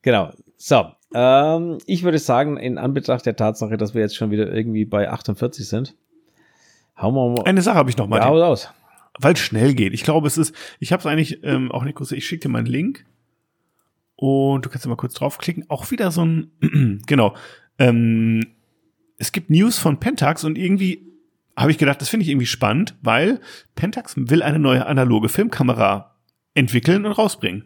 [0.02, 0.32] Genau.
[0.58, 4.86] So, ähm, ich würde sagen, in Anbetracht der Tatsache, dass wir jetzt schon wieder irgendwie
[4.86, 5.96] bei 48 sind,
[7.00, 7.44] hauen wir mal.
[7.46, 8.20] Eine Sache habe ich noch mal.
[8.20, 8.72] Ja, raus.
[9.20, 9.94] Weil es schnell geht.
[9.94, 12.50] Ich glaube, es ist, ich habe es eigentlich ähm, auch nicht kurz, ich schicke dir
[12.50, 13.06] mal einen Link
[14.16, 15.70] und du kannst mal kurz draufklicken.
[15.70, 17.36] Auch wieder so ein, genau.
[17.80, 18.46] Ähm,
[19.18, 21.08] es gibt News von Pentax und irgendwie
[21.56, 23.40] habe ich gedacht, das finde ich irgendwie spannend, weil
[23.76, 26.17] Pentax will eine neue analoge Filmkamera
[26.58, 27.66] entwickeln und rausbringen.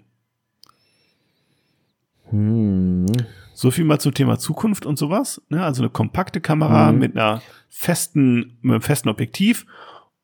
[2.30, 3.06] Hm.
[3.54, 5.42] So viel mal zum Thema Zukunft und sowas.
[5.50, 5.64] Ne?
[5.64, 7.00] Also eine kompakte Kamera hm.
[7.00, 9.66] mit einer festen, mit einem festen Objektiv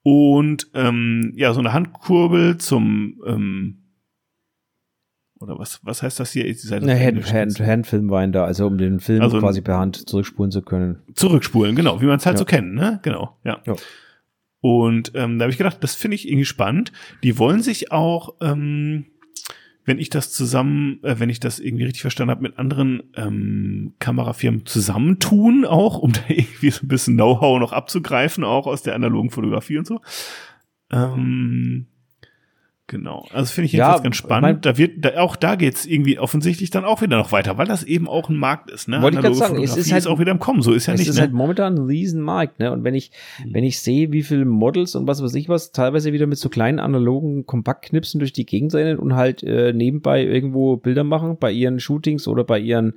[0.03, 3.83] und ähm, ja, so eine Handkurbel zum ähm,
[5.39, 6.45] oder was, was heißt das hier?
[6.71, 11.03] Eine Hand, Hand, Handfilmwinder, also um den Film also quasi per Hand zurückspulen zu können.
[11.13, 12.39] Zurückspulen, genau, wie man es halt ja.
[12.39, 12.99] so kennt, ne?
[13.03, 13.59] Genau, ja.
[13.65, 13.75] ja.
[14.61, 16.91] Und ähm, da habe ich gedacht, das finde ich irgendwie spannend.
[17.23, 19.05] Die wollen sich auch, ähm,
[19.85, 23.93] wenn ich das zusammen, äh, wenn ich das irgendwie richtig verstanden habe, mit anderen ähm,
[23.99, 28.95] Kamerafirmen zusammentun, auch, um da irgendwie so ein bisschen Know-how noch abzugreifen, auch aus der
[28.95, 30.01] analogen Fotografie und so.
[30.91, 31.87] Ähm,
[32.89, 33.25] Genau.
[33.33, 34.65] Also finde ich jedenfalls ja, ganz spannend.
[34.65, 37.83] Da wird, da, auch da geht's irgendwie offensichtlich dann auch wieder noch weiter, weil das
[37.83, 38.87] eben auch ein Markt ist.
[38.87, 39.01] Ne?
[39.01, 40.93] Wollte ich gerade sagen, es ist, halt, ist auch wieder im Kommen, so ist ja
[40.93, 41.09] es nicht.
[41.09, 41.23] Es ist ne?
[41.23, 42.71] halt momentan ein Riesenmarkt, ne?
[42.71, 43.11] Und wenn ich,
[43.43, 43.53] mhm.
[43.53, 46.47] wenn ich sehe, wie viele Models und was weiß ich was, teilweise wieder mit so
[46.47, 51.51] kleinen analogen Kompaktknipsen durch die Gegend rennen und halt äh, nebenbei irgendwo Bilder machen, bei
[51.51, 52.93] ihren Shootings oder bei ihren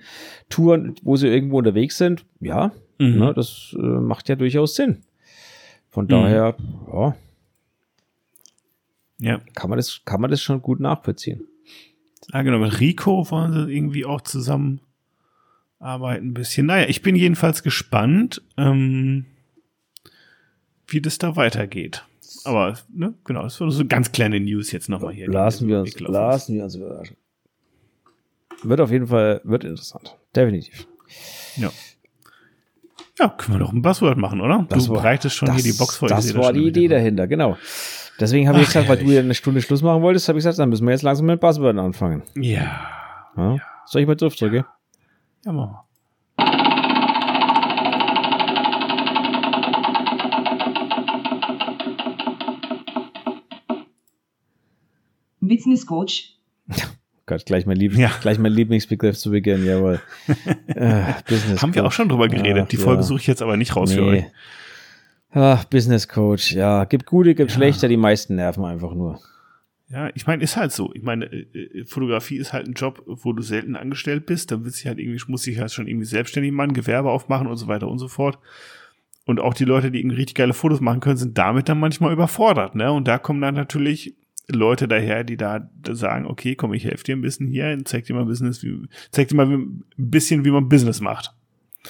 [0.49, 3.19] Touren, wo sie irgendwo unterwegs sind, ja, mhm.
[3.19, 4.99] ne, das äh, macht ja durchaus Sinn.
[5.89, 6.93] Von daher, mhm.
[6.93, 7.17] ja
[9.21, 9.41] ja.
[9.55, 11.47] Kann man das, kann man das schon gut nachvollziehen.
[12.33, 12.59] Ja, genau.
[12.59, 14.81] Mit Rico wollen sie irgendwie auch zusammen
[15.79, 16.67] arbeiten ein bisschen.
[16.67, 19.27] Naja, ich bin jedenfalls gespannt, ähm,
[20.87, 22.05] wie das da weitergeht.
[22.45, 25.29] Aber, ne, genau, das war so ganz kleine News jetzt nochmal hier.
[25.29, 27.17] Lassen wir uns, lassen wir uns überraschen.
[28.63, 30.17] Wird auf jeden Fall, wird interessant.
[30.35, 30.87] Definitiv.
[31.57, 31.73] Ja.
[33.19, 34.67] Ja, können wir doch ein Buzzword machen, oder?
[34.69, 36.09] Das du bereitest schon das, hier die Box vor.
[36.09, 37.59] Das war die Idee dahinter, genau.
[38.21, 40.59] Deswegen habe ich gesagt, weil du ja eine Stunde Schluss machen wolltest, habe ich gesagt,
[40.59, 42.23] dann müssen wir jetzt langsam mit Buzzword anfangen.
[42.37, 42.87] Ja.
[43.35, 43.55] ja.
[43.55, 43.61] ja.
[43.87, 44.67] Soll ich mal drauf drücken?
[45.47, 45.87] Ja, machen wir.
[55.41, 56.37] Business Coach.
[57.27, 58.11] Gott, gleich mein, Liebling, ja.
[58.21, 60.01] gleich mein Lieblingsbegriff zu Beginn, jawohl.
[60.67, 61.77] äh, Business Haben Coach.
[61.77, 62.65] wir auch schon drüber geredet.
[62.67, 63.07] Ach, Die Folge ja.
[63.07, 63.97] suche ich jetzt aber nicht raus nee.
[63.97, 64.25] für euch.
[65.33, 66.85] Ach, Business Coach, ja.
[66.85, 67.57] Gibt gute, gibt ja.
[67.57, 69.21] schlechte, die meisten nerven einfach nur.
[69.89, 70.93] Ja, ich meine, ist halt so.
[70.95, 74.53] Ich meine, äh, äh, Fotografie ist halt ein Job, wo du selten angestellt bist.
[74.53, 77.57] Da willst du halt irgendwie, muss ich halt schon irgendwie selbstständig machen, Gewerbe aufmachen und
[77.57, 78.39] so weiter und so fort.
[79.27, 82.13] Und auch die Leute, die irgendwie richtig geile Fotos machen können, sind damit dann manchmal
[82.13, 82.91] überfordert, ne?
[82.93, 84.15] Und da kommen dann natürlich
[84.49, 88.15] Leute daher, die da sagen, okay, komm, ich helfe dir ein bisschen hier, zeig dir
[88.15, 91.35] mal Business, wie, zeig dir mal ein bisschen, wie man Business macht.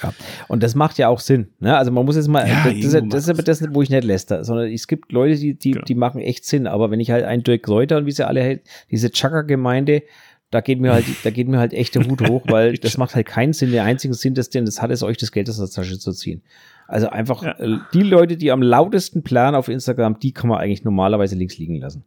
[0.01, 0.13] Ja.
[0.47, 1.49] Und das macht ja auch Sinn.
[1.59, 1.75] Ne?
[1.75, 4.03] Also man muss jetzt mal, ja, das, das, das, ist aber das, wo ich nicht
[4.03, 5.85] läster, sondern es gibt Leute, die, die, genau.
[5.85, 6.67] die machen echt Sinn.
[6.67, 10.03] Aber wenn ich halt einen Dirk Kräuter und wie sie alle halt, diese Chakra-Gemeinde,
[10.49, 13.15] da geht mir halt, da geht mir halt echt der Hut hoch, weil das macht
[13.15, 13.71] halt keinen Sinn.
[13.71, 16.11] Der einzige Sinn, das denn, das hat es euch das Geld aus der Tasche zu
[16.13, 16.41] ziehen.
[16.87, 17.57] Also einfach ja.
[17.59, 21.57] Äh, die Leute, die am lautesten planen auf Instagram, die kann man eigentlich normalerweise links
[21.57, 22.03] liegen lassen.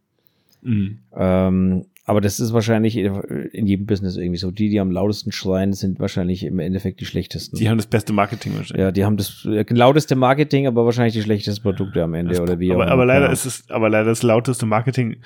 [0.61, 0.99] Mhm.
[1.15, 4.51] Ähm, aber das ist wahrscheinlich in jedem Business irgendwie so.
[4.51, 7.57] Die, die am lautesten schreien, sind wahrscheinlich im Endeffekt die schlechtesten.
[7.57, 8.79] Die haben das beste Marketing wahrscheinlich.
[8.83, 12.41] Ja, die haben das äh, lauteste Marketing, aber wahrscheinlich die schlechtesten Produkte am Ende das,
[12.41, 15.17] oder wie aber, aber leider ist es, aber leider das lauteste Marketing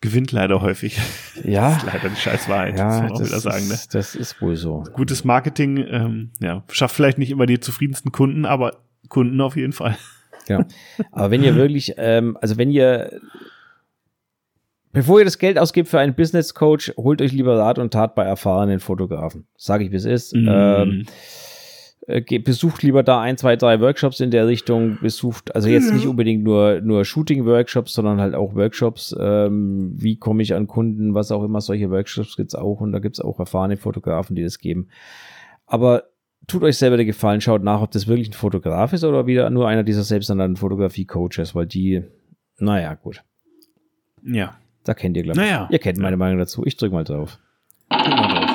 [0.00, 0.98] gewinnt leider häufig.
[1.44, 1.68] Ja.
[1.78, 2.78] Das ist leider die scheiß Wahrheit.
[2.78, 3.74] Ja, das, muss man wieder sagen, ne?
[3.74, 4.84] ist, das ist wohl so.
[4.94, 8.78] Gutes Marketing, ähm, ja, schafft vielleicht nicht immer die zufriedensten Kunden, aber
[9.08, 9.96] Kunden auf jeden Fall.
[10.48, 10.64] Ja.
[11.12, 13.20] Aber wenn ihr wirklich, ähm, also wenn ihr
[14.98, 18.16] Bevor ihr das Geld ausgibt für einen Business Coach, holt euch lieber Rat und Tat
[18.16, 19.46] bei erfahrenen Fotografen.
[19.56, 20.34] Sage ich, wie es ist.
[20.34, 20.48] Mm.
[20.50, 21.06] Ähm,
[22.08, 24.98] äh, besucht lieber da ein, zwei, drei Workshops in der Richtung.
[25.00, 29.14] Besucht, also jetzt nicht unbedingt nur, nur Shooting-Workshops, sondern halt auch Workshops.
[29.16, 31.60] Ähm, wie komme ich an Kunden, was auch immer.
[31.60, 34.88] Solche Workshops gibt's auch und da gibt's auch erfahrene Fotografen, die das geben.
[35.66, 36.08] Aber
[36.48, 39.48] tut euch selber den Gefallen, schaut nach, ob das wirklich ein Fotograf ist oder wieder
[39.48, 42.02] nur einer dieser selbsternannten Fotografie-Coaches, weil die,
[42.58, 43.22] naja, gut.
[44.24, 44.56] Ja.
[44.88, 45.44] Da kennt ihr, glaube ich.
[45.44, 45.68] Naja.
[45.70, 46.64] Ihr kennt meine Meinung dazu.
[46.64, 47.38] Ich drück mal drauf.
[47.90, 48.50] Drück mal drauf.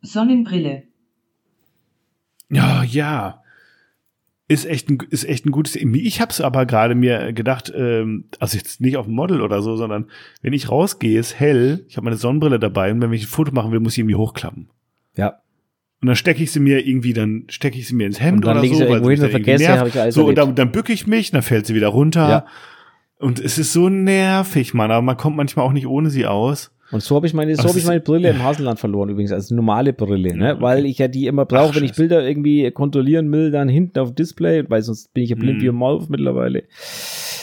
[0.00, 0.84] Sonnenbrille.
[2.48, 3.42] Ja, ja.
[4.48, 5.76] Ist echt ein, ist echt ein gutes.
[5.76, 9.60] Ich habe es aber gerade mir gedacht, ähm, also jetzt nicht auf dem Model oder
[9.60, 10.06] so, sondern
[10.40, 11.84] wenn ich rausgehe, ist hell.
[11.90, 14.16] Ich habe meine Sonnenbrille dabei und wenn ich ein Foto machen will, muss ich irgendwie
[14.16, 14.70] hochklappen.
[15.16, 15.43] Ja.
[16.04, 18.62] Und dann stecke ich sie mir irgendwie, dann stecke ich sie mir ins Hemd oder
[18.62, 19.94] so, weil sie vergesse, nervt.
[19.94, 22.28] Ich alles so, und dann, dann bücke ich mich, dann fällt sie wieder runter.
[22.28, 22.46] Ja.
[23.18, 26.72] Und es ist so nervig, Mann, aber man kommt manchmal auch nicht ohne sie aus.
[26.90, 29.54] Und so habe ich meine, so habe ich meine Brille im Haselland verloren übrigens, also
[29.54, 30.58] normale Brille, ne?
[30.60, 34.14] Weil ich ja die immer brauche, wenn ich Bilder irgendwie kontrollieren will, dann hinten auf
[34.14, 35.62] Display, weil sonst bin ich ja blind hm.
[35.62, 36.64] wie ein Maul mittlerweile.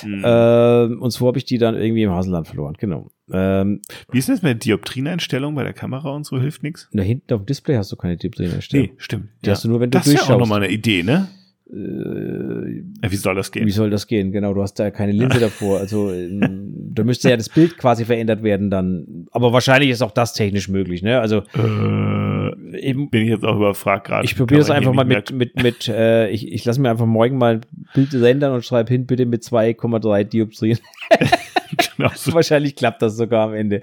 [0.06, 0.22] Mhm.
[0.24, 3.10] Ähm, und so habe ich die dann irgendwie im Haselland verloren, genau.
[3.34, 6.40] Ähm, Wie ist das mit der Dioptrieneinstellung bei der Kamera und so?
[6.40, 6.90] Hilft nichts?
[6.92, 8.88] Da hinten auf dem Display hast du keine Dioptrieneinstellung.
[8.88, 9.30] Nee, stimmt.
[9.44, 9.54] Die ja.
[9.54, 10.22] hast du nur, wenn du das durchschaust.
[10.22, 11.28] Das ist ja auch nochmal eine Idee, ne?
[11.72, 13.66] Äh, wie soll das gehen?
[13.66, 14.34] Wie soll das gehen?
[14.34, 15.80] Genau, du hast da keine Linse davor.
[15.80, 19.28] Also ähm, da müsste ja das Bild quasi verändert werden dann.
[19.32, 21.22] Aber wahrscheinlich ist auch das technisch möglich, ne?
[21.22, 24.26] Also äh, eben, bin ich jetzt auch überfragt gerade.
[24.26, 27.38] Ich probiere das einfach mal mit, mit, mit, äh, ich, ich lasse mir einfach morgen
[27.38, 30.80] mal ein Bild rendern und schreibe hin, bitte mit 2,3 Dioptrien.
[31.96, 32.34] genau so.
[32.34, 33.82] Wahrscheinlich klappt das sogar am Ende.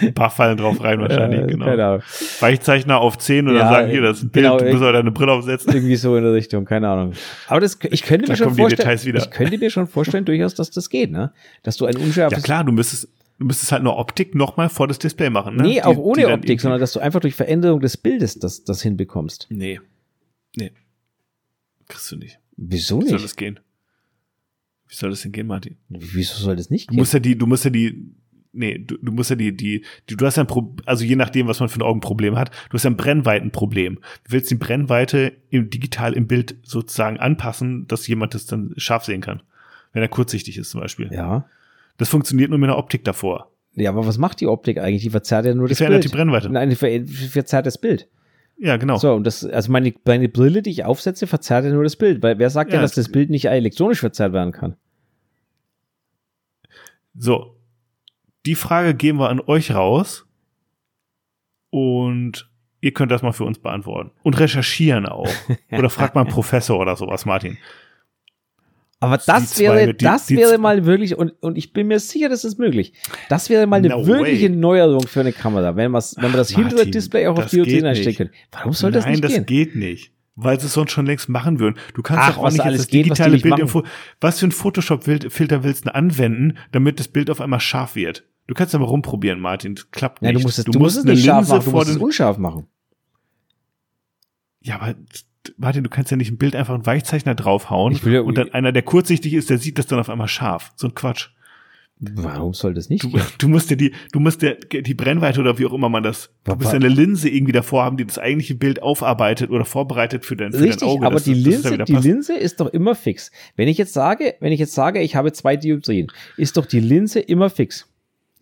[0.00, 1.66] Ein paar fallen drauf rein wahrscheinlich, äh, genau.
[1.66, 2.02] Keine Ahnung.
[2.40, 4.82] Weichzeichner auf 10 und ja, dann sagen, hier, das ist ein Bild, genau, du musst
[4.82, 5.72] halt deine Brille aufsetzen.
[5.72, 7.12] Irgendwie so in der Richtung, keine Ahnung.
[7.48, 10.88] Aber das, ich könnte mir schon vorstellen, ich könnte mir schon vorstellen durchaus, dass das
[10.90, 11.32] geht, ne?
[11.62, 12.38] Dass du ein unscharfes...
[12.38, 15.62] Ja klar, du müsstest, du müsstest halt nur Optik nochmal vor das Display machen, ne?
[15.62, 18.64] Nee, auch die, ohne die Optik, sondern dass du einfach durch Veränderung des Bildes das,
[18.64, 19.46] das hinbekommst.
[19.50, 19.80] Nee.
[20.56, 20.72] Nee.
[21.88, 22.38] Kriegst du nicht.
[22.56, 23.06] Wieso nicht?
[23.06, 23.60] Wie soll das gehen?
[24.88, 25.76] Wie soll das denn gehen, Martin?
[25.88, 26.96] Wieso soll das nicht gehen?
[26.96, 28.12] Du musst ja die, du musst ja die,
[28.52, 31.16] nee, du, du musst ja die, die, die, du hast ja ein Problem, also je
[31.16, 33.96] nachdem, was man für ein Augenproblem hat, du hast ja ein Brennweitenproblem.
[33.96, 39.04] Du willst die Brennweite im, digital im Bild sozusagen anpassen, dass jemand das dann scharf
[39.04, 39.42] sehen kann.
[39.92, 41.10] Wenn er kurzsichtig ist zum Beispiel.
[41.12, 41.46] Ja.
[41.96, 43.50] Das funktioniert nur mit einer Optik davor.
[43.74, 45.02] Ja, aber was macht die Optik eigentlich?
[45.02, 46.12] Die verzerrt ja nur die das verändert Bild.
[46.12, 46.50] die Brennweite.
[46.50, 48.08] Nein, die verzerrt das Bild.
[48.58, 48.96] Ja, genau.
[48.96, 52.22] So, und das, also meine, meine Brille, die ich aufsetze, verzerrt ja nur das Bild.
[52.22, 54.76] Weil wer sagt ja, denn, dass das Bild nicht elektronisch verzerrt werden kann?
[57.14, 57.56] So,
[58.46, 60.26] die Frage geben wir an euch raus
[61.70, 62.50] und
[62.80, 64.12] ihr könnt das mal für uns beantworten.
[64.22, 65.28] Und recherchieren auch.
[65.72, 67.58] Oder fragt mal einen Professor oder sowas, Martin.
[68.98, 72.30] Aber das wäre, die, das die, wäre mal wirklich, und, und ich bin mir sicher,
[72.30, 72.94] das ist möglich.
[73.28, 74.56] Das wäre mal eine no wirkliche way.
[74.56, 78.32] Neuerung für eine Kamera, wenn, wenn man das hintere Display auch auf die einstellen könnte.
[78.52, 79.30] Warum soll das nicht gehen?
[79.30, 81.76] Nein, das geht nicht weil sie es sonst schon längst machen würden.
[81.94, 83.82] Du kannst Ach, doch auch nicht jetzt das digitale Bild im
[84.20, 88.24] Was für ein Photoshop-Filter willst du anwenden, damit das Bild auf einmal scharf wird?
[88.46, 89.74] Du kannst aber rumprobieren, Martin.
[89.74, 90.32] Das klappt nicht.
[90.32, 92.38] Ja, du musst es, du, du musst es nicht scharf machen, du musst es unscharf
[92.38, 92.66] machen.
[94.60, 94.94] Ja, aber
[95.56, 98.72] Martin, du kannst ja nicht ein Bild einfach einen Weichzeichner draufhauen ja, und dann einer,
[98.72, 100.72] der kurzsichtig ist, der sieht das dann auf einmal scharf.
[100.76, 101.28] So ein Quatsch.
[101.98, 103.04] Warum soll das nicht?
[103.04, 106.02] Du, du musst dir die, du musst dir die Brennweite oder wie auch immer man
[106.02, 109.64] das, du musst ja eine Linse irgendwie davor haben, die das eigentliche Bild aufarbeitet oder
[109.64, 111.06] vorbereitet für dein, für Richtig, dein Auge.
[111.06, 111.94] aber die das- Linse, da die.
[111.96, 113.30] Linse ist doch immer fix.
[113.56, 116.80] Wenn ich jetzt sage, wenn ich jetzt sage, ich habe zwei Dioptrien, ist doch die
[116.80, 117.88] Linse immer fix.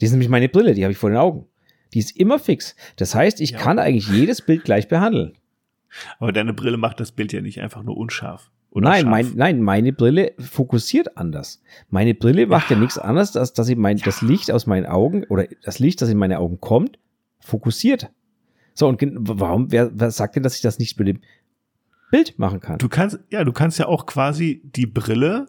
[0.00, 1.46] Die ist nämlich meine Brille, die habe ich vor den Augen.
[1.92, 2.74] Die ist immer fix.
[2.96, 3.58] Das heißt, ich Ja.
[3.58, 5.34] kann eigentlich jedes Bild gleich behandeln.
[6.18, 8.50] Aber deine Brille macht das Bild ja nicht einfach nur unscharf.
[8.74, 11.62] Oder Nein, mein, nein, meine Brille fokussiert anders.
[11.90, 15.22] Meine Brille macht ja, nichts anderes, als dass sie mein, das Licht aus meinen Augen
[15.24, 16.98] oder das Licht, das in meine Augen kommt,
[17.38, 18.10] fokussiert.
[18.74, 21.20] So, und warum, wer, wer sagt denn, dass ich das nicht mit dem
[22.10, 22.78] Bild machen kann?
[22.78, 25.46] Du kannst, ja, du kannst ja auch quasi die Brille,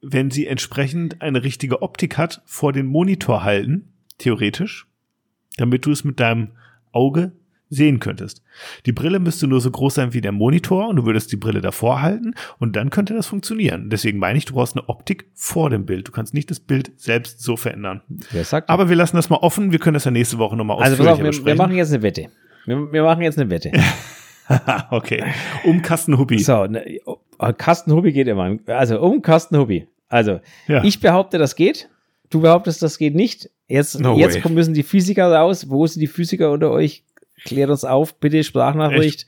[0.00, 4.88] wenn sie entsprechend eine richtige Optik hat, vor den Monitor halten, theoretisch,
[5.58, 6.52] damit du es mit deinem
[6.90, 7.32] Auge
[7.74, 8.42] sehen könntest.
[8.86, 11.60] Die Brille müsste nur so groß sein wie der Monitor und du würdest die Brille
[11.60, 13.88] davor halten und dann könnte das funktionieren.
[13.88, 16.06] Deswegen meine ich, du brauchst eine Optik vor dem Bild.
[16.08, 18.02] Du kannst nicht das Bild selbst so verändern.
[18.30, 19.72] wer sagt Aber wir lassen das mal offen.
[19.72, 22.02] Wir können das ja nächste Woche nochmal Also ausführlicher auf, wir, wir machen jetzt eine
[22.02, 22.28] Wette.
[22.66, 23.72] Wir, wir machen jetzt eine Wette.
[24.90, 25.24] okay.
[25.64, 26.38] Um Kastenhuppi.
[26.40, 27.16] So, ne, oh,
[27.56, 28.56] Kastenhobby geht immer.
[28.66, 29.86] Also um Kastenhobby.
[30.08, 30.84] Also Ja.
[30.84, 31.88] ich behaupte, das geht.
[32.30, 33.50] Du behauptest, das geht nicht.
[33.68, 34.52] Jetzt, No jetzt way.
[34.52, 35.68] müssen die Physiker raus.
[35.70, 37.04] Wo sind die Physiker unter euch?
[37.44, 39.26] Klärt uns auf, bitte Sprachnachricht.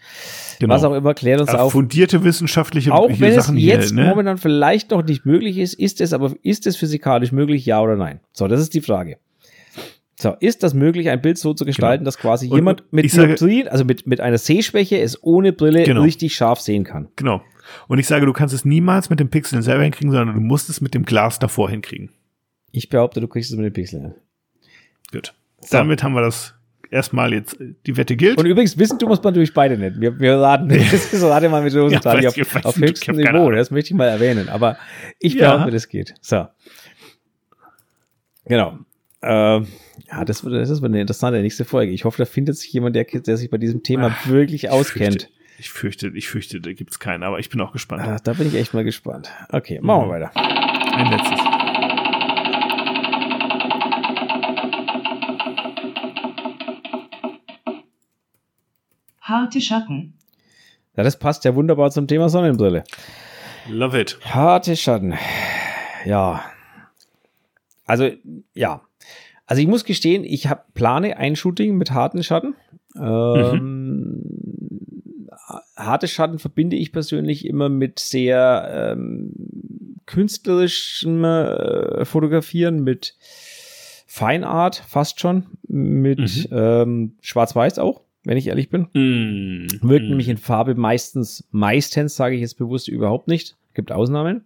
[0.61, 0.75] Genau.
[0.75, 1.73] Was auch immer, klärt uns Ja, auf.
[1.73, 4.05] fundierte wissenschaftliche Auch wenn es Sachen hier, jetzt ne?
[4.05, 7.97] momentan vielleicht noch nicht möglich ist, ist es aber, ist es physikalisch möglich, ja oder
[7.97, 8.21] nein?
[8.33, 9.19] So, das ist die Frage.
[10.17, 12.55] So, ist das möglich, ein Bild so zu gestalten, dass quasi Genau.
[12.55, 16.03] Und jemand mit sage- Dioptrien, also mit, mit einer Sehschwäche, es ohne Brille Genau.
[16.03, 17.09] richtig scharf sehen kann?
[17.17, 17.43] Genau.
[17.89, 20.71] Und ich sage, du kannst es niemals mit dem Pixel selber hinkriegen, sondern du musst
[20.71, 22.11] es mit dem Glas davor hinkriegen.
[22.71, 24.15] Ich behaupte, du kriegst es mit den Pixeln.
[25.13, 25.35] Gut.
[25.71, 26.55] Damit haben wir das
[26.95, 28.39] erstmal jetzt, äh, die Wette gilt.
[28.39, 30.01] Und übrigens, wissen du, muss man natürlich beide nicht.
[30.01, 33.51] Wir, wir raten, das ist rate mal mit Rosenthal Ja, auf, weiß auf höchstem Niveau.
[33.51, 34.49] Das möchte ich mal erwähnen.
[34.49, 34.79] Aber
[35.19, 35.53] ich Ja.
[35.53, 36.15] behaupte, das geht.
[36.21, 36.47] So.
[38.47, 38.79] Genau.
[39.23, 39.67] Ähm,
[40.11, 41.93] ja, das wird, das wird eine interessante nächste Folge.
[41.93, 45.31] Ich hoffe, da findet sich jemand, der, der sich bei diesem Thema wirklich auskennt.
[45.59, 48.03] Ich fürchte, ich fürchte, da gibt's keinen, aber ich bin auch gespannt.
[48.05, 49.31] Ah, da bin ich echt mal gespannt.
[49.51, 50.11] Okay, machen Mhm.
[50.13, 50.31] wir weiter.
[50.37, 51.54] Ein letztes.
[59.25, 60.15] Harte Schatten.
[60.97, 62.85] Ja, das passt ja wunderbar zum Thema Sonnenbrille.
[63.71, 64.19] Love it.
[64.23, 65.15] Harte Schatten.
[66.05, 66.45] Ja.
[67.87, 68.11] Also,
[68.53, 68.83] ja.
[69.47, 72.55] Also ich muss gestehen, ich hab, plane ein Shooting mit harten Schatten.
[72.97, 74.23] Ähm,
[75.77, 79.33] Harte Schatten verbinde ich persönlich immer mit sehr ähm,
[80.07, 83.17] künstlerischem äh, Fotografieren, mit
[84.07, 86.47] Feinart fast schon, mit Mhm.
[86.53, 88.83] ähm, Schwarz-Weiß auch, wenn ich ehrlich bin.
[88.93, 89.67] Mm.
[89.89, 90.09] Wirkt Mm.
[90.11, 93.57] nämlich in Farbe meistens, meistens sage ich jetzt bewusst überhaupt nicht.
[93.75, 94.45] Gibt Ausnahmen.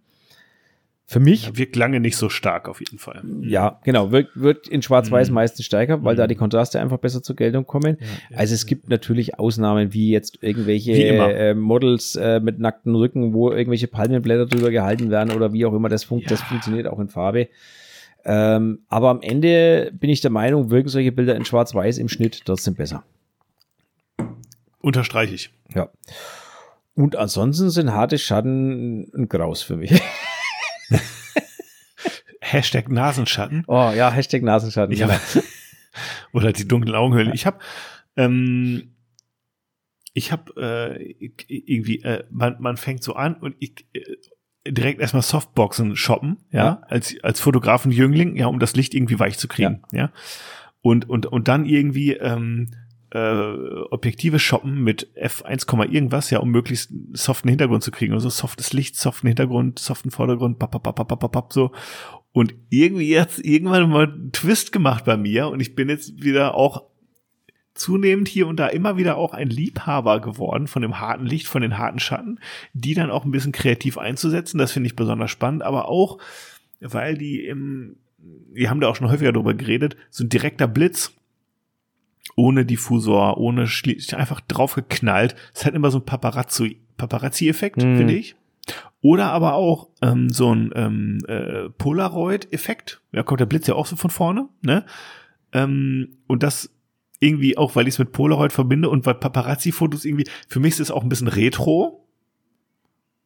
[1.10, 3.22] Für mich, Ja, wirkt lange nicht so stark auf jeden Fall.
[3.42, 5.34] ja, genau, wirkt, wirkt in Schwarz-Weiß Mhm.
[5.36, 6.18] meistens stärker, weil Mhm.
[6.18, 7.96] da die Kontraste einfach besser zur Geltung kommen.
[8.30, 12.94] Ja, Also es gibt natürlich Ausnahmen, wie jetzt irgendwelche Wie äh, Models äh, mit nackten
[12.94, 15.88] Rücken, wo irgendwelche Palmenblätter drüber gehalten werden oder wie auch immer.
[15.88, 16.26] Das, fun Ja.
[16.28, 17.48] das funktioniert auch in Farbe.
[18.26, 22.42] Ähm, aber am Ende bin ich der Meinung, wirken solche Bilder in Schwarz-Weiß im Schnitt
[22.44, 23.02] trotzdem besser.
[24.88, 25.50] Unterstreiche ich.
[25.74, 25.90] Ja.
[26.94, 29.92] Und ansonsten sind harte Schatten ein Graus für mich.
[32.40, 34.94] Hashtag Nasenschatten Oh ja, Hashtag Nasenschatten.
[34.94, 35.10] Ich hab,
[36.32, 37.34] oder die dunklen Augenhöhlen.
[37.34, 37.58] Ich habe
[38.16, 38.94] ähm,
[40.14, 45.22] ich habe äh, irgendwie äh, man, man fängt so an und ich äh, direkt erstmal
[45.22, 46.82] Softboxen shoppen, ja, Ja.
[46.88, 50.10] als als Fotografen Jüngling, ja, um das Licht irgendwie weich zu kriegen, ja.
[50.80, 52.70] Und und und dann irgendwie ähm,
[53.10, 53.54] äh,
[53.90, 58.12] Objektive shoppen mit F1, irgendwas, ja, um möglichst soften Hintergrund zu kriegen.
[58.12, 61.72] Also softes Licht, soften Hintergrund, soften Vordergrund, pap, pap, pap, pap, pap, so.
[62.32, 66.54] Und irgendwie jetzt irgendwann mal einen Twist gemacht bei mir und ich bin jetzt wieder
[66.54, 66.84] auch
[67.74, 71.62] zunehmend hier und da immer wieder auch ein Liebhaber geworden von dem harten Licht, von
[71.62, 72.40] den harten Schatten,
[72.74, 74.58] die dann auch ein bisschen kreativ einzusetzen.
[74.58, 76.18] Das finde ich besonders spannend, aber auch,
[76.80, 77.96] weil die im,
[78.52, 81.17] wir haben da auch schon häufiger drüber geredet, so ein direkter Blitz
[82.38, 85.34] ohne Diffusor, ohne Schli einfach draufgeknallt.
[85.52, 87.96] Es hat immer so ein Paparazzi, Paparazzi-Effekt, Mhm.
[87.98, 88.36] finde ich.
[89.00, 93.00] Oder aber auch ähm, so ein ähm, äh, Polaroid-Effekt.
[93.12, 94.48] Da kommt der Blitz ja auch so von vorne.
[94.62, 94.84] Ne?
[95.52, 96.70] Ähm, und das
[97.18, 100.80] irgendwie auch, weil ich es mit Polaroid verbinde und weil Paparazzi-Fotos irgendwie, für mich ist
[100.80, 102.04] es auch ein bisschen retro.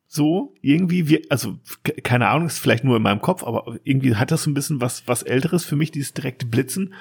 [0.07, 4.15] So, irgendwie, wir, also, ke- keine Ahnung, ist vielleicht nur in meinem Kopf, aber irgendwie
[4.17, 6.95] hat das so ein bisschen was, was Älteres für mich, dieses direkte Blitzen.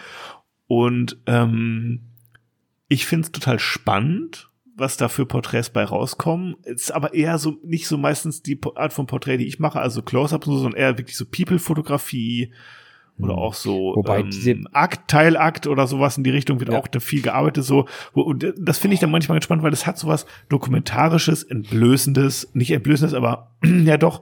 [0.74, 2.00] Und ähm,
[2.88, 6.56] ich finde es total spannend, was da für Porträts bei rauskommen.
[6.64, 10.02] Ist aber eher so, nicht so meistens die Art von Porträt, die ich mache, also
[10.02, 12.54] Close-Up und so, sondern eher wirklich so People-Fotografie
[13.20, 16.80] oder auch so Wobei ähm, diese- Akt, Teilakt oder sowas in die Richtung wird Ja.
[16.80, 17.86] auch da viel gearbeitet so.
[18.14, 22.72] Und das finde ich dann manchmal ganz spannend, weil das hat sowas Dokumentarisches, Entblößendes, nicht
[22.72, 24.22] Entblößendes, aber ja doch.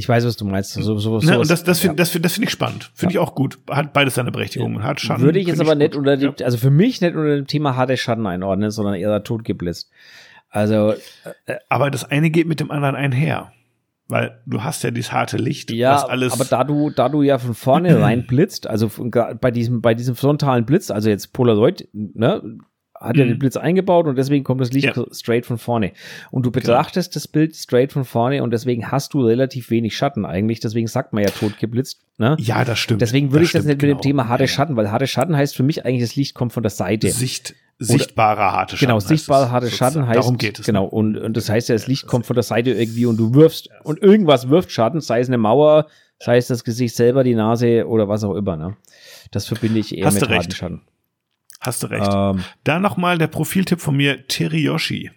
[0.00, 0.72] Ich weiß, was du meinst.
[0.72, 1.20] So, so, Ne?
[1.20, 1.88] sowas- Und das, das ja.
[1.90, 2.90] finde das find, das find ich spannend.
[2.94, 3.58] Finde ich auch gut.
[3.70, 4.82] Hat beides seine Berechtigung.
[4.82, 5.22] Hat Schatten.
[5.22, 5.98] Würde ich jetzt aber nicht gut.
[5.98, 6.44] unter dem, Ja.
[6.46, 9.90] also für mich nicht unter dem Thema harte Schatten einordnen, sondern eher totgeblitzt.
[10.48, 10.94] Also,
[11.68, 13.52] Aber das eine geht mit dem anderen einher.
[14.08, 16.32] Weil du hast ja dieses harte Licht, ja, was alles.
[16.32, 19.94] aber da du, da du ja von vorne rein blitzt, also von, bei diesem, bei
[19.94, 22.42] diesem frontalen Blitz, also jetzt Polaroid, ne,
[23.00, 23.30] hat ja Mhm.
[23.30, 24.92] den Blitz eingebaut und deswegen kommt das Licht Ja.
[24.92, 25.06] Genau.
[25.12, 25.92] straight von vorne.
[26.30, 30.24] Und du betrachtest das Bild straight von vorne und deswegen hast du relativ wenig Schatten
[30.26, 30.60] eigentlich.
[30.60, 32.36] Deswegen sagt man ja totgeblitzt, ne?
[32.38, 33.00] ja, das stimmt.
[33.00, 34.00] Deswegen würde ich das nicht mit dem genau.
[34.00, 34.54] Thema harte Ja, ja.
[34.54, 37.10] Schatten, weil harte Schatten heißt für mich eigentlich, das Licht kommt von der Seite.
[37.10, 38.88] Sicht, sichtbarer harte Schatten.
[38.88, 39.70] Genau, heißt sichtbare es harte.
[39.70, 40.16] Schatten heißt.
[40.18, 40.66] Darum geht es.
[40.66, 43.32] Genau, und, und das heißt ja, das Licht kommt von der Seite irgendwie und du
[43.34, 45.86] wirfst und irgendwas wirft Schatten, sei es eine Mauer,
[46.18, 48.56] sei es das Gesicht selber, die Nase oder was auch immer.
[48.58, 48.76] Ne?
[49.30, 50.82] Das verbinde ich eher Hast mit harten Schatten.
[51.60, 52.08] Hast du recht.
[52.12, 55.10] Ähm, Da nochmal der Profiltipp von mir, Teriyoshi.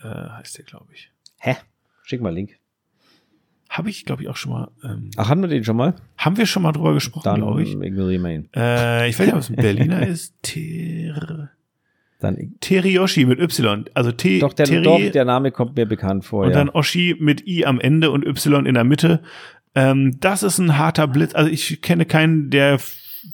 [0.00, 1.10] Äh, heißt der, glaube ich.
[1.38, 1.56] hä?
[2.04, 2.56] Schick mal Link.
[3.68, 4.70] Habe ich, glaube ich, auch schon mal.
[4.82, 5.94] Ähm, Ach, hatten wir den schon mal?
[6.16, 7.72] haben wir schon mal drüber gesprochen, Dann glaube ich.
[7.74, 8.48] ignorieren wir ihn.
[8.56, 10.34] Äh, ich weiß nicht, ob es ein Berliner ist.
[10.42, 11.50] Ter
[12.20, 13.84] Dann, Teriyoshi mit Y.
[13.92, 14.38] Also T.
[14.38, 16.44] doch, der, Teri doch, der Name kommt mir bekannt vor.
[16.46, 16.56] und ja.
[16.56, 19.22] dann Oshi mit I am Ende und Y in der Mitte.
[19.74, 21.34] Ähm, das ist ein harter Blitz.
[21.34, 22.78] Also ich kenne keinen, der,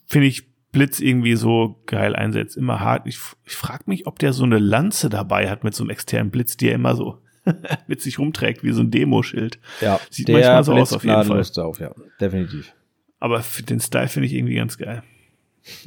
[0.06, 0.42] finde ich,
[0.74, 2.56] Blitz irgendwie so geil einsetzt.
[2.58, 3.06] Immer hart.
[3.06, 6.30] Ich, ich frage mich, ob der so eine Lanze dabei hat mit so einem externen
[6.30, 7.18] Blitz, die er immer so
[7.86, 9.58] mit sich rumträgt, wie so ein Demoschild.
[9.80, 11.42] ja, Sieht manchmal so aus, blitzt auf jeden Fall.
[11.54, 12.72] drauf, ja, definitiv.
[13.20, 15.02] Aber für den Style finde ich irgendwie ganz geil.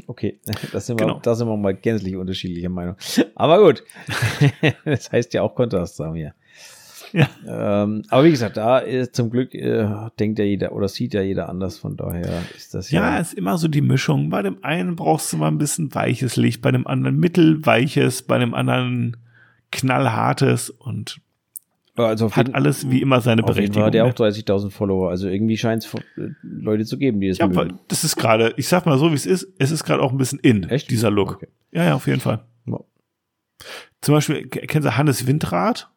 [0.08, 0.40] Okay,
[0.72, 1.20] da sind, wir, Genau.
[1.20, 2.96] da sind wir mal gänzlich unterschiedlicher Meinung.
[3.36, 3.84] Aber gut,
[4.86, 6.34] das heißt ja auch Kontrast haben wir.
[7.18, 7.84] Ja.
[7.84, 9.88] Ähm, aber wie gesagt, da ist zum Glück äh,
[10.20, 13.16] denkt ja jeder oder sieht ja jeder anders, von daher ist das ja.
[13.16, 14.30] Ja, ist immer so die Mischung.
[14.30, 18.38] Bei dem einen brauchst du mal ein bisschen weiches Licht, bei dem anderen mittelweiches, bei
[18.38, 19.18] dem anderen
[19.72, 21.20] knallhartes und
[21.96, 23.86] also hat jeden, alles wie immer seine auf jeden Fall Berechtigung.
[23.86, 24.60] hat er auch ne?
[24.60, 25.10] 30.000 Follower.
[25.10, 25.96] Also irgendwie scheint es
[26.44, 27.80] Leute zu geben, die es ja, mögen.
[27.88, 30.18] das ist gerade, ich sag mal so, wie es ist, es ist gerade auch ein
[30.20, 30.92] bisschen in, Echt?
[30.92, 31.38] dieser Look.
[31.38, 31.48] Okay.
[31.72, 32.42] Ja, ja, auf jeden Fall.
[32.66, 32.80] Ja.
[34.02, 35.90] Zum Beispiel, kennst du Hannes Windrad?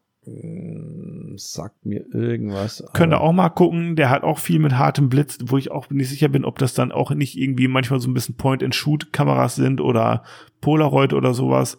[1.41, 2.85] Sagt mir irgendwas.
[2.93, 5.89] Könnt ihr auch mal gucken, der hat auch viel mit hartem Blitz, wo ich auch
[5.91, 9.81] nicht sicher bin, ob das dann auch nicht irgendwie manchmal so ein bisschen Point-and-Shoot-Kameras sind
[9.81, 10.25] oder
[10.61, 11.79] Polaroid oder sowas.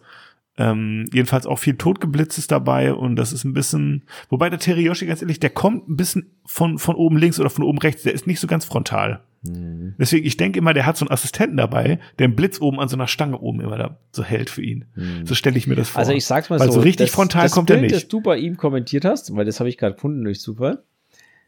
[0.58, 5.22] Ähm, jedenfalls auch viel totgeblitztes dabei und das ist ein bisschen, wobei der Teriyoshi, ganz
[5.22, 8.26] ehrlich, der kommt ein bisschen von, von oben links oder von oben rechts, der ist
[8.26, 9.22] nicht so ganz frontal.
[9.44, 9.94] Mhm.
[9.98, 12.88] Deswegen, ich denke immer, der hat so einen Assistenten dabei, der einen Blitz oben an
[12.88, 14.84] so einer Stange oben immer da so hält für ihn.
[14.94, 15.24] Mhm.
[15.24, 16.00] So stelle ich mir das vor.
[16.00, 16.74] Also ich sag's mal Weil so.
[16.74, 17.94] so richtig das, frontal das kommt Bild, er nicht.
[17.94, 20.82] das du bei ihm kommentiert hast, weil das habe ich gerade gefunden durch Zufall,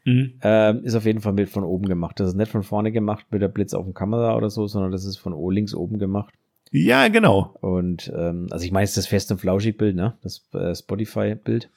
[0.07, 0.33] Mhm.
[0.41, 2.19] ähm, ist auf jeden Fall mit von oben gemacht.
[2.19, 4.91] Das ist nicht von vorne gemacht mit der Blitz auf dem Kamera oder so, sondern
[4.91, 6.33] das ist von links oben gemacht.
[6.75, 7.55] Ja, genau.
[7.61, 10.17] Und ähm, also ich meine, es ist das fest und flauschig Bild, ne?
[10.21, 11.69] Das äh, Spotify-Bild.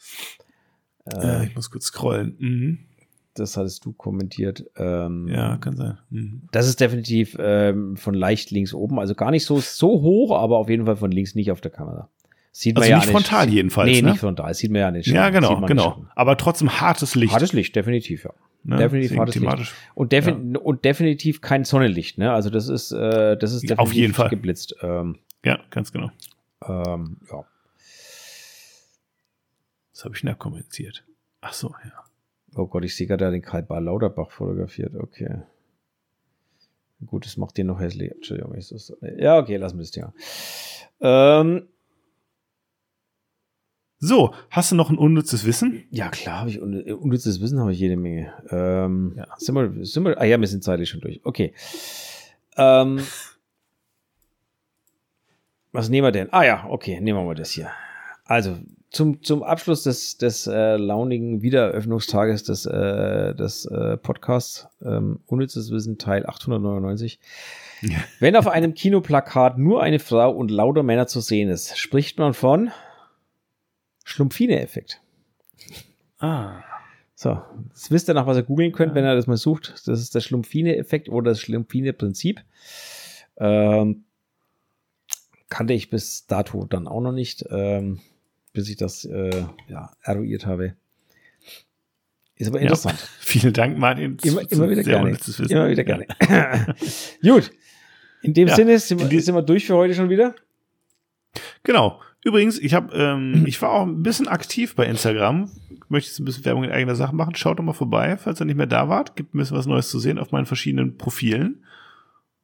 [1.15, 2.37] Äh, ich muss kurz scrollen.
[2.39, 2.79] Mhm.
[3.35, 4.65] Das hattest du kommentiert.
[4.77, 5.99] Ähm, Ja, kann sein.
[6.11, 6.43] Mhm.
[6.51, 10.59] Das ist definitiv ähm, von leicht links oben, also gar nicht so, so hoch, aber
[10.59, 12.09] auf jeden Fall von links nicht auf der Kamera.
[12.61, 14.11] Sieht Also man ja nicht frontal jedenfalls, Nee, ne?
[14.11, 14.53] nicht frontal.
[14.53, 15.07] Sieht man ja nicht.
[15.07, 16.05] Ja, genau, genau.
[16.17, 17.33] Aber trotzdem hartes Licht.
[17.33, 18.33] Hartes Licht, definitiv, ja.
[18.65, 18.79] ne?
[18.79, 19.75] definitiv hartes Licht.
[19.95, 22.33] Und, defi und definitiv kein Sonnenlicht, ne?
[22.33, 24.29] Also das ist, äh, das ist Ja, definitiv auf jeden Fall.
[24.29, 24.75] geblitzt.
[24.83, 26.11] Ähm, Ja, ganz genau.
[26.67, 27.45] ähm, ja.
[29.93, 31.05] Was habe ich denn da kommentiert?
[31.41, 31.93] Ach so, ja.
[32.57, 34.97] Oh Gott, ich sehe gerade, den Karl Bar Lauterbach fotografiert.
[34.97, 35.43] Okay.
[37.07, 38.11] Gut, das macht den noch hässlich.
[38.11, 38.93] Entschuldigung, ist das.
[39.17, 40.13] Ja, okay, lassen wir das Thema.
[41.01, 41.69] Ähm,
[44.01, 45.85] So, hast du noch ein unnützes Wissen?
[45.91, 48.33] Ja, klar, habe ich un unnützes Wissen habe ich jede Menge.
[48.51, 49.27] Ähm, Ja.
[49.39, 51.21] sind, wir, sind wir, ah ja, wir sind zeitlich schon durch.
[51.25, 51.53] Okay.
[52.57, 53.01] Ähm,
[55.73, 56.33] was nehmen wir denn?
[56.33, 57.71] Ah ja, okay, nehmen wir mal das hier.
[58.25, 58.57] Also,
[58.91, 65.71] zum, zum Abschluss des, des äh, launigen Wiedereröffnungstages des, äh, des äh, Podcasts ähm, Unnützes
[65.73, 67.19] Wissen Teil 899.
[67.83, 67.99] Ja.
[68.21, 72.33] Wenn auf einem Kinoplakat nur eine Frau und lauter Männer zu sehen ist, spricht man
[72.33, 72.71] von
[74.09, 75.01] Schlumpfine-Effekt.
[76.19, 76.63] Ah.
[77.15, 79.75] So, jetzt wisst ihr nach, was ihr googeln könnt, wenn ihr das mal sucht.
[79.87, 82.41] Das ist der Schlumpfine-Effekt oder das Schlumpfine-Prinzip.
[83.37, 84.05] Ähm,
[85.49, 88.01] kannte ich bis dato dann auch noch nicht, ähm,
[88.53, 90.75] bis ich das äh, ja, eruiert habe.
[92.37, 92.99] Ist aber interessant.
[93.01, 93.07] Ja.
[93.21, 94.17] Vielen Dank, Martin.
[94.23, 95.19] Immer, immer wieder gerne.
[95.49, 96.07] Immer wieder gerne.
[97.23, 97.51] Gut.
[98.23, 100.35] In dem Ja, Sinne sind in wir, sind wir durch für heute schon wieder.
[101.63, 102.01] Genau.
[102.29, 105.51] Übrigens, ich habe, ähm, ich war auch ein bisschen aktiv bei Instagram.
[105.89, 107.35] Möchte jetzt ein bisschen Werbung in eigener Sache machen.
[107.35, 109.17] Schaut doch mal vorbei, falls ihr nicht mehr da wart.
[109.17, 111.65] Gibt ein bisschen was Neues zu sehen auf meinen verschiedenen Profilen.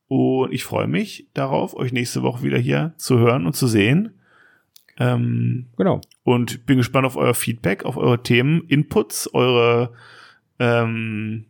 [0.09, 4.14] Und ich freue mich darauf, euch nächste Woche wieder hier zu hören und zu sehen.
[4.99, 6.01] Ähm, Genau.
[6.22, 9.93] und bin gespannt auf euer Feedback, auf eure Themen, Inputs, eure
[10.61, 11.47] ähm,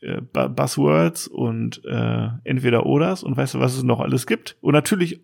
[0.00, 4.56] äh, Bu- Buzzwords und äh, entweder oders und weißt du, was es noch alles gibt.
[4.60, 5.20] Und natürlich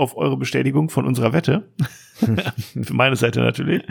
[0.00, 1.68] auf eure Bestätigung von unserer Wette.
[2.82, 3.82] Für meine Seite natürlich.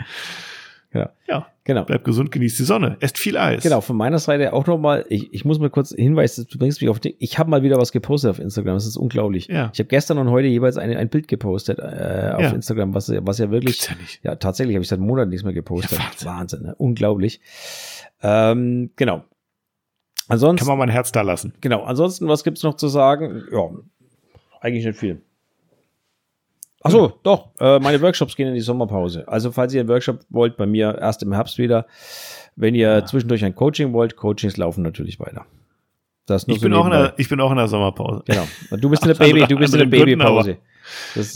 [0.92, 1.10] Ja.
[1.28, 1.84] Ja, Genau.
[1.84, 3.62] bleibt gesund, genießt die Sonne, esst viel Eis.
[3.62, 6.90] Genau, von meiner Seite auch nochmal, ich, ich muss mal kurz hinweisen, du bringst mich
[6.90, 9.46] auf den, ich habe mal wieder was gepostet auf Instagram, das ist unglaublich.
[9.46, 9.70] Ja.
[9.72, 12.50] Ich habe gestern und heute jeweils eine, ein Bild gepostet äh, auf Ja.
[12.50, 13.94] Instagram, was, was ja wirklich, ja
[14.30, 15.96] ja tatsächlich habe ich seit Monaten nichts mehr gepostet.
[15.96, 16.26] Wahnsinn.
[16.28, 16.74] Wahnsinn, ne?
[16.76, 17.40] unglaublich.
[18.22, 19.22] Ähm, genau.
[20.26, 21.54] Ansonsten, Kann man mein Herz da lassen.
[21.60, 23.44] genau, ansonsten, was gibt's noch zu sagen?
[23.52, 23.68] Ja,
[24.60, 25.22] eigentlich nicht viel.
[26.82, 29.28] Ach so, doch, äh, meine Workshops gehen in die Sommerpause.
[29.28, 31.86] Also, falls ihr einen Workshop wollt, bei mir erst im Herbst wieder.
[32.56, 35.46] Wenn ihr zwischendurch ein Coaching wollt, Coachings laufen natürlich weiter.
[36.26, 38.22] Das Ich so bin, auch in der, ich bin auch in der Sommerpause.
[38.24, 38.46] Genau.
[38.70, 40.58] Du bist in der Aus Baby, du bist in der Babypause.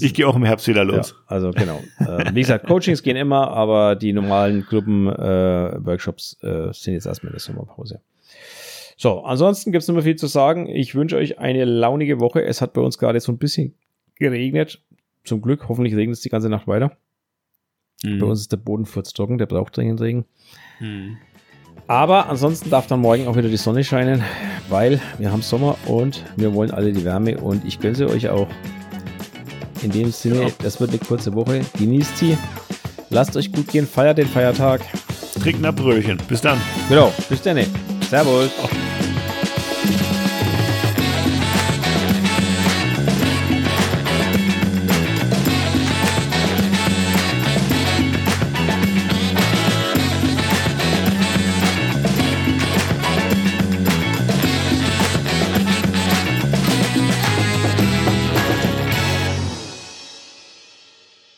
[0.01, 1.15] Ich gehe auch im Herbst wieder ja, los.
[1.27, 1.81] also genau.
[2.01, 7.35] Ähm, wie gesagt, Coachings gehen immer, aber die normalen Gruppen-Workshops äh, sind jetzt erstmal in
[7.35, 8.01] der Sommerpause.
[8.97, 10.69] So, ansonsten gibt es nicht mehr viel zu sagen.
[10.69, 12.45] Ich wünsche euch eine launige Woche.
[12.45, 13.75] Es hat bei uns gerade so ein bisschen
[14.17, 14.83] geregnet.
[15.25, 16.97] Zum Glück, hoffentlich regnet es die ganze Nacht weiter.
[18.03, 18.19] Mhm.
[18.19, 20.25] Bei uns ist der Boden furztrocken, der braucht dringend Regen.
[20.81, 21.17] Mhm.
[21.87, 24.23] Aber ansonsten darf dann morgen auch wieder die Sonne scheinen,
[24.69, 28.29] weil wir haben Sommer und wir wollen alle die Wärme und ich gönne sie euch
[28.29, 28.49] auch.
[29.83, 30.51] In dem Sinne, Genau.
[30.63, 31.61] das wird eine kurze Woche.
[31.79, 32.39] Genießt sie.
[33.11, 34.81] Lasst euch gut gehen, feiert den Feiertag.
[35.43, 36.17] Trinkt ein Brötchen.
[36.27, 36.59] Bis dann.
[36.89, 37.59] Genau, bis dann.
[38.09, 38.51] Servus.
[38.63, 38.71] Auf